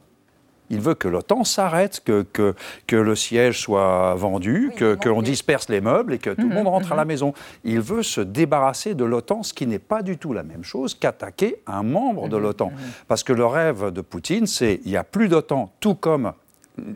Il 0.69 0.81
veut 0.81 0.93
que 0.93 1.07
l'OTAN 1.07 1.43
s'arrête, 1.43 2.01
que, 2.03 2.23
que, 2.33 2.55
que, 2.87 2.95
le 2.95 3.15
siège 3.15 3.59
soit 3.59 4.15
vendu, 4.15 4.71
que 4.75 4.95
qu'on 4.95 5.21
disperse 5.21 5.69
les 5.69 5.81
meubles 5.81 6.13
et 6.13 6.19
que 6.19 6.29
tout 6.29 6.41
le 6.41 6.47
mhm, 6.47 6.53
monde 6.53 6.67
rentre 6.67 6.91
à 6.91 6.95
la 6.95 7.03
mhm. 7.03 7.07
maison. 7.07 7.33
Il 7.63 7.81
veut 7.81 8.03
se 8.03 8.21
débarrasser 8.21 8.95
de 8.95 9.03
l'OTAN, 9.03 9.43
ce 9.43 9.53
qui 9.53 9.67
n'est 9.67 9.79
pas 9.79 10.01
du 10.01 10.17
tout 10.17 10.33
la 10.33 10.43
même 10.43 10.63
chose 10.63 10.93
qu'attaquer 10.93 11.61
un 11.67 11.83
membre 11.83 12.29
de 12.29 12.37
mhm, 12.37 12.43
l'OTAN. 12.43 12.71
Parce 13.07 13.23
que 13.23 13.33
le 13.33 13.45
rêve 13.45 13.91
de 13.91 14.01
Poutine, 14.01 14.47
c'est 14.47 14.81
il 14.85 14.91
n'y 14.91 14.97
a 14.97 15.03
plus 15.03 15.27
d'OTAN, 15.27 15.71
tout 15.79 15.95
comme 15.95 16.33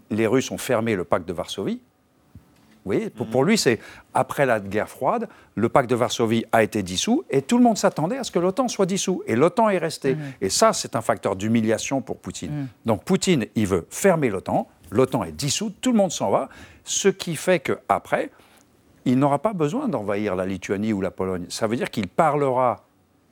les 0.09 0.27
Russes 0.27 0.51
ont 0.51 0.57
fermé 0.57 0.95
le 0.95 1.03
pacte 1.03 1.27
de 1.27 1.33
Varsovie, 1.33 1.79
oui, 2.85 3.09
pour, 3.09 3.43
lui, 3.45 3.57
c'est 3.57 3.79
après 4.13 4.45
la 4.45 4.59
guerre 4.59 4.89
froide, 4.89 5.29
le 5.55 5.69
pacte 5.69 5.89
de 5.89 5.95
Varsovie 5.95 6.45
a 6.51 6.63
été 6.63 6.83
dissous 6.83 7.23
et 7.29 7.41
tout 7.41 7.57
le 7.57 7.63
monde 7.63 7.77
s'attendait 7.77 8.17
à 8.17 8.23
ce 8.23 8.31
que 8.31 8.39
l'OTAN 8.39 8.67
soit 8.67 8.85
dissous. 8.85 9.23
Et 9.25 9.35
l'OTAN 9.35 9.69
est 9.69 9.77
resté. 9.77 10.15
Mhm. 10.15 10.21
Et 10.41 10.49
ça, 10.49 10.73
c'est 10.73 10.95
un 10.95 11.01
facteur 11.01 11.35
d'humiliation 11.35 12.01
pour 12.01 12.17
Poutine. 12.17 12.51
Mhm. 12.51 12.67
Donc 12.85 13.03
Poutine, 13.03 13.45
il 13.55 13.67
veut 13.67 13.87
fermer 13.89 14.29
l'OTAN. 14.29 14.67
L'OTAN 14.91 15.23
est 15.23 15.31
dissoute, 15.31 15.75
tout 15.81 15.91
le 15.91 15.97
monde 15.97 16.11
s'en 16.11 16.29
va. 16.29 16.49
Ce 16.83 17.07
qui 17.07 17.35
fait 17.35 17.59
qu'après, 17.59 18.31
il 19.05 19.17
n'aura 19.17 19.39
pas 19.39 19.53
besoin 19.53 19.87
d'envahir 19.87 20.35
la 20.35 20.45
Lituanie 20.45 20.93
ou 20.93 21.01
la 21.01 21.11
Pologne. 21.11 21.45
Ça 21.49 21.67
veut 21.67 21.77
dire 21.77 21.89
qu'il 21.89 22.07
parlera 22.07 22.83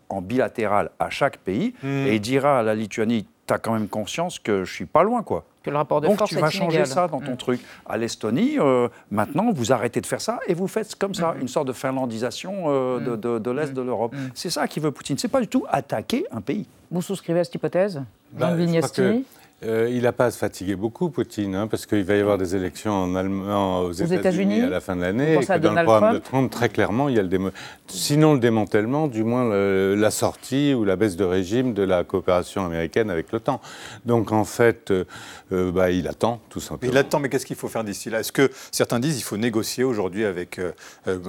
en 0.10 0.22
bilatéral 0.22 0.92
à 1.00 1.10
chaque 1.10 1.38
pays 1.38 1.74
mhm. 1.84 2.08
et 2.08 2.16
il 2.16 2.22
dira 2.22 2.60
à 2.60 2.64
la 2.64 2.74
Lituanie, 2.74 3.28
tu 3.48 3.54
as 3.54 3.58
quand 3.58 3.74
même 3.74 3.90
conscience 3.90 4.40
que 4.40 4.64
je 4.64 4.74
suis 4.74 4.86
pas 4.86 5.04
loin, 5.04 5.24
quoi. 5.24 5.46
Que 5.64 5.70
le 5.70 5.78
rapport 5.78 6.02
de 6.02 6.08
Donc 6.08 6.18
force 6.18 6.32
tu 6.32 6.38
vas 6.38 6.50
changer 6.50 6.86
ça 6.86 7.08
dans 7.08 7.22
ton 7.22 7.34
mm. 7.34 7.38
truc. 7.38 7.62
À 7.88 7.98
l'Estonie, 7.98 8.58
euh, 8.58 8.88
maintenant, 9.12 9.52
vous 9.52 9.72
arrêtez 9.72 10.02
de 10.02 10.08
faire 10.08 10.22
ça 10.22 10.40
et 10.48 10.56
vous 10.56 10.68
faites 10.68 10.96
comme 10.96 11.14
ça, 11.14 11.34
mm. 11.34 11.42
une 11.42 11.48
sorte 11.48 11.68
de 11.68 11.74
finlandisation 11.74 12.64
euh, 12.68 13.00
mm. 13.00 13.18
de, 13.20 13.40
de 13.40 13.52
l'Est 13.52 13.74
de 13.74 13.82
l'Europe. 13.82 14.16
C'est 14.34 14.50
ça 14.50 14.68
qui 14.68 14.80
veut 14.80 14.92
Poutine. 14.92 15.18
C'est 15.18 15.28
pas 15.28 15.42
du 15.42 15.48
tout 15.48 15.66
attaquer 15.70 16.26
un 16.32 16.42
pays. 16.42 16.66
Vous 16.90 17.02
souscrivez 17.02 17.42
à 17.42 17.44
cette 17.44 17.56
hypothèse 17.56 18.02
bah, 18.34 18.56
Jean 18.58 19.22
euh, 19.64 19.88
il 19.92 20.04
n'a 20.04 20.12
pas 20.12 20.26
à 20.26 20.32
se 20.32 20.40
fatiguer 20.40 20.76
beaucoup, 20.76 21.12
Poutine, 21.12 21.54
hein, 21.54 21.68
parce 21.68 21.86
qu'il 21.86 22.04
va 22.04 22.16
y 22.16 22.20
avoir 22.20 22.40
des 22.40 22.56
élections 22.56 22.94
en 22.94 23.16
Allemagne, 23.16 23.86
aux, 23.86 23.92
États-Unis 23.92 24.62
à 24.62 24.70
la 24.70 24.82
fin 24.82 24.96
de 24.96 25.02
l'année. 25.02 25.36
Et 25.36 25.38
que 25.38 25.58
dans 25.60 25.74
le 25.74 25.84
programme 25.84 26.16
de 26.16 26.20
Trump, 26.20 26.50
très 26.50 26.70
clairement, 26.70 27.10
il 27.10 27.16
y 27.16 27.20
a 27.20 27.22
le 27.22 27.52
sinon 27.86 28.34
le 28.34 28.40
démantèlement, 28.40 29.08
du 29.08 29.24
moins 29.24 29.48
la 29.54 30.12
sortie 30.12 30.74
ou 30.74 30.84
la 30.84 30.96
baisse 30.96 31.16
de 31.16 31.24
régime 31.24 31.74
de 31.74 31.84
la 31.84 32.04
coopération 32.04 32.66
américaine 32.66 33.12
avec 33.12 33.32
l'OTAN. 33.32 33.62
Donc 34.06 34.32
en 34.32 34.46
fait, 34.46 34.90
euh, 34.90 35.04
euh, 35.52 35.72
bah, 35.72 35.92
il 35.92 36.08
attend, 36.08 36.42
tout 36.50 36.60
simplement. 36.60 36.92
Il 36.92 36.98
attend, 36.98 37.20
mais 37.20 37.30
qu'est-ce 37.30 37.46
qu'il 37.46 37.56
faut 37.56 37.68
faire 37.68 37.84
d'ici 37.84 38.10
là? 38.10 38.22
Est-ce 38.22 38.32
que 38.32 38.50
certains 38.72 39.00
disent 39.00 39.16
qu'il 39.16 39.24
faut 39.24 39.38
négocier 39.38 39.84
aujourd'hui 39.84 40.26
avec 40.26 40.60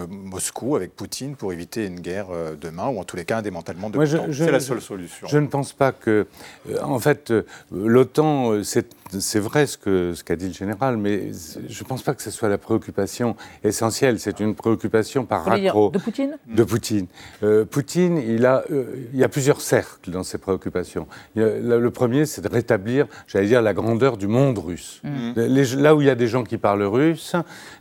Moscou, 0.08 0.74
avec 0.76 0.96
Poutine, 0.96 1.36
pour 1.36 1.52
éviter 1.52 1.84
une 1.84 2.00
guerre 2.00 2.28
demain, 2.58 2.88
ou 2.88 2.98
en 2.98 3.04
tous 3.04 3.16
les 3.16 3.26
cas 3.26 3.38
un 3.38 3.42
démantèlement 3.42 3.90
de 3.90 3.98
l'OTAN? 3.98 4.32
C'est 4.32 4.50
la 4.50 4.60
seule 4.60 4.80
solution. 4.80 5.26
Je 5.26 5.38
ne 5.38 5.48
pense 5.48 5.74
pas 5.74 5.92
que. 5.92 6.26
en 6.82 6.98
fait, 6.98 7.32
l'OTAN 7.70 8.21
euh, 8.24 8.62
c'est 8.62 9.38
vrai 9.38 9.66
ce 9.66 9.76
qu'a 9.76 10.14
ce 10.14 10.32
dit 10.34 10.48
le 10.48 10.52
général, 10.52 10.96
mais 10.96 11.32
je 11.68 11.82
ne 11.82 11.88
pense 11.88 12.02
pas 12.02 12.14
que 12.14 12.22
ce 12.22 12.30
soit 12.30 12.48
la 12.48 12.58
préoccupation 12.58 13.36
essentielle. 13.64 14.18
C'est 14.18 14.40
une 14.40 14.54
préoccupation 14.54 15.24
par 15.24 15.44
raccro. 15.44 15.90
De 15.90 15.98
Poutine 15.98 16.38
De 16.46 16.64
Poutine. 16.64 17.06
Euh, 17.42 17.64
Poutine, 17.64 18.18
il, 18.18 18.46
a, 18.46 18.64
euh, 18.70 19.08
il 19.12 19.18
y 19.18 19.24
a 19.24 19.28
plusieurs 19.28 19.60
cercles 19.60 20.10
dans 20.10 20.22
ses 20.22 20.38
préoccupations. 20.38 21.06
le 21.34 21.88
premier, 21.90 22.26
c'est 22.26 22.42
de 22.42 22.48
rétablir, 22.48 23.06
j'allais 23.26 23.46
dire, 23.46 23.62
la 23.62 23.74
grandeur 23.74 24.16
du 24.16 24.26
monde 24.26 24.58
russe. 24.58 25.00
Mmh. 25.04 25.80
là 25.80 25.94
où 25.94 26.00
il 26.00 26.06
y 26.06 26.10
a 26.10 26.14
des 26.14 26.28
gens 26.28 26.44
qui 26.44 26.58
parlent 26.58 26.82
russe, 26.82 27.34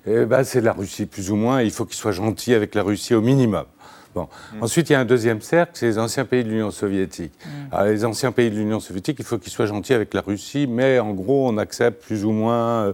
eh 0.06 0.26
ben, 0.26 0.44
c'est 0.44 0.62
la 0.62 0.74
Russie 0.74 1.06
plus 1.06 1.32
ou 1.32 1.36
moins. 1.36 1.62
Il 1.62 1.72
faut 1.72 1.86
qu'ils 1.86 1.98
soient 1.98 2.12
gentils 2.12 2.54
avec 2.54 2.76
la 2.76 2.84
Russie 2.84 3.14
au 3.14 3.22
minimum. 3.22 3.66
Bon. 4.14 4.28
Mm. 4.54 4.64
Ensuite, 4.64 4.90
il 4.90 4.94
y 4.94 4.96
a 4.96 5.00
un 5.00 5.06
deuxième 5.06 5.42
cercle, 5.42 5.72
c'est 5.76 5.86
les 5.86 6.00
anciens 6.00 6.26
pays 6.26 6.44
de 6.44 6.50
l'Union 6.50 6.72
soviétique. 6.72 7.32
Mm. 7.46 7.86
les 7.86 8.06
anciens 8.06 8.32
pays 8.32 8.50
de 8.50 8.56
l'Union 8.56 8.80
soviétique, 8.80 9.18
il 9.20 9.26
faut 9.26 9.38
qu'ils 9.38 9.52
soient 9.52 9.66
gentils 9.66 9.94
avec 9.94 10.14
la 10.14 10.22
Russie, 10.22 10.68
mais 10.68 11.00
en 11.00 11.12
gros, 11.14 11.48
on 11.50 11.58
accepte 11.58 12.04
plus 12.04 12.26
ou 12.26 12.32
moins, 12.32 12.86
euh, 12.86 12.94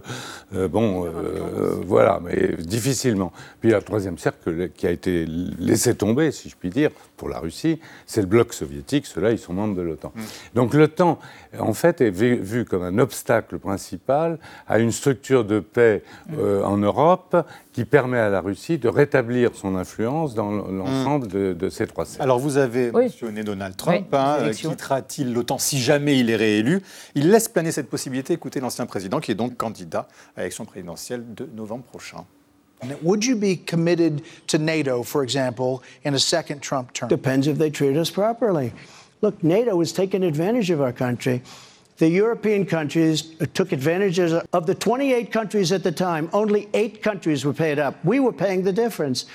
euh, 0.54 0.68
bon, 0.68 1.06
euh, 1.06 1.80
voilà, 1.86 2.20
mais 2.22 2.56
difficilement. 2.58 3.32
Puis 3.60 3.70
il 3.70 3.72
y 3.72 3.74
a 3.74 3.78
le 3.78 3.84
troisième 3.84 4.18
cercle 4.18 4.70
qui 4.70 4.86
a 4.86 4.90
été 4.90 5.26
laissé 5.58 5.94
tomber, 5.94 6.32
si 6.32 6.48
je 6.48 6.56
puis 6.56 6.70
dire, 6.70 6.90
pour 7.18 7.28
la 7.28 7.38
Russie, 7.38 7.78
c'est 8.06 8.22
le 8.22 8.26
bloc 8.26 8.54
soviétique. 8.54 9.04
Ceux-là, 9.04 9.32
ils 9.32 9.38
sont 9.38 9.52
membres 9.52 9.76
de 9.76 9.82
l'OTAN. 9.82 10.12
Donc 10.54 10.72
l'OTAN, 10.72 11.18
en 11.58 11.74
fait, 11.74 12.00
est 12.00 12.10
vu, 12.10 12.64
comme 12.64 12.82
un 12.82 12.98
obstacle 12.98 13.58
principal 13.58 14.38
à 14.66 14.78
une 14.78 14.92
structure 14.92 15.44
de 15.44 15.60
paix 15.60 16.02
en 16.38 16.78
Europe 16.78 17.36
qui 17.72 17.84
permet 17.84 18.18
à 18.18 18.28
la 18.28 18.40
Russie 18.40 18.78
de 18.78 18.88
rétablir 18.88 19.50
son 19.54 19.76
influence 19.76 20.34
dans 20.34 20.50
l'ensemble 20.50 21.28
de, 21.28 21.52
de 21.52 21.68
ces 21.68 21.86
trois 21.86 22.06
cercles. 22.06 22.22
Alors 22.22 22.38
vous 22.38 22.56
avez 22.56 22.90
mentionné 22.90 23.44
Donald 23.44 23.76
Trump. 23.76 24.06
Oui, 24.10 24.18
hein, 24.18 24.38
euh. 24.40 24.52
Quittera-t-il 24.52 25.32
l'OTAN 25.32 25.58
si 25.58 25.78
jamais 25.78 26.18
il 26.18 26.30
est 26.30 26.36
réélu? 26.36 26.82
Il 27.14 27.30
laisse 27.30 27.48
planer 27.48 27.72
cette 27.72 27.90
possibilité. 27.90 28.32
Écoutez 28.32 28.60
l'ancien 28.60 28.86
président 28.86 29.20
qui 29.20 29.30
est 29.32 29.36
donc 29.36 29.56
candidat 29.56 30.08
à 30.36 30.40
l'élection 30.40 30.64
présidentielle 30.64 31.24
de 31.34 31.48
novembre 31.54 31.84
prochain. 31.84 32.24
Would 33.02 33.24
you 33.24 33.36
be 33.36 33.56
committed 33.56 34.22
to 34.48 34.58
NATO, 34.58 35.02
for 35.02 35.22
example, 35.22 35.82
in 36.04 36.14
a 36.14 36.18
second 36.18 36.60
Trump 36.62 36.92
term? 36.92 37.08
Depends 37.08 37.46
if 37.46 37.58
they 37.58 37.70
treat 37.70 37.96
us 37.96 38.10
properly. 38.10 38.72
Look, 39.20 39.42
NATO 39.42 39.78
has 39.80 39.92
taken 39.92 40.22
advantage 40.22 40.70
of 40.70 40.80
our 40.80 40.92
country. 40.92 41.42
The 41.96 42.08
European 42.08 42.64
countries 42.64 43.34
took 43.54 43.72
advantage 43.72 44.20
of 44.20 44.46
of 44.52 44.66
the 44.66 44.74
28 44.74 45.32
countries 45.32 45.72
at 45.72 45.82
the 45.82 45.90
time. 45.90 46.30
Only 46.32 46.68
eight 46.72 47.02
countries 47.02 47.44
were 47.44 47.52
paid 47.52 47.80
up. 47.80 47.96
We 48.04 48.20
were 48.20 48.32
paying 48.32 48.62
the 48.62 48.72
difference. 48.72 49.26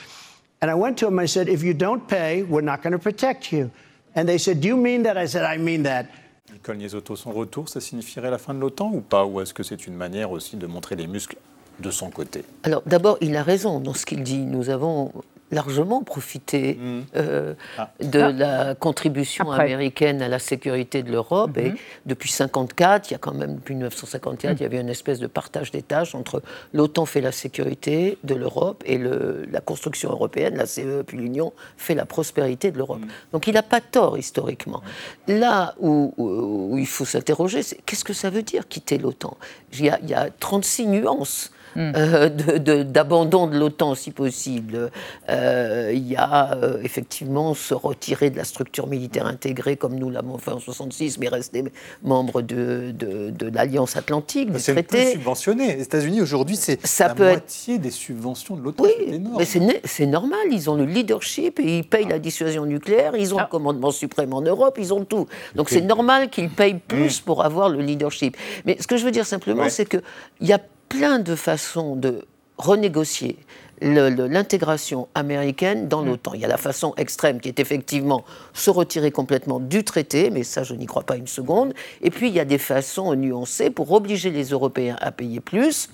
And 0.61 0.71
I 0.71 0.75
went 0.75 0.97
to 0.99 1.05
them, 1.05 1.19
and 1.19 1.23
I 1.23 1.25
said, 1.25 1.49
if 1.49 1.61
you 1.61 1.73
don't 1.73 2.07
pay, 2.07 2.43
we're 2.43 2.61
not 2.61 2.81
going 2.81 2.93
to 2.93 2.99
protect 2.99 3.51
you. 3.51 3.69
And 4.15 4.29
they 4.29 4.37
said, 4.37 4.61
do 4.61 4.69
you 4.69 4.77
mean 4.77 5.03
that? 5.03 5.17
I 5.17 5.25
said, 5.25 5.43
I 5.43 5.57
mean 5.57 5.83
that. 5.83 6.09
Nicole 6.53 6.75
Niesotto, 6.75 7.17
son 7.17 7.33
retour, 7.33 7.67
ça 7.67 7.81
signifierait 7.81 8.31
la 8.31 8.37
fin 8.37 8.53
de 8.53 8.59
l'OTAN 8.59 8.93
ou 8.93 9.01
pas 9.01 9.25
Ou 9.25 9.41
est-ce 9.41 9.53
que 9.53 9.63
c'est 9.63 9.87
une 9.87 9.95
manière 9.95 10.31
aussi 10.31 10.55
de 10.55 10.65
montrer 10.65 10.95
les 10.95 11.07
muscles 11.07 11.35
de 11.79 11.91
son 11.91 12.09
côté 12.09 12.43
Alors 12.63 12.83
d'abord, 12.85 13.17
il 13.21 13.35
a 13.35 13.43
raison 13.43 13.79
dans 13.79 13.93
ce 13.93 14.05
qu'il 14.05 14.23
dit. 14.23 14.39
Nous 14.39 14.69
avons 14.69 15.11
largement 15.51 16.01
profité 16.01 16.79
euh, 17.15 17.53
de 18.01 18.19
Ah. 18.19 18.31
la 18.31 18.73
contribution 18.73 19.51
Après. 19.51 19.65
américaine 19.65 20.23
à 20.23 20.27
la 20.27 20.39
sécurité 20.39 21.03
de 21.03 21.11
l'Europe. 21.11 21.55
Et 21.59 21.73
depuis 22.07 22.29
1954, 22.29 23.11
il 23.11 23.13
y 23.13 23.15
a 23.15 23.19
quand 23.19 23.35
même, 23.35 23.55
depuis 23.57 23.75
1954, 23.75 24.59
il 24.59 24.63
y 24.63 24.65
avait 24.65 24.79
une 24.81 24.89
espèce 24.89 25.19
de 25.19 25.27
partage 25.27 25.69
des 25.69 25.83
tâches 25.83 26.15
entre 26.15 26.41
l'OTAN 26.73 27.05
fait 27.05 27.21
la 27.21 27.31
sécurité 27.31 28.17
de 28.23 28.33
l'Europe 28.33 28.81
et 28.87 28.97
le- 28.97 29.45
la 29.51 29.59
construction 29.61 30.09
européenne, 30.09 30.55
la 30.55 30.65
CE, 30.65 31.03
puis 31.05 31.17
l'Union 31.17 31.53
fait 31.77 31.93
la 31.93 32.07
prospérité 32.07 32.71
de 32.71 32.79
l'Europe. 32.79 33.01
Donc 33.31 33.45
il 33.45 33.53
n'a 33.53 33.61
pas 33.61 33.81
tort 33.81 34.17
historiquement. 34.17 34.81
Là 35.27 35.75
où, 35.79 36.15
où- 36.17 36.69
où 36.73 36.77
il 36.79 36.87
faut 36.87 37.05
s'interroger, 37.05 37.61
c'est 37.61 37.77
qu'est-ce 37.85 38.03
que 38.05 38.13
ça 38.13 38.31
veut 38.31 38.41
dire 38.41 38.67
quitter 38.67 38.97
l'OTAN? 38.97 39.37
Il 39.73 39.85
y 39.85 39.89
a 40.15 40.29
36 40.39 40.87
nuances. 40.87 41.51
Euh, 41.77 42.29
de- 42.29 42.57
de- 42.57 42.83
d'abandon 42.83 43.47
de, 43.47 43.57
l'OTAN 43.57 43.95
si 43.95 44.11
possible. 44.11 44.91
Euh, 45.29 45.91
il 45.93 46.07
y 46.11 46.15
a 46.15 46.55
euh, 46.57 46.77
effectivement 46.83 47.53
se 47.53 47.73
retirer 47.73 48.29
de 48.29 48.37
la 48.37 48.43
structure 48.43 48.87
militaire 48.87 49.25
intégrée 49.25 49.77
comme 49.77 49.95
nous 49.95 50.09
l'avons 50.09 50.37
fait 50.37 50.51
en 50.51 50.59
66, 50.59 51.17
mais 51.19 51.27
rester 51.29 51.63
membre 52.03 52.41
de, 52.41 52.91
de- 52.91 53.29
de 53.29 53.49
l'Alliance 53.53 53.95
Atlantique, 53.97 54.51
du 54.51 54.59
C'est 54.59 54.73
traité. 54.73 55.11
subventionné. 55.11 55.75
Les 55.75 55.83
États-Unis 55.83 56.21
aujourd'hui, 56.21 56.55
c'est 56.55 56.79
la 56.99 57.13
peut 57.15 57.23
être- 57.23 57.31
moitié 57.31 57.77
des 57.79 57.91
subventions 57.91 58.55
de 58.55 58.61
l'OTAN. 58.61 58.83
Oui, 58.83 58.91
c'est 58.99 59.19
mais 59.37 59.45
c'est 59.45 59.81
c'est 59.85 60.05
normal, 60.05 60.39
ils 60.51 60.69
ont 60.69 60.75
le 60.75 60.85
leadership 60.85 61.59
et 61.59 61.77
ils 61.79 61.83
payent 61.83 62.07
la 62.07 62.19
dissuasion 62.19 62.65
nucléaire, 62.65 63.15
ils 63.15 63.33
ont 63.33 63.39
le 63.39 63.45
commandement 63.47 63.91
suprême 63.91 64.33
en 64.33 64.41
Europe, 64.41 64.77
ils 64.79 64.93
ont 64.93 65.05
tout. 65.05 65.27
Donc 65.55 65.69
c'est 65.69 65.81
normal 65.81 66.29
qu'ils 66.29 66.49
payent 66.49 66.79
plus 66.87 67.19
pour 67.19 67.43
avoir 67.45 67.69
le 67.69 67.79
leadership. 67.81 68.35
Mais 68.65 68.77
ce 68.79 68.87
que 68.87 68.97
je 68.97 69.05
veux 69.05 69.11
dire 69.11 69.25
simplement, 69.25 69.63
Ouais. 69.63 69.69
c'est 69.69 69.85
qu'il 69.87 70.01
y 70.41 70.51
a 70.53 70.59
plein 70.97 71.17
de 71.19 71.35
façons 71.35 71.95
de 71.95 72.25
renégocier 72.57 73.37
l'intégration 73.81 75.07
américaine 75.15 75.87
dans 75.87 76.03
l'OTAN. 76.03 76.35
Il 76.35 76.41
y 76.41 76.45
a 76.45 76.47
la 76.47 76.57
façon 76.57 76.93
extrême 76.97 77.41
qui 77.41 77.49
est 77.49 77.59
effectivement 77.59 78.23
se 78.53 78.69
retirer 78.69 79.11
complètement 79.11 79.59
du 79.59 79.83
traité, 79.83 80.29
mais 80.29 80.43
ça 80.43 80.63
je 80.63 80.75
n'y 80.75 80.85
crois 80.85 81.03
pas 81.03 81.17
une 81.17 81.27
seconde. 81.27 81.73
Et 82.01 82.11
puis 82.11 82.27
il 82.29 82.33
y 82.35 82.39
a 82.39 82.45
des 82.45 82.59
façons 82.59 83.13
nuancées 83.15 83.71
pour 83.71 83.91
obliger 83.91 84.29
les 84.29 84.49
Européens 84.49 84.95
à 85.01 85.11
payer 85.11 85.39
plus. 85.39 85.89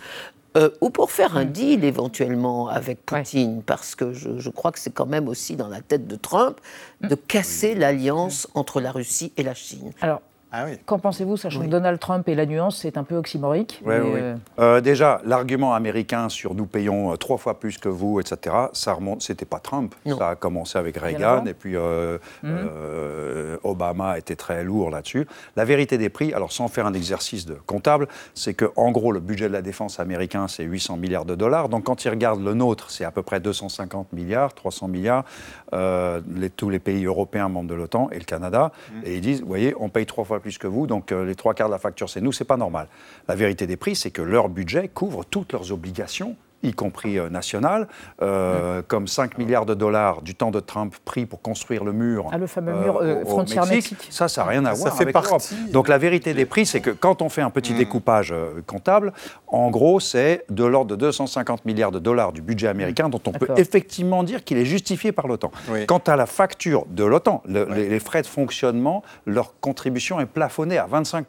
euh, 0.57 0.69
ou 0.81 0.89
pour 0.89 1.12
faire 1.12 1.38
un 1.38 1.45
deal 1.45 1.83
éventuellement 1.83 2.67
avec 2.67 3.05
Poutine, 3.05 3.62
parce 3.63 3.95
que 3.95 4.13
je, 4.13 4.39
je 4.39 4.49
crois 4.49 4.71
que 4.71 4.79
c'est 4.79 4.91
quand 4.93 5.05
même 5.05 5.27
aussi 5.27 5.55
dans 5.55 5.67
la 5.67 5.81
tête 5.81 6.07
de 6.07 6.15
Trump 6.15 6.59
de 7.01 7.15
casser 7.15 7.75
l'alliance 7.75 8.47
entre 8.55 8.81
la 8.81 8.91
Russie 8.91 9.31
et 9.38 9.43
la 9.43 9.53
Chine. 9.53 9.91
Alors, 10.01 10.21
Ah 10.51 10.65
qu'en 10.85 10.97
pensez-vous, 10.97 11.38
sachant 11.38 11.62
que 11.62 11.67
Donald 11.67 11.99
Trump 11.99 12.27
et 12.27 12.33
la 12.33 12.45
nuance, 12.47 12.77
c'est 12.77 12.97
un 12.97 13.03
peu 13.03 13.15
oxymorique 13.15 13.81
Ouais, 13.85 13.99
mais, 13.99 14.19
euh, 14.21 14.35
Euh, 14.59 14.81
déjà, 14.81 15.21
l'argument 15.23 15.75
américain 15.75 16.27
sur 16.27 16.55
nous 16.55 16.65
payons 16.65 17.12
euh, 17.13 17.17
trois 17.17 17.38
fois 17.38 17.59
plus 17.59 17.77
que 17.77 17.88
vous, 17.89 18.19
etc., 18.19 18.55
ça 18.73 18.93
remonte, 18.93 19.21
c'était 19.21 19.45
pas 19.45 19.59
Trump. 19.59 19.93
Ça 20.17 20.29
a 20.29 20.35
commencé 20.35 20.77
avec 20.79 20.97
Reagan 20.97 21.45
et 21.45 21.53
puis 21.53 21.75
euh, 21.75 22.17
Mhm. 22.41 22.49
euh, 22.67 23.57
Obama 23.63 24.17
était 24.17 24.35
très 24.35 24.63
lourd 24.63 24.89
là-dessus. 24.89 25.27
La 25.55 25.65
vérité 25.65 25.97
des 25.99 26.09
prix, 26.09 26.33
alors 26.33 26.51
sans 26.51 26.67
faire 26.67 26.85
un 26.88 26.93
exercice 26.93 27.45
de 27.45 27.53
comptable, 27.67 28.07
c'est 28.33 28.53
que 28.55 28.65
en 28.75 28.91
gros, 28.91 29.12
le 29.12 29.19
budget 29.19 29.47
de 29.47 29.53
la 29.53 29.62
défense 29.62 29.99
américain, 29.99 30.47
c'est 30.47 30.63
800 30.63 30.97
milliards 30.97 31.25
de 31.25 31.35
dollars. 31.35 31.69
Donc 31.69 31.83
quand 31.83 32.05
ils 32.05 32.09
regardent 32.09 32.43
le 32.43 32.53
nôtre, 32.55 32.89
c'est 32.89 33.05
à 33.05 33.12
peu 33.12 33.21
près 33.21 33.39
250 33.39 34.12
milliards, 34.13 34.53
300 34.55 34.88
milliards, 34.88 35.25
euh, 35.73 36.21
les- 36.35 36.49
tous 36.49 36.69
les 36.69 36.79
pays 36.79 37.05
européens 37.05 37.49
membres 37.49 37.69
de 37.69 37.75
l'OTAN 37.75 38.09
et 38.12 38.17
le 38.17 38.25
Canada. 38.25 38.71
Et 39.03 39.15
ils 39.15 39.21
disent, 39.21 39.41
vous 39.41 39.47
voyez, 39.47 39.75
on 39.79 39.89
paye 39.89 40.05
trois 40.07 40.25
fois 40.25 40.38
plus 40.39 40.58
que 40.58 40.67
vous, 40.67 40.88
donc 40.88 41.12
euh, 41.12 41.25
les 41.25 41.36
trois 41.36 41.54
quarts 41.54 41.67
de 41.67 41.73
la 41.73 41.80
facture, 41.80 42.10
c'est 42.10 42.21
nous, 42.21 42.32
c'est 42.32 42.45
pas 42.45 42.58
normal. 42.58 42.88
La 43.28 43.36
vérité 43.36 43.67
des 43.67 43.78
prix, 43.78 43.95
c'est 43.95 44.12
que 44.12 44.21
leur 44.21 44.49
budget 44.49 44.88
couvre 44.88 45.23
toutes 45.23 45.54
leurs 45.54 45.71
obligations 45.71 46.36
y 46.63 46.73
compris 46.73 47.17
euh, 47.17 47.29
nationales, 47.29 47.87
euh, 48.21 48.81
comme 48.87 49.07
5 49.07 49.37
milliards 49.37 49.65
de 49.65 49.73
dollars 49.73 50.21
du 50.21 50.35
temps 50.35 50.51
de 50.51 50.59
Trump 50.59 50.93
pris 51.05 51.25
pour 51.25 51.41
construire 51.41 51.83
le 51.83 51.93
mur. 51.93 52.27
Ah, 52.31 52.37
le 52.37 52.47
fameux 52.47 52.73
mur, 52.73 52.99
euh, 53.01 53.19
au- 53.19 53.21
au 53.21 53.25
frontière 53.25 53.65
Mexique. 53.65 54.07
Ça, 54.09 54.27
ça 54.27 54.43
n'a 54.43 54.49
rien 54.49 54.65
à 54.65 54.75
Ça 54.75 54.81
voir 54.81 54.95
fait 54.97 55.03
avec 55.03 55.13
partie-. 55.13 55.55
Donc 55.71 55.87
la 55.87 55.97
vérité 55.97 56.33
des 56.33 56.45
prix, 56.45 56.65
c'est 56.65 56.81
que 56.81 56.89
quand 56.89 57.21
on 57.21 57.29
fait 57.29 57.41
un 57.41 57.49
petit 57.49 57.73
découpage 57.73 58.31
euh, 58.31 58.61
comptable, 58.67 59.13
en 59.47 59.69
gros, 59.69 59.99
c'est 59.99 60.43
de 60.49 60.63
l'ordre 60.65 60.91
de 60.91 60.95
250 60.95 61.65
milliards 61.65 61.91
de 61.91 61.99
dollars 61.99 62.31
du 62.33 62.41
budget 62.41 62.67
américain 62.67 63.09
dont 63.09 63.21
on 63.25 63.31
peut 63.31 63.47
effectivement 63.57 64.23
dire 64.23 64.43
qu'il 64.43 64.57
est 64.57 64.65
justifié 64.65 65.11
par 65.11 65.27
l'OTAN. 65.27 65.51
Quant 65.87 66.01
à 66.07 66.15
la 66.15 66.25
facture 66.25 66.85
de 66.89 67.03
l'OTAN, 67.03 67.41
le- 67.47 67.65
les, 67.73 67.87
les 67.89 67.99
frais 67.99 68.21
de 68.21 68.27
fonctionnement, 68.27 69.03
leur 69.25 69.53
contribution 69.59 70.19
est 70.19 70.25
plafonnée 70.25 70.77
à 70.77 70.85
25 70.85 71.25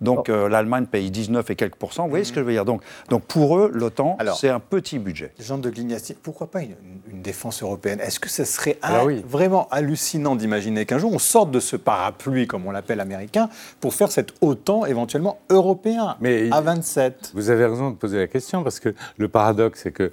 donc 0.00 0.28
euh, 0.28 0.48
l'Allemagne 0.48 0.86
paye 0.86 1.10
19 1.10 1.50
et 1.50 1.56
quelques 1.56 1.76
pourcents. 1.76 2.04
Vous 2.04 2.10
voyez 2.10 2.24
ce 2.24 2.32
que 2.32 2.40
je 2.40 2.44
veux 2.44 2.52
dire 2.52 2.64
donc, 2.64 2.82
donc 3.08 3.24
pour 3.24 3.58
eux, 3.58 3.70
l'OTAN, 3.72 4.16
c'est 4.38 4.48
un 4.48 4.60
petit 4.60 4.98
budget. 4.98 5.32
Jean 5.40 5.58
de 5.58 5.70
Glignasti, 5.70 6.14
pourquoi 6.14 6.50
pas 6.50 6.62
une, 6.62 6.74
une 7.10 7.22
défense 7.22 7.62
européenne? 7.62 8.00
Est-ce 8.00 8.20
que 8.20 8.28
ce 8.28 8.44
serait 8.44 8.78
ah, 8.82 9.04
oui. 9.04 9.22
vraiment 9.26 9.68
hallucinant 9.70 10.36
d'imaginer 10.36 10.86
qu'un 10.86 10.98
jour 10.98 11.12
on 11.12 11.18
sorte 11.18 11.50
de 11.50 11.60
ce 11.60 11.76
parapluie, 11.76 12.46
comme 12.46 12.66
on 12.66 12.70
l'appelle 12.70 13.00
américain, 13.00 13.48
pour 13.80 13.94
faire 13.94 14.10
cet 14.12 14.34
OTAN 14.40 14.86
éventuellement 14.86 15.38
européen 15.50 16.16
à 16.52 16.60
27 16.60 17.32
Vous 17.34 17.50
avez 17.50 17.66
raison 17.66 17.90
de 17.90 17.96
poser 17.96 18.18
la 18.18 18.26
question 18.26 18.62
parce 18.62 18.80
que 18.80 18.94
le 19.16 19.28
paradoxe, 19.28 19.80
c'est 19.82 19.92
que 19.92 20.04
euh, 20.04 20.10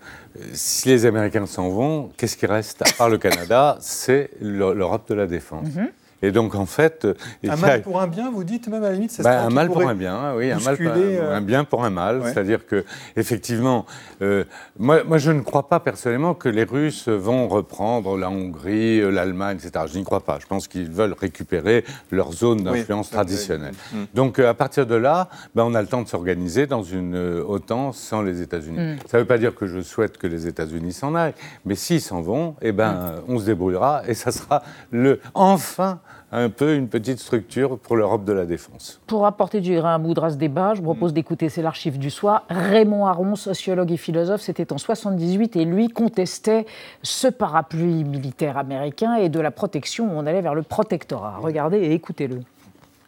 si 0.54 0.88
les 0.90 1.06
Américains 1.06 1.46
s'en 1.46 1.70
vont, 1.70 2.10
qu'est-ce 2.18 2.38
qui 2.38 2.46
reste 2.46 2.82
à 2.82 2.92
part 2.98 3.10
le 3.10 3.18
Canada? 3.18 3.78
C'est 3.82 4.30
l'E- 4.42 4.74
l'Europe 4.74 5.08
de 5.10 5.14
la 5.16 5.28
défense. 5.28 5.68
Mhm. 5.76 5.90
Et 6.22 6.32
donc 6.32 6.56
en 6.56 6.66
fait, 6.66 7.06
euh, 7.06 7.14
Un 7.46 7.52
a- 7.52 7.56
mal 7.56 7.82
pour 7.82 8.00
un 8.00 8.08
bien, 8.08 8.32
vous 8.32 8.44
dites 8.44 8.68
même 8.68 8.84
à 8.84 8.90
la 8.90 8.94
limite 8.94 9.12
ça 9.12 9.24
bah, 9.24 9.44
un 9.44 9.50
mal 9.50 9.68
pour 9.68 9.88
un 9.88 9.96
bien, 9.96 10.34
oui, 10.36 10.52
un 10.52 10.60
mal 10.60 10.78
pour 10.78 10.92
un, 10.92 10.98
euh, 10.98 11.38
un 11.38 11.42
bien 11.42 11.64
pour 11.64 11.84
un 11.84 11.90
mal. 11.90 12.20
Ouais. 12.20 12.32
C'est-à-dire 12.32 12.66
que, 12.66 12.86
effectivement, 13.16 13.86
euh, 14.22 14.44
moi, 14.80 15.04
moi, 15.04 15.18
je 15.18 15.32
ne 15.32 15.42
crois 15.42 15.68
pas 15.68 15.80
personnellement 15.80 16.34
que 16.34 16.50
les 16.50 16.64
Russes 16.64 17.10
vont 17.10 17.48
reprendre 17.48 18.18
la 18.18 18.30
Hongrie, 18.30 19.02
l'Allemagne, 19.12 19.58
etc. 19.64 19.86
Je 19.92 19.98
n'y 19.98 20.04
crois 20.04 20.22
pas. 20.22 20.40
Je 20.40 20.46
pense 20.48 20.68
qu'ils 20.68 20.90
veulent 20.90 21.16
récupérer 21.20 21.84
leur 22.12 22.32
zone 22.32 22.64
d'influence 22.64 23.08
oui. 23.08 23.14
traditionnelle. 23.14 23.74
Mm. 23.94 23.98
Donc, 24.14 24.40
euh, 24.40 24.50
à 24.50 24.54
partir 24.54 24.86
de 24.86 24.96
là, 24.96 25.30
ben, 25.54 25.64
on 25.64 25.76
a 25.76 25.82
le 25.82 25.88
temps 25.88 26.02
de 26.02 26.08
s'organiser 26.08 26.66
dans 26.66 26.84
une 26.84 27.16
euh, 27.16 27.44
OTAN 27.46 27.92
sans 27.92 28.22
les 28.22 28.42
États-Unis. 28.42 28.96
Mm. 28.96 28.98
Ça 29.08 29.18
ne 29.18 29.24
veut 29.24 29.28
pas 29.28 29.38
dire 29.38 29.54
que 29.54 29.68
je 29.68 29.82
souhaite 29.82 30.18
que 30.18 30.28
les 30.28 30.48
États-Unis 30.48 30.94
s'en 30.94 31.14
aillent, 31.14 31.36
mais 31.66 31.76
s'ils 31.76 32.02
s'en 32.02 32.22
vont, 32.22 32.56
eh 32.62 32.72
ben, 32.72 32.94
euh, 32.96 33.20
on 33.28 33.40
se 33.40 33.46
débrouillera 33.46 34.04
et 34.08 34.14
ça 34.14 34.32
sera 34.32 34.64
le, 34.92 35.20
enfin 35.34 36.00
un 36.38 36.50
peu 36.50 36.76
une 36.76 36.88
petite 36.88 37.20
structure 37.20 37.78
pour 37.80 37.96
l'Europe 37.96 38.26
de 38.26 38.34
la 38.34 38.46
défense. 38.46 39.00
Pour 39.08 39.26
apporter 39.26 39.62
du 39.62 39.76
grain 39.76 39.96
à 39.96 39.98
moudre 39.98 40.26
à 40.26 40.30
ce 40.30 40.36
débat, 40.36 40.74
je 40.74 40.80
vous 40.80 40.86
propose 40.86 41.14
d'écouter, 41.14 41.50
c'est 41.50 41.62
l'archive 41.62 41.98
du 41.98 42.10
soir. 42.10 42.44
Raymond 42.50 43.06
Aron, 43.06 43.36
sociologue 43.36 43.92
et 43.92 43.98
philosophe, 43.98 44.42
c'était 44.42 44.74
en 44.74 44.78
78 44.78 45.56
et 45.56 45.66
lui 45.66 45.88
contestait 45.88 46.66
ce 47.04 47.28
parapluie 47.28 48.04
militaire 48.04 48.58
américain 48.58 49.16
et 49.16 49.30
de 49.30 49.40
la 49.40 49.52
protection 49.52 50.06
où 50.06 50.20
on 50.20 50.26
allait 50.26 50.42
vers 50.42 50.56
le 50.56 50.64
protectorat. 50.64 51.38
Regardez 51.40 51.78
et 51.78 51.94
écoutez-le. 51.94 52.42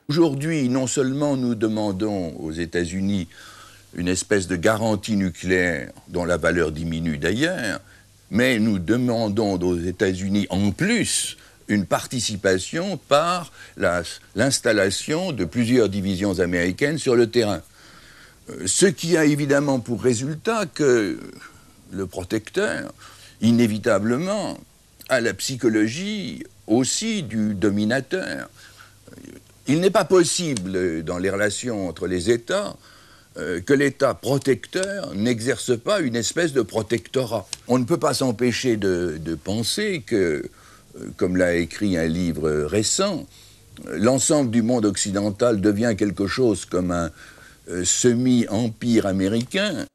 Aujourd'hui, 0.10 0.70
non 0.70 0.88
seulement 0.88 1.36
nous 1.36 1.54
demandons 1.54 2.34
aux 2.40 2.52
États-Unis 2.52 3.28
une 3.96 4.08
espèce 4.08 4.48
de 4.48 4.56
garantie 4.56 5.18
nucléaire 5.18 5.92
dont 6.08 6.24
la 6.24 6.38
valeur 6.38 6.72
diminue 6.72 7.18
d'ailleurs, 7.18 7.82
mais 8.32 8.60
nous 8.60 8.80
demandons 8.80 9.60
aux 9.60 9.78
États-Unis 9.78 10.48
en 10.50 10.72
plus 10.72 11.36
une 11.68 11.86
participation 11.86 12.98
par 12.98 13.52
la- 13.76 14.04
l'installation 14.36 15.32
de 15.32 15.46
plusieurs 15.46 15.90
divisions 15.90 16.40
américaines 16.40 16.98
sur 16.98 17.16
le 17.16 17.30
terrain. 17.30 17.62
Euh, 18.50 18.66
Ce 18.66 18.86
qui 18.86 19.18
a 19.18 19.26
évidemment 19.26 19.80
pour 19.80 20.02
résultat 20.02 20.66
que 20.66 21.20
le 21.92 22.08
protecteur, 22.08 22.94
inévitablement, 23.42 24.58
a 25.10 25.22
la 25.22 25.34
psychologie 25.34 26.44
aussi 26.68 27.24
du 27.24 27.54
dominateur. 27.54 28.50
Il 29.68 29.80
n'est 29.82 29.90
pas 29.92 30.06
possible, 30.06 31.04
dans 31.04 31.18
les 31.18 31.30
relations 31.30 31.88
entre 31.90 32.08
les 32.08 32.30
États, 32.30 32.76
euh, 33.38 33.62
que 33.62 33.74
l'État 33.74 34.14
protecteur 34.14 35.14
n'exerce 35.14 35.78
pas 35.78 36.00
une 36.00 36.16
espèce 36.16 36.54
de 36.54 36.62
protectorat. 36.62 37.48
On 37.68 37.78
ne 37.78 37.84
peut 37.86 37.98
pas 38.00 38.14
s'empêcher 38.14 38.78
de, 38.78 39.20
penser 39.44 40.04
que, 40.06 40.50
comme 41.18 41.38
l'a 41.38 41.56
écrit 41.56 41.98
un 41.98 42.08
livre 42.08 42.50
récent, 42.50 43.26
l'ensemble 43.86 44.52
du 44.52 44.62
monde 44.62 44.86
occidental 44.86 45.62
devient 45.62 45.96
quelque 45.98 46.28
chose 46.28 46.66
comme 46.66 46.92
un 46.92 47.10
euh, 47.70 47.84
semi-empire 47.84 49.06
américain. 49.06 49.86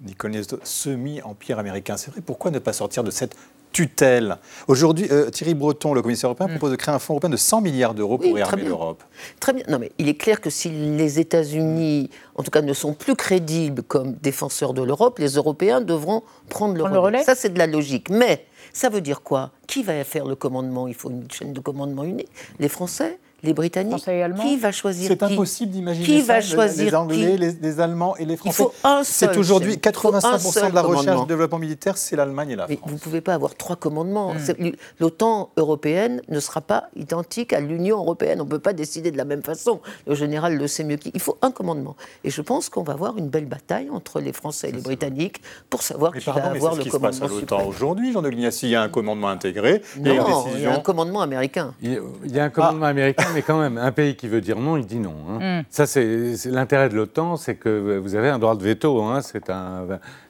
Nicolas 0.00 0.42
semi-empire 0.62 1.58
américain. 1.58 1.96
C'est 1.96 2.10
vrai, 2.10 2.20
pourquoi 2.24 2.50
ne 2.50 2.58
pas 2.58 2.72
sortir 2.72 3.04
de 3.04 3.10
cette 3.10 3.36
tutelle? 3.72 4.36
Aujourd'hui, 4.68 5.06
euh, 5.10 5.28
Thierry 5.30 5.54
Breton, 5.54 5.92
le 5.92 6.02
commissaire 6.02 6.30
européen, 6.30 6.48
propose 6.48 6.70
de 6.70 6.76
créer 6.76 6.94
un 6.94 6.98
fonds 6.98 7.14
européen 7.14 7.30
de 7.30 7.36
100 7.36 7.60
milliards 7.60 7.94
d'euros 7.94 8.16
pour 8.16 8.34
réarmer 8.34 8.64
l'Europe. 8.64 9.02
Très 9.40 9.52
bien. 9.52 9.64
Non, 9.68 9.78
mais 9.78 9.92
il 9.98 10.08
est 10.08 10.14
clair 10.14 10.40
que 10.40 10.50
si 10.50 10.70
les 10.70 11.18
États-Unis, 11.18 12.10
en 12.36 12.42
tout 12.42 12.50
cas, 12.50 12.62
ne 12.62 12.72
sont 12.72 12.94
plus 12.94 13.16
crédibles 13.16 13.82
comme 13.82 14.14
défenseurs 14.14 14.72
de 14.72 14.82
l'Europe, 14.82 15.18
les 15.18 15.32
Européens 15.34 15.80
devront 15.80 16.22
prendre 16.48 16.74
le, 16.74 16.80
Prendre 16.80 17.00
relais. 17.00 17.18
le 17.18 17.18
relais 17.18 17.24
Ça, 17.24 17.34
c'est 17.34 17.52
de 17.52 17.58
la 17.58 17.66
logique. 17.66 18.08
Mais 18.08 18.46
ça 18.76 18.90
veut 18.90 19.00
dire 19.00 19.22
quoi? 19.22 19.52
Qui 19.66 19.82
va 19.82 20.04
faire 20.04 20.26
le 20.26 20.36
commandement? 20.36 20.86
Il 20.86 20.92
faut 20.92 21.08
une 21.08 21.30
chaîne 21.30 21.54
de 21.54 21.60
commandement 21.60 22.04
unique. 22.04 22.28
Les 22.58 22.68
Français 22.68 23.18
les 23.42 23.52
Britanniques 23.52 24.04
Qui 24.40 24.56
va 24.56 24.72
choisir 24.72 25.08
C'est 25.08 25.16
qui 25.18 25.24
impossible 25.34 25.70
d'imaginer 25.72 26.06
Qui 26.06 26.20
ça, 26.22 26.34
va 26.34 26.40
le- 26.40 26.44
choisir 26.46 26.84
les 26.86 26.94
Anglais, 26.94 27.16
qui 27.32 27.36
les, 27.38 27.52
les 27.52 27.80
Allemands 27.80 28.16
et 28.16 28.24
les 28.24 28.36
Français. 28.36 28.62
faut 28.62 28.72
un 28.82 29.02
C'est 29.04 29.26
seul 29.26 29.38
aujourd'hui. 29.38 29.74
Il 29.84 29.90
faut 30.00 30.08
un 30.14 30.18
85% 30.18 30.52
seul 30.52 30.70
de 30.70 30.74
la 30.74 30.82
recherche 30.82 31.04
commandement. 31.04 31.24
et 31.24 31.28
développement 31.28 31.58
militaire, 31.58 31.96
c'est 31.98 32.16
l'Allemagne 32.16 32.50
et 32.50 32.56
la 32.56 32.66
Mais 32.66 32.76
France. 32.76 32.88
vous 32.90 32.94
ne 32.96 33.00
pouvez 33.00 33.20
pas 33.20 33.34
avoir 33.34 33.54
trois 33.54 33.76
commandements. 33.76 34.34
Mm. 34.34 34.38
C'est- 34.44 34.56
L'OTAN 35.00 35.50
européenne 35.56 36.22
ne 36.28 36.40
sera 36.40 36.60
pas 36.60 36.84
identique 36.96 37.52
à 37.52 37.60
l'Union 37.60 37.98
européenne. 37.98 38.40
On 38.40 38.44
ne 38.44 38.50
peut 38.50 38.58
pas 38.58 38.72
décider 38.72 39.10
de 39.10 39.16
la 39.16 39.24
même 39.24 39.42
façon. 39.42 39.80
Le 40.06 40.14
général 40.14 40.56
le 40.56 40.66
sait 40.66 40.84
mieux 40.84 40.96
qu'il. 40.96 41.12
Il 41.14 41.20
faut 41.20 41.36
un 41.42 41.50
commandement. 41.50 41.96
Et 42.24 42.30
je 42.30 42.40
pense 42.42 42.68
qu'on 42.68 42.82
va 42.82 42.94
avoir 42.94 43.16
une 43.18 43.28
belle 43.28 43.46
bataille 43.46 43.90
entre 43.90 44.20
les 44.20 44.32
Français 44.32 44.70
et 44.70 44.72
les 44.72 44.80
Britanniques 44.80 45.40
pour 45.70 45.82
savoir 45.82 46.12
Mais 46.14 46.20
qui 46.20 46.24
pardon, 46.26 46.40
va 46.40 46.50
mais 46.50 46.56
avoir 46.56 46.72
c'est 46.72 46.78
ce 46.80 46.84
le 46.84 46.90
qui 46.90 46.96
se 46.96 47.00
passe 47.00 47.16
à 47.16 47.20
commandement 47.28 47.40
l'OTAN 47.40 47.66
aujourd'hui, 47.68 48.12
Jean 48.12 48.22
de 48.22 48.28
Lignacy. 48.28 48.66
Il 48.66 48.70
y 48.70 48.74
a 48.76 48.82
un 48.82 48.88
commandement 48.88 49.28
intégré, 49.28 49.82
il 49.96 50.06
y 50.06 50.10
a 50.10 50.14
une 50.14 50.18
Non, 50.20 50.44
il 50.54 50.60
y 50.62 50.66
a 50.66 50.74
un 50.74 50.80
commandement 50.80 51.20
américain. 51.20 51.74
Il 51.82 52.00
il 52.24 52.34
y 52.34 52.40
a 52.40 52.44
un 52.44 52.50
commandement 52.50 52.86
américain, 52.86 53.25
mais 53.34 53.42
quand 53.42 53.58
même, 53.60 53.78
un 53.78 53.92
pays 53.92 54.16
qui 54.16 54.28
veut 54.28 54.40
dire 54.40 54.58
non, 54.58 54.76
il 54.76 54.86
dit 54.86 54.98
non. 54.98 55.14
hein. 55.28 55.60
Mm. 55.60 55.64
Ça, 55.70 55.86
c'est 55.86 56.36
l'intérêt 56.46 56.88
de 56.88 56.94
l'OTAN, 56.94 57.36
c'est 57.36 57.54
que 57.56 57.98
vous 57.98 58.14
avez 58.14 58.28
un 58.28 58.38
droit 58.38 58.56
de 58.56 58.62
veto. 58.62 59.02
hein. 59.02 59.20
C'est 59.22 59.50
un, 59.50 59.86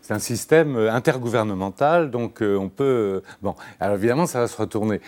c'est 0.07 0.15
un 0.15 0.21
système 0.21 0.77
intergouvernemental, 0.77 2.13
donc 2.13 2.41
euh, 2.41 2.57
on 2.57 2.69
peut. 2.69 2.85
euh, 2.85 3.21
Bon, 3.43 3.57
alors 3.81 3.97
évidemment, 3.97 4.27
ça 4.27 4.39
va 4.39 4.47
se 4.47 4.57
retourner. 4.57 5.01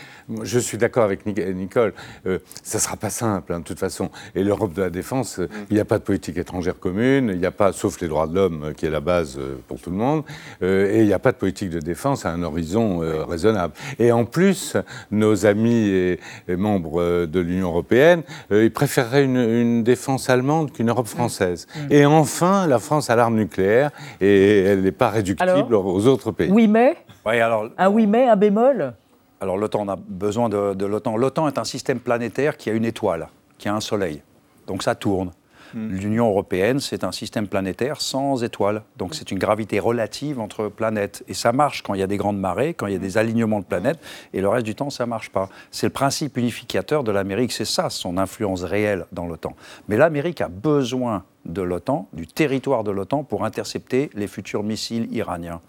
Je 0.42 0.58
suis 0.58 0.76
d'accord 0.76 1.04
avec 1.04 1.24
Nic- 1.24 1.54
Nicole. 1.54 1.92
euh, 2.26 2.40
ça 2.64 2.80
sera 2.80 2.96
pas 2.96 3.10
simple, 3.10 3.52
hein, 3.52 3.60
de 3.60 3.64
toute 3.64 3.78
façon. 3.78 4.10
Et 4.34 4.42
l'Europe 4.42 4.72
de 4.72 4.82
la 4.82 4.90
défense, 4.90 5.38
euh, 5.38 5.48
il 5.70 5.74
n'y 5.74 5.80
a 5.80 5.84
pas 5.84 5.98
de 5.98 6.02
politique 6.02 6.36
étrangère 6.36 6.80
commune. 6.80 7.30
Il 7.32 7.38
n'y 7.38 7.46
a 7.46 7.52
pas, 7.52 7.72
sauf 7.72 8.00
les 8.00 8.08
droits 8.08 8.26
de 8.26 8.34
l'homme, 8.34 8.64
euh, 8.64 8.72
qui 8.72 8.86
est 8.86 8.90
la 8.90 8.98
base 9.00 9.36
euh, 9.38 9.54
pour 9.68 9.80
tout 9.80 9.90
le 9.90 9.96
monde. 9.96 10.24
euh, 10.62 10.92
et 10.92 11.00
il 11.02 11.06
n'y 11.06 11.12
a 11.12 11.20
pas 11.20 11.30
de 11.30 11.36
politique 11.36 11.70
de 11.70 11.78
défense 11.78 12.26
à 12.26 12.32
un 12.32 12.42
horizon 12.42 13.00
euh, 13.04 13.24
raisonnable. 13.24 13.74
Et 14.00 14.10
en 14.10 14.24
plus, 14.24 14.76
nos 15.12 15.46
amis 15.46 15.86
et, 15.90 16.18
et 16.48 16.56
membres 16.56 17.00
euh, 17.00 17.26
de 17.26 17.38
l'Union 17.38 17.68
européenne, 17.68 18.22
euh, 18.50 18.64
ils 18.64 18.72
préféreraient 18.72 19.24
une, 19.24 19.36
une 19.36 19.84
défense 19.84 20.28
allemande 20.28 20.72
qu'une 20.72 20.88
Europe 20.90 21.06
française. 21.06 21.68
Et 21.88 22.04
enfin, 22.04 22.66
la 22.66 22.80
France 22.80 23.10
a 23.10 23.14
l'arme 23.16 23.36
nucléaire 23.36 23.92
et 24.20 24.58
elle 24.62 24.87
n'est 24.88 24.92
pas 24.96 25.10
réductible 25.10 25.74
aux 25.74 26.06
autres 26.06 26.32
pays. 26.32 26.50
Oui, 26.50 26.68
mais 26.68 26.96
alors, 27.24 27.68
Un 27.76 27.90
oui, 27.90 28.06
mais, 28.06 28.26
un 28.28 28.36
bémol 28.36 28.94
alors 29.40 29.56
l'OTAN, 29.56 29.84
on 29.86 29.88
a 29.88 29.96
besoin 29.96 30.48
de, 30.48 30.74
de 30.74 30.84
l'OTAN. 30.84 31.16
L'OTAN 31.16 31.46
est 31.46 31.58
un 31.58 31.64
système 31.64 32.00
planétaire 32.00 32.56
qui 32.56 32.70
a 32.70 32.72
une 32.72 32.84
étoile, 32.84 33.28
qui 33.56 33.68
a 33.68 33.74
un 33.74 33.80
soleil. 33.80 34.20
Donc 34.66 34.82
ça 34.82 34.94
tourne. 34.94 35.30
L'Union 35.74 36.28
européenne, 36.28 36.80
c'est 36.80 37.04
un 37.04 37.12
système 37.12 37.48
planétaire 37.48 38.00
sans 38.00 38.42
étoiles. 38.42 38.82
Donc 38.96 39.14
c'est 39.14 39.30
une 39.30 39.38
gravité 39.38 39.80
relative 39.80 40.40
entre 40.40 40.68
planètes. 40.68 41.24
Et 41.28 41.34
ça 41.34 41.52
marche 41.52 41.82
quand 41.82 41.94
il 41.94 42.00
y 42.00 42.02
a 42.02 42.06
des 42.06 42.16
grandes 42.16 42.38
marées, 42.38 42.74
quand 42.74 42.86
il 42.86 42.92
y 42.92 42.96
a 42.96 43.00
des 43.00 43.18
alignements 43.18 43.60
de 43.60 43.64
planètes, 43.64 43.98
et 44.32 44.40
le 44.40 44.48
reste 44.48 44.66
du 44.66 44.74
temps, 44.74 44.90
ça 44.90 45.04
ne 45.04 45.10
marche 45.10 45.30
pas. 45.30 45.48
C'est 45.70 45.86
le 45.86 45.92
principe 45.92 46.36
unificateur 46.36 47.04
de 47.04 47.12
l'Amérique, 47.12 47.52
c'est 47.52 47.64
ça, 47.64 47.90
son 47.90 48.18
influence 48.18 48.62
réelle 48.62 49.06
dans 49.12 49.26
l'OTAN. 49.26 49.54
Mais 49.88 49.96
l'Amérique 49.96 50.40
a 50.40 50.48
besoin 50.48 51.24
de 51.44 51.62
l'OTAN, 51.62 52.08
du 52.12 52.26
territoire 52.26 52.84
de 52.84 52.90
l'OTAN, 52.90 53.24
pour 53.24 53.44
intercepter 53.44 54.10
les 54.14 54.26
futurs 54.26 54.62
missiles 54.62 55.08
iraniens. 55.12 55.60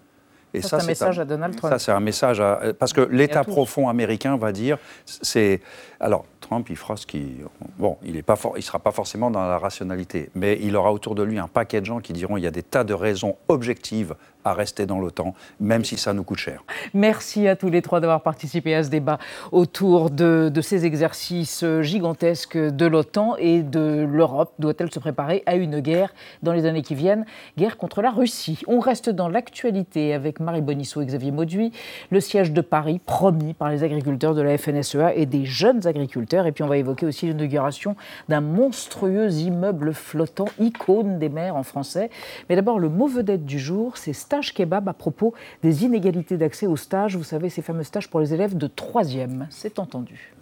Et 0.52 0.62
Ça, 0.62 0.78
c'est 0.78 0.84
un 0.84 0.86
message 0.86 1.18
à 1.18 1.24
Donald 1.24 1.56
Trump. 1.56 1.72
Ça, 1.72 1.78
c'est 1.78 1.92
un 1.92 2.00
message 2.00 2.40
à. 2.40 2.60
Parce 2.78 2.92
que 2.92 3.02
l'État 3.02 3.44
profond 3.44 3.88
américain 3.88 4.36
va 4.36 4.52
dire. 4.52 4.78
c'est 5.04 5.60
Alors, 6.00 6.24
Trump, 6.40 6.68
il 6.70 6.76
fera 6.76 6.96
ce 6.96 7.06
qu'il. 7.06 7.44
Bon, 7.78 7.96
il 8.02 8.14
ne 8.14 8.22
il 8.56 8.62
sera 8.62 8.78
pas 8.78 8.90
forcément 8.90 9.30
dans 9.30 9.46
la 9.46 9.58
rationalité, 9.58 10.30
mais 10.34 10.58
il 10.60 10.76
aura 10.76 10.92
autour 10.92 11.14
de 11.14 11.22
lui 11.22 11.38
un 11.38 11.48
paquet 11.48 11.80
de 11.80 11.86
gens 11.86 12.00
qui 12.00 12.12
diront 12.12 12.36
il 12.36 12.42
y 12.42 12.46
a 12.46 12.50
des 12.50 12.62
tas 12.62 12.84
de 12.84 12.94
raisons 12.94 13.36
objectives 13.48 14.14
à 14.44 14.54
rester 14.54 14.86
dans 14.86 14.98
l'OTAN, 14.98 15.34
même 15.60 15.84
si 15.84 15.96
ça 15.96 16.12
nous 16.12 16.24
coûte 16.24 16.38
cher. 16.38 16.64
Merci 16.94 17.48
à 17.48 17.56
tous 17.56 17.70
les 17.70 17.82
trois 17.82 18.00
d'avoir 18.00 18.22
participé 18.22 18.74
à 18.74 18.82
ce 18.82 18.90
débat 18.90 19.18
autour 19.52 20.10
de, 20.10 20.50
ces 20.62 20.84
exercices 20.84 21.64
gigantesques 21.80 22.58
de 22.58 22.86
l'OTAN 22.86 23.36
et 23.38 23.62
de 23.62 24.06
l'Europe. 24.08 24.52
Doit-elle 24.58 24.92
se 24.92 24.98
préparer 24.98 25.42
à 25.46 25.56
une 25.56 25.80
guerre 25.80 26.12
dans 26.42 26.52
les 26.52 26.66
années 26.66 26.82
qui 26.82 26.94
viennent? 26.94 27.24
Guerre 27.56 27.76
contre 27.76 28.02
la 28.02 28.10
Russie. 28.10 28.62
On 28.66 28.80
reste 28.80 29.10
dans 29.10 29.28
l'actualité 29.28 30.12
avec 30.12 30.40
Marie 30.40 30.60
Bonisseau 30.60 31.02
et 31.02 31.06
Xavier 31.06 31.30
Mauduit. 31.30 31.72
Le 32.10 32.20
siège 32.20 32.52
de 32.52 32.60
Paris 32.60 33.00
promis 33.04 33.54
par 33.54 33.70
les 33.70 33.82
agriculteurs 33.82 34.34
de 34.34 34.42
la 34.42 34.56
FNSEA 34.58 35.14
et 35.14 35.26
des 35.26 35.44
jeunes 35.44 35.86
agriculteurs. 35.86 36.46
Et 36.46 36.52
puis 36.52 36.62
on 36.62 36.68
va 36.68 36.76
évoquer 36.76 37.06
aussi 37.06 37.26
l'inauguration 37.26 37.96
d'un 38.28 38.40
monstrueux 38.40 39.30
immeuble 39.32 39.94
flottant, 39.94 40.48
icône 40.58 41.18
des 41.18 41.28
mers 41.28 41.56
en 41.56 41.62
français. 41.62 42.10
Mais 42.48 42.56
d'abord, 42.56 42.78
le 42.78 42.88
mot 42.88 43.06
vedette 43.06 43.44
du 43.44 43.58
jour, 43.58 43.96
c'est 43.96 44.12
stage 44.30 44.54
kebab 44.54 44.88
à 44.88 44.92
propos 44.92 45.34
des 45.60 45.82
inégalités 45.82 46.36
d'accès 46.36 46.68
aux 46.68 46.76
stages. 46.76 47.16
Vous 47.16 47.24
savez, 47.24 47.50
ces 47.50 47.62
fameux 47.62 47.82
stages 47.82 48.08
pour 48.08 48.20
les 48.20 48.32
élèves 48.32 48.56
de 48.56 48.68
troisième. 48.68 49.48
C'est 49.50 49.80
entendu. 49.80 50.32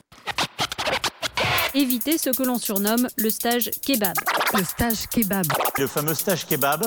Éviter 1.75 2.19
ce 2.19 2.29
que 2.29 2.43
l'on 2.43 2.59
surnomme 2.59 3.09
le 3.17 3.31
stage 3.31 3.71
kebab. 3.81 4.15
Le 4.55 4.63
stage 4.63 5.07
kebab. 5.09 5.47
Le 5.79 5.87
fameux 5.87 6.13
stage 6.13 6.47
kebab. 6.47 6.85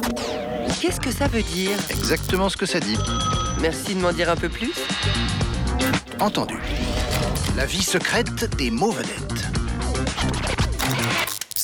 Qu'est-ce 0.80 1.02
que 1.02 1.10
ça 1.12 1.28
veut 1.28 1.42
dire? 1.42 1.76
Exactement 1.90 2.50
ce 2.50 2.58
que 2.58 2.68
ça 2.68 2.80
dit. 2.80 2.98
Merci 3.62 3.96
de 3.96 4.00
m'en 4.00 4.14
dire 4.14 4.30
un 4.30 4.36
peu 4.36 4.50
plus. 4.50 4.74
Entendu. 6.20 6.60
La 7.58 7.66
vie 7.66 7.82
secrète 7.82 8.56
des 8.58 8.70
mots 8.70 8.92
vedettes. 8.92 9.61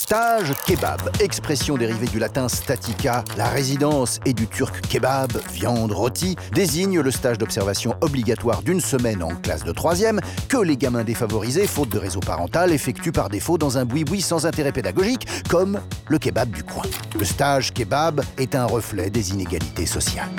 Stage 0.07 0.53
kebab, 0.65 1.01
expression 1.19 1.75
dérivée 1.75 2.05
du 2.05 2.17
latin 2.17 2.47
statica, 2.47 3.25
la 3.35 3.49
résidence 3.49 4.21
et 4.23 4.31
du 4.31 4.47
turc 4.47 4.79
kebab, 4.87 5.33
viande 5.51 5.91
rôtie, 5.91 6.37
désigne 6.53 7.01
le 7.01 7.11
stage 7.11 7.37
d'observation 7.37 7.93
obligatoire 7.99 8.61
d'une 8.61 8.79
semaine 8.79 9.21
en 9.21 9.35
classe 9.35 9.65
de 9.65 9.73
troisième 9.73 10.21
que 10.47 10.55
les 10.55 10.77
gamins 10.77 11.03
défavorisés, 11.03 11.67
faute 11.67 11.89
de 11.89 11.97
réseau 11.99 12.21
parental, 12.21 12.71
effectuent 12.71 13.11
par 13.11 13.27
défaut 13.27 13.57
dans 13.57 13.77
un 13.77 13.83
boui-boui 13.83 14.21
sans 14.21 14.45
intérêt 14.45 14.71
pédagogique, 14.71 15.27
comme 15.49 15.81
le 16.07 16.17
kebab 16.19 16.51
du 16.51 16.63
coin. 16.63 16.85
Le 17.19 17.25
stage 17.25 17.73
kebab 17.73 18.21
est 18.37 18.55
un 18.55 18.63
reflet 18.63 19.09
des 19.09 19.31
inégalités 19.31 19.85
sociales. 19.85 20.29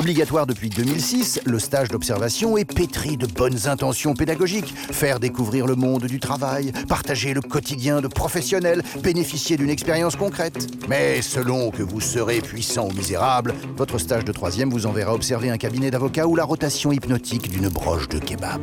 Obligatoire 0.00 0.46
depuis 0.46 0.70
2006, 0.70 1.42
le 1.44 1.58
stage 1.58 1.90
d'observation 1.90 2.56
est 2.56 2.64
pétri 2.64 3.18
de 3.18 3.26
bonnes 3.26 3.68
intentions 3.68 4.14
pédagogiques. 4.14 4.74
Faire 4.74 5.20
découvrir 5.20 5.66
le 5.66 5.74
monde 5.74 6.06
du 6.06 6.18
travail, 6.18 6.72
partager 6.88 7.34
le 7.34 7.42
quotidien 7.42 8.00
de 8.00 8.08
professionnels, 8.08 8.82
bénéficier 9.02 9.58
d'une 9.58 9.68
expérience 9.68 10.16
concrète. 10.16 10.68
Mais 10.88 11.20
selon 11.20 11.70
que 11.70 11.82
vous 11.82 12.00
serez 12.00 12.40
puissant 12.40 12.88
ou 12.88 12.94
misérable, 12.94 13.52
votre 13.76 13.98
stage 13.98 14.24
de 14.24 14.32
troisième 14.32 14.70
vous 14.70 14.86
enverra 14.86 15.12
observer 15.12 15.50
un 15.50 15.58
cabinet 15.58 15.90
d'avocats 15.90 16.26
ou 16.26 16.34
la 16.34 16.44
rotation 16.44 16.92
hypnotique 16.92 17.50
d'une 17.50 17.68
broche 17.68 18.08
de 18.08 18.18
kebab. 18.18 18.62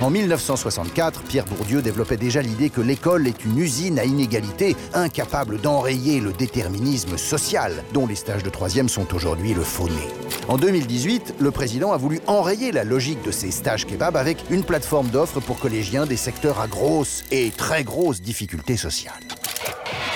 En 0.00 0.08
1964, 0.08 1.22
Pierre 1.24 1.44
Bourdieu 1.44 1.82
développait 1.82 2.16
déjà 2.16 2.40
l'idée 2.40 2.70
que 2.70 2.80
l'école 2.80 3.26
est 3.26 3.44
une 3.44 3.58
usine 3.58 3.98
à 3.98 4.04
inégalité, 4.04 4.74
incapable 4.94 5.60
d'enrayer 5.60 6.20
le 6.20 6.32
déterminisme 6.32 7.18
social, 7.18 7.84
dont 7.92 8.06
les 8.06 8.14
stages 8.14 8.42
de 8.42 8.50
troisième 8.50 8.88
sont 8.88 9.14
aujourd'hui 9.14 9.52
le 9.52 9.62
faux 9.62 9.88
nez. 9.88 10.26
En 10.48 10.58
2018, 10.58 11.34
le 11.40 11.50
président 11.50 11.92
a 11.92 11.96
voulu 11.96 12.20
enrayer 12.28 12.70
la 12.70 12.84
logique 12.84 13.20
de 13.24 13.32
ces 13.32 13.50
stages 13.50 13.84
kebab 13.84 14.16
avec 14.16 14.38
une 14.48 14.62
plateforme 14.62 15.08
d'offres 15.08 15.40
pour 15.40 15.58
collégiens 15.58 16.06
des 16.06 16.16
secteurs 16.16 16.60
à 16.60 16.68
grosses 16.68 17.24
et 17.32 17.50
très 17.50 17.82
grosses 17.82 18.22
difficultés 18.22 18.76
sociales. 18.76 19.14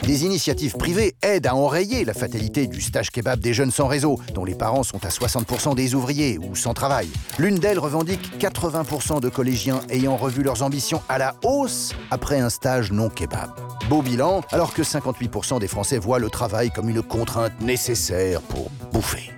Des 0.05 0.25
initiatives 0.25 0.77
privées 0.77 1.17
aident 1.23 1.49
à 1.49 1.57
enrayer 1.57 2.05
la 2.05 2.15
fatalité 2.15 2.69
du 2.69 2.81
stage 2.81 3.11
kebab 3.11 3.41
des 3.41 3.53
jeunes 3.53 3.73
sans 3.73 3.89
réseau, 3.89 4.21
dont 4.33 4.45
les 4.45 4.55
parents 4.55 4.85
sont 4.85 5.05
à 5.05 5.09
60% 5.09 5.75
des 5.75 5.97
ouvriers 5.97 6.39
ou 6.39 6.55
sans 6.55 6.75
travail. 6.75 7.09
L'une 7.39 7.59
d'elles 7.59 7.81
revendique 7.81 8.39
80% 8.39 9.21
de 9.21 9.29
collégiens 9.29 9.81
ayant 9.91 10.17
revu 10.17 10.45
leurs 10.45 10.63
ambitions 10.63 11.03
à 11.09 11.19
la 11.19 11.35
hausse 11.45 11.93
après 12.13 12.39
un 12.39 12.51
stage 12.51 12.93
non 12.93 13.09
kebab. 13.09 13.51
Beau 13.89 14.01
bilan, 14.01 14.43
alors 14.53 14.75
que 14.75 14.83
58% 14.83 15.59
des 15.59 15.69
Français 15.69 15.99
voient 15.99 16.21
le 16.21 16.31
travail 16.31 16.71
comme 16.71 16.89
une 16.89 17.03
contrainte 17.03 17.61
nécessaire 17.61 18.41
pour 18.43 18.71
bouffer. 18.93 19.33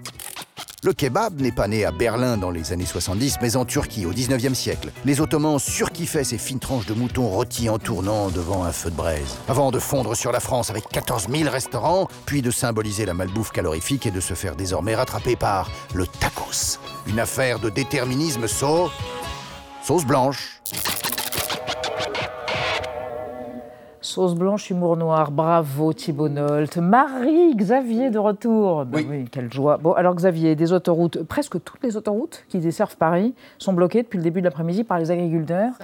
Le 0.85 0.93
kebab 0.93 1.41
n'est 1.41 1.53
pas 1.53 1.69
né 1.69 1.85
à 1.85 1.93
Berlin 1.93 2.37
dans 2.37 2.51
les 2.51 2.73
années 2.73 2.87
70, 2.87 3.39
mais 3.41 3.55
en 3.55 3.65
Turquie 3.65 4.05
au 4.05 4.13
19e 4.13 4.53
siècle. 4.53 4.91
Les 5.05 5.21
Ottomans 5.21 5.61
surkiffaient 5.61 6.25
ces 6.25 6.39
fines 6.39 6.59
tranches 6.59 6.87
de 6.87 6.95
mouton 6.95 7.29
rôties 7.29 7.71
en 7.71 7.79
tournant 7.79 8.31
devant 8.31 8.65
un 8.65 8.73
feu 8.73 8.91
de 8.91 8.97
braise. 8.97 9.37
Avant 9.49 9.71
de 9.71 9.79
fondre 9.79 10.17
sur 10.17 10.33
la 10.33 10.41
France 10.41 10.71
avec 10.71 10.89
14 10.89 11.29
000 11.31 11.49
restaurants, 11.49 12.09
puis 12.27 12.43
de 12.43 12.51
symboliser 12.51 13.07
la 13.07 13.15
malbouffe 13.15 13.53
calorifique 13.53 14.07
et 14.07 14.11
de 14.11 14.19
se 14.19 14.35
faire 14.35 14.57
désormais 14.57 14.97
rattraper 14.97 15.37
par 15.37 15.71
le 15.95 16.05
tacos. 16.05 16.81
Une 17.07 17.21
affaire 17.21 17.61
de 17.61 17.71
déterminisme 17.71 18.49
sauce, 18.49 18.91
sauce 19.85 20.05
blanche. 20.05 20.61
Sauce 24.05 24.35
blanche, 24.35 24.69
humour 24.69 24.97
noir, 24.97 25.31
bravo 25.31 25.93
Thibault 25.93 26.29
Nolte. 26.29 26.77
Marie, 26.79 27.55
Xavier 27.55 28.11
de 28.11 28.19
retour. 28.19 28.85
Ben 28.85 29.07
oui. 29.09 29.27
quelle 29.31 29.53
joie. 29.53 29.77
Bon, 29.77 29.93
alors 29.93 30.17
Xavier, 30.17 30.57
des 30.57 30.73
autoroutes, 30.73 31.23
presque 31.23 31.63
toutes 31.63 31.85
les 31.85 31.97
autoroutes 31.97 32.43
qui 32.49 32.59
desservent 32.59 32.97
Paris 32.97 33.33
sont 33.59 33.73
bloquées 33.73 34.03
depuis 34.03 34.17
le 34.17 34.25
début 34.25 34.41
de 34.41 34.47
l'après-midi 34.47 34.83
par 34.83 34.99
les 34.99 35.13
agriculteurs. 35.13 35.75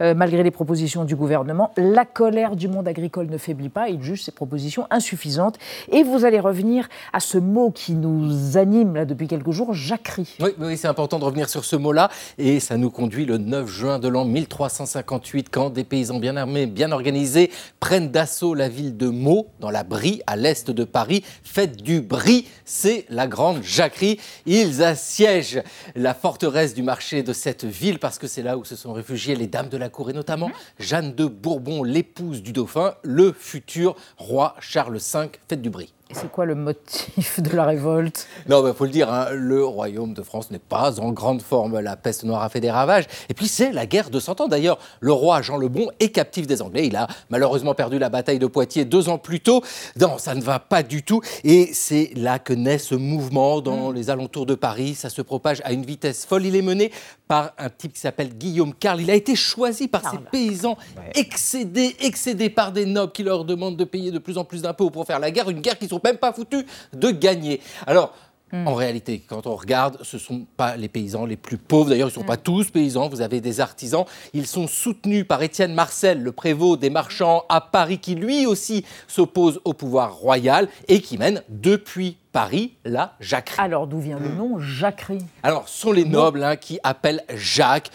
Euh, 0.00 0.12
malgré 0.12 0.42
les 0.42 0.50
propositions 0.50 1.04
du 1.04 1.14
gouvernement, 1.14 1.70
la 1.76 2.04
colère 2.04 2.56
du 2.56 2.66
monde 2.66 2.88
agricole 2.88 3.28
ne 3.30 3.38
faiblit 3.38 3.68
pas. 3.68 3.88
Il 3.88 4.02
juge 4.02 4.24
ces 4.24 4.32
propositions 4.32 4.88
insuffisantes. 4.90 5.56
Et 5.92 6.02
vous 6.02 6.24
allez 6.24 6.40
revenir 6.40 6.88
à 7.12 7.20
ce 7.20 7.38
mot 7.38 7.70
qui 7.70 7.94
nous 7.94 8.56
anime 8.56 8.96
là 8.96 9.04
depuis 9.04 9.28
quelques 9.28 9.52
jours, 9.52 9.72
jacquerie. 9.72 10.36
Oui, 10.40 10.50
oui 10.58 10.76
c'est 10.76 10.88
important 10.88 11.20
de 11.20 11.24
revenir 11.24 11.48
sur 11.48 11.64
ce 11.64 11.76
mot-là. 11.76 12.10
Et 12.38 12.58
ça 12.58 12.76
nous 12.76 12.90
conduit 12.90 13.24
le 13.24 13.38
9 13.38 13.68
juin 13.68 14.00
de 14.00 14.08
l'an 14.08 14.24
1358, 14.24 15.48
quand 15.48 15.70
des 15.70 15.84
paysans 15.84 16.18
bien 16.18 16.36
armés, 16.36 16.66
bien 16.66 16.90
organisés, 16.90 17.52
prennent 17.80 18.10
d'assaut 18.10 18.54
la 18.54 18.68
ville 18.68 18.96
de 18.96 19.08
Meaux, 19.08 19.48
dans 19.60 19.70
la 19.70 19.84
Brie, 19.84 20.22
à 20.26 20.36
l'est 20.36 20.70
de 20.70 20.84
Paris. 20.84 21.24
Fête 21.42 21.82
du 21.82 22.00
Brie, 22.00 22.46
c'est 22.64 23.06
la 23.08 23.26
grande 23.26 23.62
jacquerie. 23.62 24.18
Ils 24.46 24.82
assiègent 24.82 25.62
la 25.94 26.14
forteresse 26.14 26.74
du 26.74 26.82
marché 26.82 27.22
de 27.22 27.32
cette 27.32 27.64
ville 27.64 27.98
parce 27.98 28.18
que 28.18 28.26
c'est 28.26 28.42
là 28.42 28.56
où 28.56 28.64
se 28.64 28.76
sont 28.76 28.92
réfugiées 28.92 29.36
les 29.36 29.46
dames 29.46 29.68
de 29.68 29.76
la 29.76 29.88
cour 29.88 30.10
et 30.10 30.12
notamment 30.12 30.50
Jeanne 30.78 31.14
de 31.14 31.26
Bourbon, 31.26 31.82
l'épouse 31.82 32.42
du 32.42 32.52
dauphin, 32.52 32.94
le 33.02 33.32
futur 33.32 33.96
roi 34.16 34.54
Charles 34.60 34.98
V. 34.98 35.30
Fête 35.48 35.62
du 35.62 35.70
Brie. 35.70 35.92
Et 36.10 36.14
c'est 36.14 36.30
quoi 36.30 36.46
le 36.46 36.54
motif 36.54 37.40
de 37.42 37.54
la 37.54 37.66
révolte? 37.66 38.26
Non, 38.48 38.66
il 38.66 38.72
faut 38.72 38.86
le 38.86 38.90
dire, 38.90 39.12
hein, 39.12 39.26
le 39.32 39.62
royaume 39.62 40.14
de 40.14 40.22
France 40.22 40.50
n'est 40.50 40.58
pas 40.58 40.98
en 41.00 41.12
grande 41.12 41.42
forme. 41.42 41.78
La 41.80 41.96
peste 41.96 42.24
noire 42.24 42.42
a 42.42 42.48
fait 42.48 42.60
des 42.60 42.70
ravages. 42.70 43.04
Et 43.28 43.34
puis 43.34 43.46
c'est 43.46 43.72
la 43.72 43.84
guerre 43.84 44.08
de 44.08 44.18
Cent 44.18 44.40
Ans. 44.40 44.48
D'ailleurs, 44.48 44.78
le 45.00 45.12
roi 45.12 45.42
Jean 45.42 45.58
le 45.58 45.68
Bon 45.68 45.90
est 46.00 46.08
captif 46.08 46.46
des 46.46 46.62
Anglais. 46.62 46.86
Il 46.86 46.96
a 46.96 47.08
malheureusement 47.28 47.74
perdu 47.74 47.98
la 47.98 48.08
bataille 48.08 48.38
de 48.38 48.46
Poitiers 48.46 48.86
deux 48.86 49.10
ans 49.10 49.18
plus 49.18 49.40
tôt. 49.40 49.62
Non, 50.00 50.16
ça 50.16 50.34
ne 50.34 50.40
va 50.40 50.58
pas 50.58 50.82
du 50.82 51.02
tout. 51.02 51.20
Et 51.44 51.74
c'est 51.74 52.12
là 52.16 52.38
que 52.38 52.54
naît 52.54 52.78
ce 52.78 52.94
mouvement 52.94 53.60
dans 53.60 53.90
les 53.90 54.08
alentours 54.08 54.46
de 54.46 54.54
Paris. 54.54 54.94
Ça 54.94 55.10
se 55.10 55.20
propage 55.20 55.60
à 55.64 55.72
une 55.72 55.84
vitesse 55.84 56.24
folle. 56.24 56.46
Il 56.46 56.56
est 56.56 56.62
mené 56.62 56.90
par 57.26 57.52
un 57.58 57.68
type 57.68 57.92
qui 57.92 58.00
s'appelle 58.00 58.30
Guillaume 58.30 58.72
Carl. 58.72 59.02
Il 59.02 59.10
a 59.10 59.14
été 59.14 59.36
choisi 59.36 59.88
par 59.88 60.10
ces 60.10 60.16
paysans 60.16 60.78
excédés, 61.14 61.94
excédés 62.00 62.48
par 62.48 62.72
des 62.72 62.86
nobles 62.86 63.12
qui 63.12 63.24
leur 63.24 63.44
demandent 63.44 63.76
de 63.76 63.84
payer 63.84 64.10
de 64.10 64.18
plus 64.18 64.38
en 64.38 64.44
plus 64.44 64.62
d'impôts 64.62 64.88
pour 64.88 65.04
faire 65.04 65.18
la 65.18 65.30
guerre. 65.30 65.50
Une 65.50 65.60
guerre 65.60 65.78
qui 65.78 65.86
sont 65.86 65.97
même 66.04 66.18
pas 66.18 66.32
foutus 66.32 66.64
de 66.92 67.10
gagner. 67.10 67.60
Alors, 67.86 68.14
En 68.52 68.74
réalité, 68.74 69.22
quand 69.28 69.46
on 69.46 69.54
regarde, 69.56 69.98
ce 70.02 70.16
ne 70.16 70.20
sont 70.22 70.46
pas 70.56 70.76
les 70.76 70.88
paysans 70.88 71.26
les 71.26 71.36
plus 71.36 71.58
pauvres. 71.58 71.90
D'ailleurs, 71.90 72.08
ils 72.08 72.12
ne 72.12 72.14
sont 72.14 72.24
pas 72.24 72.38
tous 72.38 72.70
paysans. 72.70 73.08
Vous 73.08 73.20
avez 73.20 73.42
des 73.42 73.60
artisans. 73.60 74.06
Ils 74.32 74.46
sont 74.46 74.66
soutenus 74.66 75.26
par 75.28 75.42
Étienne 75.42 75.74
Marcel, 75.74 76.22
le 76.22 76.32
prévôt 76.32 76.78
des 76.78 76.88
marchands 76.88 77.44
à 77.50 77.60
Paris, 77.60 77.98
qui 77.98 78.14
lui 78.14 78.46
aussi 78.46 78.86
s'oppose 79.06 79.60
au 79.64 79.74
pouvoir 79.74 80.14
royal 80.14 80.68
et 80.88 81.02
qui 81.02 81.18
mène 81.18 81.42
depuis 81.50 82.16
Paris 82.32 82.72
la 82.86 83.16
jacquerie. 83.20 83.60
Alors, 83.60 83.86
d'où 83.86 84.00
vient 84.00 84.18
le 84.18 84.30
nom 84.30 84.58
jacquerie? 84.58 85.24
Alors, 85.42 85.68
ce 85.68 85.82
sont 85.82 85.92
les 85.92 86.06
nobles 86.06 86.42
hein, 86.42 86.56
qui 86.56 86.78
appellent 86.82 87.24
Jacques 87.34 87.90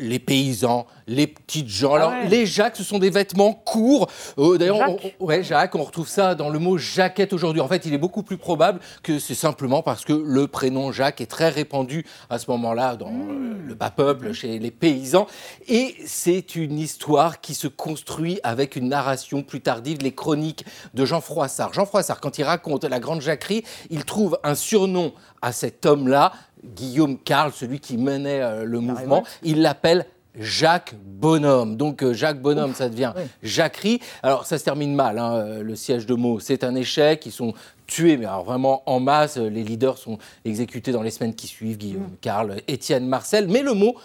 les 0.00 0.18
paysans, 0.18 0.86
les 1.06 1.26
petites 1.26 1.68
gens. 1.68 1.94
Alors, 1.94 2.12
les 2.28 2.46
Jacques, 2.46 2.76
ce 2.76 2.82
sont 2.82 2.98
des 2.98 3.10
vêtements 3.10 3.52
courts. 3.52 4.08
Euh, 4.38 4.58
D'ailleurs, 4.58 4.78
Jacques. 4.78 5.16
on, 5.20 5.26
ouais, 5.26 5.42
Jacques, 5.42 5.74
on 5.74 5.82
retrouve 5.82 6.08
ça 6.08 6.34
dans 6.34 6.48
le 6.48 6.58
mot 6.58 6.78
jaquette 6.78 7.32
aujourd'hui. 7.32 7.60
En 7.60 7.68
fait, 7.68 7.84
il 7.84 7.94
est 7.94 7.98
beaucoup 7.98 8.22
plus 8.22 8.38
probable 8.38 8.80
que 9.02 9.18
c'est 9.18 9.34
simplement 9.34 9.82
parce 9.82 10.04
que 10.04 10.12
le 10.12 10.46
prénom 10.46 10.90
Jacques 10.92 11.20
est 11.20 11.26
très 11.26 11.50
répandu 11.50 12.04
à 12.30 12.38
ce 12.38 12.50
moment-là 12.50 12.96
dans 12.96 13.08
euh, 13.08 13.58
le 13.64 13.74
bas 13.74 13.90
peuple, 13.90 14.32
chez 14.32 14.58
les 14.58 14.70
paysans. 14.70 15.26
Et 15.68 15.94
c'est 16.06 16.56
une 16.56 16.78
histoire 16.78 17.40
qui 17.40 17.54
se 17.54 17.68
construit 17.68 18.40
avec 18.42 18.76
une 18.76 18.88
narration 18.88 19.42
plus 19.42 19.60
tardive, 19.60 19.98
les 20.02 20.14
chroniques 20.14 20.64
de 20.94 21.04
Jean 21.04 21.20
Froissart. 21.20 21.72
Jean 21.72 21.84
Froissart, 21.84 22.20
quand 22.20 22.38
il 22.38 22.44
raconte 22.44 22.84
la 22.84 23.00
Grande 23.00 23.20
Jacquerie, 23.20 23.64
il 23.90 24.04
trouve 24.04 24.38
un 24.42 24.54
surnom 24.54 25.12
à 25.42 25.52
cet 25.52 25.86
homme-là, 25.86 26.32
Guillaume 26.64 27.18
Carl, 27.18 27.52
celui 27.52 27.80
qui 27.80 27.96
menait 27.96 28.40
euh, 28.40 28.64
le 28.64 28.80
mouvement. 28.80 29.24
Il 29.42 29.62
l'appelle 29.62 30.06
Jacques 30.38 30.94
Bonhomme. 31.04 31.76
Donc 31.76 32.02
euh, 32.02 32.12
Jacques 32.12 32.40
Bonhomme, 32.40 32.74
ça 32.74 32.88
devient 32.88 33.12
Jacquerie. 33.42 34.00
Alors 34.22 34.46
ça 34.46 34.58
se 34.58 34.64
termine 34.64 34.94
mal, 34.94 35.18
hein, 35.18 35.34
euh, 35.34 35.62
le 35.62 35.74
siège 35.74 36.06
de 36.06 36.14
Meaux, 36.14 36.40
c'est 36.40 36.64
un 36.64 36.74
échec. 36.74 37.26
Ils 37.26 37.32
sont 37.32 37.54
tués, 37.86 38.16
mais 38.16 38.26
alors 38.26 38.44
vraiment 38.44 38.82
en 38.86 39.00
masse. 39.00 39.36
Les 39.36 39.64
leaders 39.64 39.98
sont 39.98 40.18
exécutés 40.44 40.92
dans 40.92 41.02
les 41.02 41.10
semaines 41.10 41.34
qui 41.34 41.46
suivent, 41.46 41.78
Guillaume 41.78 42.16
Carl, 42.20 42.56
Étienne 42.68 43.06
Marcel. 43.06 43.48
Mais 43.48 43.62
le 43.62 43.74
mot 43.74 43.96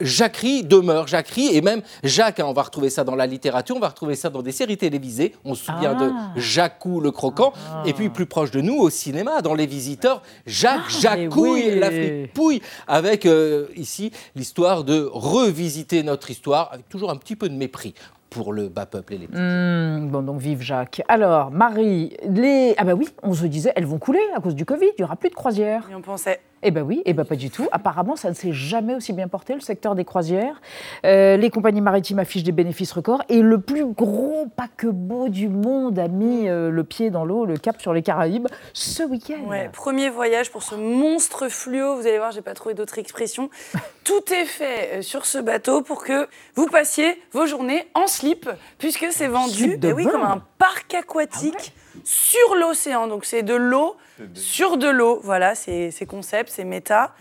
Jacquerie 0.00 0.64
demeure 0.64 1.06
Jacquerie 1.06 1.54
et 1.56 1.60
même 1.60 1.80
Jacques, 2.02 2.40
hein, 2.40 2.46
on 2.48 2.52
va 2.52 2.62
retrouver 2.62 2.90
ça 2.90 3.04
dans 3.04 3.14
la 3.14 3.26
littérature, 3.26 3.76
on 3.76 3.80
va 3.80 3.88
retrouver 3.88 4.16
ça 4.16 4.28
dans 4.30 4.42
des 4.42 4.52
séries 4.52 4.76
télévisées. 4.76 5.34
On 5.44 5.54
se 5.54 5.64
souvient 5.64 5.94
de 5.94 6.10
Ah. 6.12 6.32
Jacou 6.36 7.00
le 7.00 7.10
croquant. 7.10 7.52
Et 7.86 7.92
puis 7.92 8.08
plus 8.08 8.26
proche 8.26 8.50
de 8.50 8.60
nous, 8.60 8.76
au 8.76 8.90
cinéma, 8.90 9.40
dans 9.42 9.54
Les 9.54 9.66
Visiteurs, 9.66 10.22
Jacques 10.46 10.80
Ah, 10.86 11.00
Jacouille, 11.00 11.70
oui. 11.72 11.78
la 11.78 11.90
fripouille, 11.90 12.60
avec 12.88 13.24
euh, 13.26 13.66
ici 13.76 14.10
l'histoire 14.34 14.84
de 14.84 15.08
revisiter 15.12 16.02
notre 16.02 16.30
histoire 16.30 16.70
avec 16.72 16.88
toujours 16.88 17.10
un 17.10 17.16
petit 17.16 17.36
peu 17.36 17.48
de 17.48 17.54
mépris 17.54 17.94
pour 18.30 18.52
le 18.52 18.68
bas 18.68 18.84
peuple 18.86 19.14
et 19.14 19.18
les 19.18 19.26
petits. 19.28 19.40
Hmm, 19.40 20.08
bon, 20.10 20.22
donc 20.22 20.40
vive 20.40 20.60
Jacques. 20.60 21.02
Alors, 21.06 21.52
Marie, 21.52 22.16
les... 22.28 22.74
Ah 22.78 22.84
bah 22.84 22.94
oui, 22.94 23.08
on 23.22 23.32
se 23.32 23.46
disait, 23.46 23.72
elles 23.76 23.86
vont 23.86 23.98
couler 23.98 24.18
à 24.36 24.40
cause 24.40 24.56
du 24.56 24.64
Covid, 24.64 24.86
il 24.86 25.00
n'y 25.00 25.04
aura 25.04 25.14
plus 25.14 25.30
de 25.30 25.34
croisières. 25.36 25.84
Et 25.88 25.94
on 25.94 26.02
pensait. 26.02 26.40
Eh 26.66 26.70
ben 26.70 26.82
oui, 26.82 27.02
eh 27.04 27.12
ben 27.12 27.26
pas 27.26 27.36
du 27.36 27.50
tout. 27.50 27.68
Apparemment, 27.72 28.16
ça 28.16 28.30
ne 28.30 28.34
s'est 28.34 28.52
jamais 28.52 28.94
aussi 28.94 29.12
bien 29.12 29.28
porté, 29.28 29.52
le 29.52 29.60
secteur 29.60 29.94
des 29.94 30.06
croisières. 30.06 30.62
Euh, 31.04 31.36
les 31.36 31.50
compagnies 31.50 31.82
maritimes 31.82 32.18
affichent 32.18 32.42
des 32.42 32.52
bénéfices 32.52 32.92
records 32.92 33.22
et 33.28 33.42
le 33.42 33.60
plus 33.60 33.84
gros 33.84 34.46
paquebot 34.56 35.28
du 35.28 35.48
monde 35.48 35.98
a 35.98 36.08
mis 36.08 36.48
euh, 36.48 36.70
le 36.70 36.84
pied 36.84 37.10
dans 37.10 37.26
l'eau, 37.26 37.44
le 37.44 37.58
cap 37.58 37.82
sur 37.82 37.92
les 37.92 38.00
Caraïbes, 38.00 38.48
ce 38.72 39.02
week-end. 39.02 39.46
Ouais, 39.46 39.68
premier 39.68 40.08
voyage 40.08 40.50
pour 40.50 40.62
ce 40.62 40.74
monstre 40.74 41.50
fluo. 41.50 41.96
Vous 41.96 42.06
allez 42.06 42.16
voir, 42.16 42.32
j'ai 42.32 42.40
pas 42.40 42.54
trouvé 42.54 42.74
d'autre 42.74 42.98
expression. 42.98 43.50
Tout 44.04 44.32
est 44.32 44.46
fait 44.46 44.90
euh, 44.94 45.02
sur 45.02 45.26
ce 45.26 45.36
bateau 45.36 45.82
pour 45.82 46.02
que 46.02 46.26
vous 46.54 46.66
passiez 46.68 47.20
vos 47.32 47.44
journées 47.44 47.86
en 47.92 48.06
slip, 48.06 48.48
puisque 48.78 49.06
c'est 49.10 49.28
vendu 49.28 49.76
de 49.76 49.88
eh 49.88 49.92
oui, 49.92 50.04
comme 50.06 50.22
un 50.22 50.42
parc 50.56 50.94
aquatique 50.94 51.74
sur 52.02 52.54
l'océan. 52.56 53.06
Donc 53.06 53.24
c'est 53.24 53.42
de 53.42 53.54
l'eau 53.54 53.96
sur 54.34 54.76
de 54.76 54.88
l'eau. 54.88 55.20
Voilà, 55.22 55.54
c'est 55.54 56.06
concept, 56.06 56.50
c'est 56.50 56.64
méta. 56.64 57.14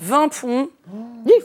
20 0.00 0.28
ponts, 0.28 0.68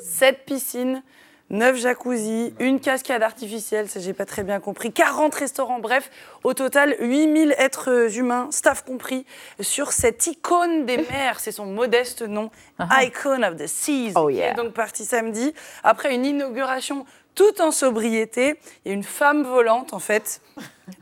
7 0.02 0.46
piscines. 0.46 1.04
9 1.50 1.76
jacuzzi, 1.76 2.56
une 2.60 2.80
cascade 2.80 3.22
artificielle, 3.22 3.88
ça 3.88 4.00
j'ai 4.00 4.14
pas 4.14 4.26
très 4.26 4.44
bien 4.44 4.60
compris, 4.60 4.92
40 4.92 5.36
restaurants, 5.36 5.78
bref, 5.78 6.10
au 6.44 6.56
total 6.56 6.96
8000 7.00 7.54
êtres 7.60 8.18
humains, 8.18 8.48
staff 8.50 8.84
compris, 8.84 9.28
sur 9.60 9.92
cette 9.92 10.26
icône 10.26 10.86
des 10.88 10.98
mers, 10.98 11.40
c'est 11.40 11.52
son 11.52 11.68
modeste 11.68 12.24
nom, 12.24 12.50
Icon 12.80 13.44
of 13.44 13.58
the 13.58 13.68
Seas, 13.68 14.14
qui 14.32 14.40
est 14.40 14.56
donc 14.56 14.74
parti 14.74 15.06
samedi, 15.06 15.54
après 15.84 16.16
une 16.16 16.26
inauguration 16.26 17.06
tout 17.36 17.62
en 17.62 17.70
sobriété, 17.70 18.56
il 18.84 18.88
y 18.88 18.92
a 18.92 18.96
une 18.96 19.04
femme 19.04 19.44
volante 19.44 19.94
en 19.94 20.00
fait, 20.00 20.42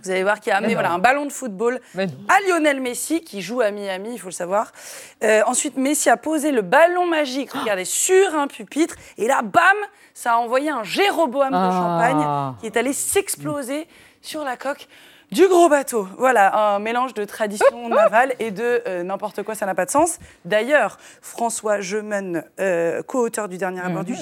vous 0.04 0.12
allez 0.12 0.24
voir 0.24 0.40
qui 0.40 0.52
a 0.52 0.58
amené 0.58 0.74
voilà, 0.74 0.92
un 0.92 1.00
ballon 1.00 1.26
de 1.26 1.32
football 1.32 1.80
à 2.30 2.40
Lionel 2.48 2.80
Messi, 2.82 3.22
qui 3.22 3.42
joue 3.42 3.62
à 3.62 3.72
Miami, 3.72 4.10
il 4.14 4.18
faut 4.20 4.28
le 4.28 4.32
savoir. 4.34 4.72
Euh, 5.24 5.42
ensuite, 5.48 5.78
Messi 5.78 6.10
a 6.10 6.18
posé 6.18 6.52
le 6.52 6.62
ballon 6.62 7.06
magique, 7.08 7.52
regardez, 7.52 7.86
sur 7.86 8.36
un 8.36 8.48
pupitre. 8.48 8.96
Et 9.18 9.28
là, 9.28 9.42
bam, 9.42 9.62
ça 10.14 10.34
a 10.34 10.38
envoyé 10.38 10.70
un 10.70 10.84
Jéroboam 10.84 11.52
de 11.52 11.56
Ah. 11.56 11.72
champagne 11.72 12.60
qui 12.60 12.66
est 12.68 12.78
allé 12.78 12.94
s'exploser 12.94 13.88
sur 14.22 14.44
la 14.44 14.56
coque 14.58 14.88
du 15.32 15.48
gros 15.48 15.70
bateau. 15.70 16.08
Voilà, 16.18 16.74
un 16.76 16.80
mélange 16.80 17.14
de 17.14 17.24
tradition 17.24 17.66
navale 17.90 18.34
et 18.40 18.52
de 18.52 18.84
euh, 18.86 19.02
n'importe 19.04 19.44
quoi, 19.44 19.56
ça 19.56 19.66
n'a 19.66 19.74
pas 19.74 19.86
de 19.86 19.92
sens. 19.92 20.20
D'ailleurs, 20.46 20.98
François 21.22 21.80
Jemen, 21.80 22.44
euh, 22.60 23.02
co-auteur 23.04 23.48
du 23.48 23.58
dernier 23.58 23.80
rapport 23.82 24.04
du 24.04 24.12
Mhm. 24.14 24.20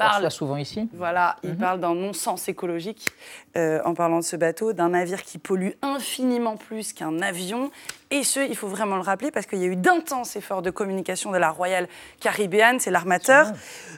On 0.00 0.06
reçoit 0.06 0.20
parle 0.20 0.30
souvent 0.30 0.56
ici. 0.56 0.88
voilà, 0.94 1.36
il 1.42 1.56
parle 1.56 1.80
d'un 1.80 1.94
non-sens 1.94 2.48
écologique 2.48 3.10
euh, 3.56 3.80
en 3.84 3.94
parlant 3.94 4.18
de 4.18 4.24
ce 4.24 4.36
bateau, 4.36 4.72
d'un 4.72 4.90
navire 4.90 5.22
qui 5.22 5.38
pollue 5.38 5.70
infiniment 5.82 6.56
plus 6.56 6.92
qu'un 6.92 7.20
avion. 7.20 7.70
Et 8.10 8.24
ce, 8.24 8.40
il 8.40 8.56
faut 8.56 8.68
vraiment 8.68 8.96
le 8.96 9.02
rappeler 9.02 9.30
parce 9.30 9.46
qu'il 9.46 9.58
y 9.58 9.64
a 9.64 9.68
eu 9.68 9.76
d'intenses 9.76 10.36
efforts 10.36 10.62
de 10.62 10.70
communication 10.70 11.30
de 11.30 11.38
la 11.38 11.50
Royal 11.50 11.88
Caribbean, 12.20 12.78
c'est 12.80 12.90
l'armateur, 12.90 13.52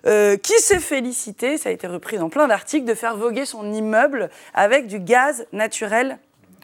euh, 0.07 0.37
qui 0.37 0.55
s'est 0.59 0.81
félicité, 0.81 1.57
ça 1.57 1.69
a 1.69 1.73
été 1.73 1.87
repris 1.87 2.19
dans 2.19 2.29
plein 2.29 2.49
d'articles, 2.49 2.87
de 2.87 2.95
faire 2.95 3.17
voguer 3.17 3.47
son 3.47 3.73
immeuble 3.73 4.31
avec 4.55 4.87
du 4.87 5.01
gaz 5.01 5.47
naturel 5.53 6.19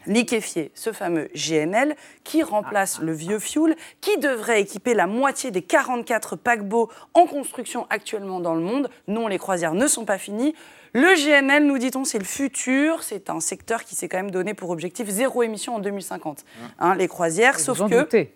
liquéfier 0.08 0.72
ce 0.74 0.92
fameux 0.92 1.30
GNL 1.34 1.94
qui 2.24 2.42
remplace 2.42 3.00
le 3.00 3.12
vieux 3.12 3.38
fuel, 3.38 3.76
qui 4.00 4.18
devrait 4.18 4.60
équiper 4.60 4.94
la 4.94 5.06
moitié 5.06 5.52
des 5.52 5.62
44 5.62 6.34
paquebots 6.34 6.90
en 7.14 7.26
construction 7.26 7.86
actuellement 7.90 8.40
dans 8.40 8.54
le 8.54 8.62
monde. 8.62 8.90
Non, 9.06 9.28
les 9.28 9.38
croisières 9.38 9.74
ne 9.74 9.86
sont 9.86 10.04
pas 10.04 10.18
finies. 10.18 10.54
Le 10.94 11.14
GNL, 11.14 11.66
nous 11.66 11.78
dit-on, 11.78 12.04
c'est 12.04 12.18
le 12.18 12.24
futur. 12.24 13.02
C'est 13.02 13.30
un 13.30 13.40
secteur 13.40 13.84
qui 13.84 13.94
s'est 13.94 14.08
quand 14.08 14.16
même 14.16 14.30
donné 14.30 14.54
pour 14.54 14.70
objectif 14.70 15.08
zéro 15.08 15.42
émission 15.42 15.76
en 15.76 15.78
2050. 15.78 16.44
Hein, 16.78 16.94
les 16.94 17.08
croisières, 17.08 17.60
sauf 17.60 17.78
que... 17.78 18.00
doutez. 18.00 18.32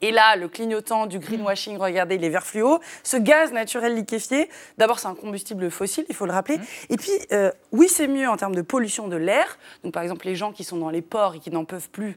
Et 0.00 0.10
là, 0.10 0.36
le 0.36 0.48
clignotant 0.48 1.06
du 1.06 1.18
greenwashing, 1.18 1.76
regardez 1.78 2.18
les 2.18 2.28
verts 2.28 2.46
fluo, 2.46 2.80
ce 3.02 3.16
gaz 3.16 3.52
naturel 3.52 3.94
liquéfié, 3.94 4.48
d'abord 4.78 4.98
c'est 4.98 5.08
un 5.08 5.14
combustible 5.14 5.70
fossile, 5.70 6.04
il 6.08 6.14
faut 6.14 6.26
le 6.26 6.32
rappeler. 6.32 6.58
Et 6.90 6.96
puis, 6.96 7.12
euh, 7.32 7.50
oui, 7.72 7.88
c'est 7.88 8.08
mieux 8.08 8.28
en 8.28 8.36
termes 8.36 8.54
de 8.54 8.62
pollution 8.62 9.08
de 9.08 9.16
l'air. 9.16 9.58
Donc 9.82 9.92
par 9.92 10.02
exemple, 10.02 10.26
les 10.26 10.36
gens 10.36 10.52
qui 10.52 10.64
sont 10.64 10.76
dans 10.76 10.90
les 10.90 11.02
ports 11.02 11.34
et 11.34 11.38
qui 11.38 11.50
n'en 11.50 11.64
peuvent 11.64 11.90
plus, 11.90 12.16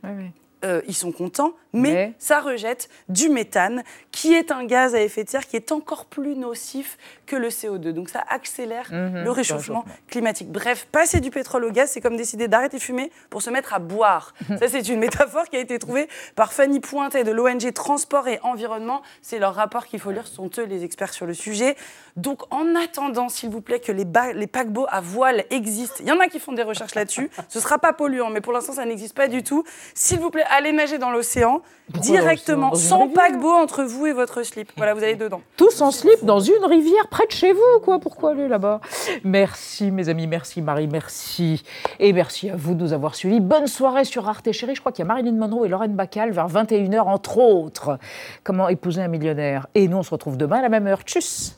euh, 0.66 0.82
ils 0.88 0.96
sont 0.96 1.12
contents, 1.12 1.54
mais, 1.74 2.14
ça 2.18 2.40
rejette 2.42 2.90
du 3.10 3.30
méthane, 3.30 3.84
qui 4.12 4.34
est 4.34 4.52
un 4.52 4.66
gaz 4.66 4.96
à 4.96 5.02
effet 5.02 5.24
de 5.24 5.30
serre 5.30 5.46
qui 5.46 5.56
est 5.56 5.72
encore 5.72 6.06
plus 6.06 6.36
nocif 6.36 6.98
que 7.26 7.36
le 7.36 7.50
CO2. 7.50 7.92
Donc 7.92 8.10
ça 8.10 8.24
accélère 8.30 8.88
Mhm, 8.92 9.24
le 9.24 9.32
réchauffement 9.32 9.82
réchauffement. 9.82 9.86
climatique. 10.08 10.52
Bref, 10.52 10.88
passer 10.92 11.20
du 11.20 11.32
pétrole 11.32 11.66
au 11.66 11.72
gaz, 11.72 11.92
c'est 11.92 12.02
comme 12.02 12.18
décider 12.18 12.48
d'arrêter 12.48 12.78
de 12.78 12.82
fumer 12.82 13.12
pour 13.30 13.42
se 13.42 13.50
mettre 13.50 13.74
à 13.74 13.80
boire. 13.80 14.34
Ça, 14.60 14.68
c'est 14.68 14.88
une 14.90 15.00
métaphore 15.00 15.46
qui 15.50 15.58
a 15.58 15.60
été 15.60 15.78
trouvée 15.80 16.08
par 16.36 16.54
Fanny 16.54 16.80
Pointet 16.80 17.24
de 17.24 17.32
l'ONG 17.32 17.72
Transport 17.74 18.28
et 18.28 18.40
Environnement. 18.44 19.02
C'est 19.22 19.40
leur 19.40 19.56
rapport 19.56 19.86
qu'il 19.86 20.00
faut 20.00 20.12
lire, 20.12 20.28
ce 20.28 20.36
sont 20.36 20.50
eux 20.58 20.64
les 20.66 20.84
experts 20.84 21.14
sur 21.14 21.26
le 21.26 21.34
sujet. 21.34 21.76
Donc, 22.16 22.42
en 22.54 22.76
attendant, 22.76 23.30
s'il 23.30 23.50
vous 23.50 23.62
plaît, 23.62 23.80
que 23.80 23.92
les, 23.92 24.06
les 24.34 24.48
paquebots 24.48 24.88
à 24.90 25.02
voile 25.02 25.46
existent, 25.50 25.98
il 26.00 26.08
y 26.08 26.12
en 26.12 26.20
a 26.20 26.28
qui 26.28 26.40
font 26.40 26.54
des 26.54 26.64
recherches 26.64 26.96
là-dessus. 26.96 27.30
Ce 27.50 27.60
sera 27.60 27.78
pas 27.80 27.94
polluant, 27.94 28.30
mais 28.30 28.42
pour 28.42 28.54
l'instant, 28.54 28.74
ça 28.74 28.86
n'existe 28.86 29.16
pas 29.16 29.28
du 29.28 29.44
tout. 29.44 29.64
S'il 29.94 30.20
vous 30.20 30.30
plaît, 30.32 30.46
allez 30.50 30.72
nager 30.72 30.98
dans 30.98 31.12
l'océan 31.12 31.62
directement, 31.90 32.76
sans 32.76 33.08
paquebot 33.08 33.52
entre 33.52 33.84
vous 33.84 34.08
et 34.08 34.14
votre 34.14 34.44
slip. 34.44 34.72
Voilà, 34.76 34.94
vous 34.94 35.04
allez 35.04 35.16
dedans. 35.16 35.42
Tous 35.56 35.82
en 35.82 35.92
slip 35.92 36.24
dans 36.24 36.40
une 36.40 36.66
rivière 36.66 37.08
près 37.10 37.26
de 37.26 37.32
chez 37.32 37.54
vous, 37.54 37.80
quoi. 37.84 38.00
Pourquoi 38.00 38.32
aller 38.32 38.48
là-bas? 38.48 38.82
Merci, 39.24 39.92
mes 39.92 40.10
amis. 40.10 40.28
Merci, 40.28 40.62
Marie. 40.62 40.88
Merci. 40.88 41.64
Et 42.00 42.12
merci 42.14 42.50
à 42.50 42.56
vous 42.56 42.76
de 42.76 42.84
nous 42.84 42.94
avoir 42.94 43.16
suivis. 43.16 43.40
Bonne 43.40 43.68
soirée 43.68 44.06
sur 44.06 44.28
Arte 44.28 44.52
Chérie. 44.52 44.76
Je 44.76 44.82
crois 44.82 44.92
qu'il 44.92 45.04
y 45.04 45.06
a 45.06 45.08
Marilyn 45.08 45.34
Monroe 45.34 45.66
et 45.66 45.70
Lorraine 45.70 45.96
Bacal 45.96 46.32
vers 46.32 46.50
21h, 46.50 47.00
entre 47.02 47.38
autres. 47.38 47.98
Comment 48.44 48.68
épouser 48.70 49.02
un 49.02 49.08
millionnaire? 49.08 49.68
Et 49.76 49.88
nous, 49.88 49.98
on 49.98 50.04
se 50.04 50.12
retrouve 50.12 50.38
demain 50.38 50.58
à 50.58 50.62
la 50.62 50.70
même 50.70 50.88
heure. 50.88 51.02
Tchuss 51.02 51.58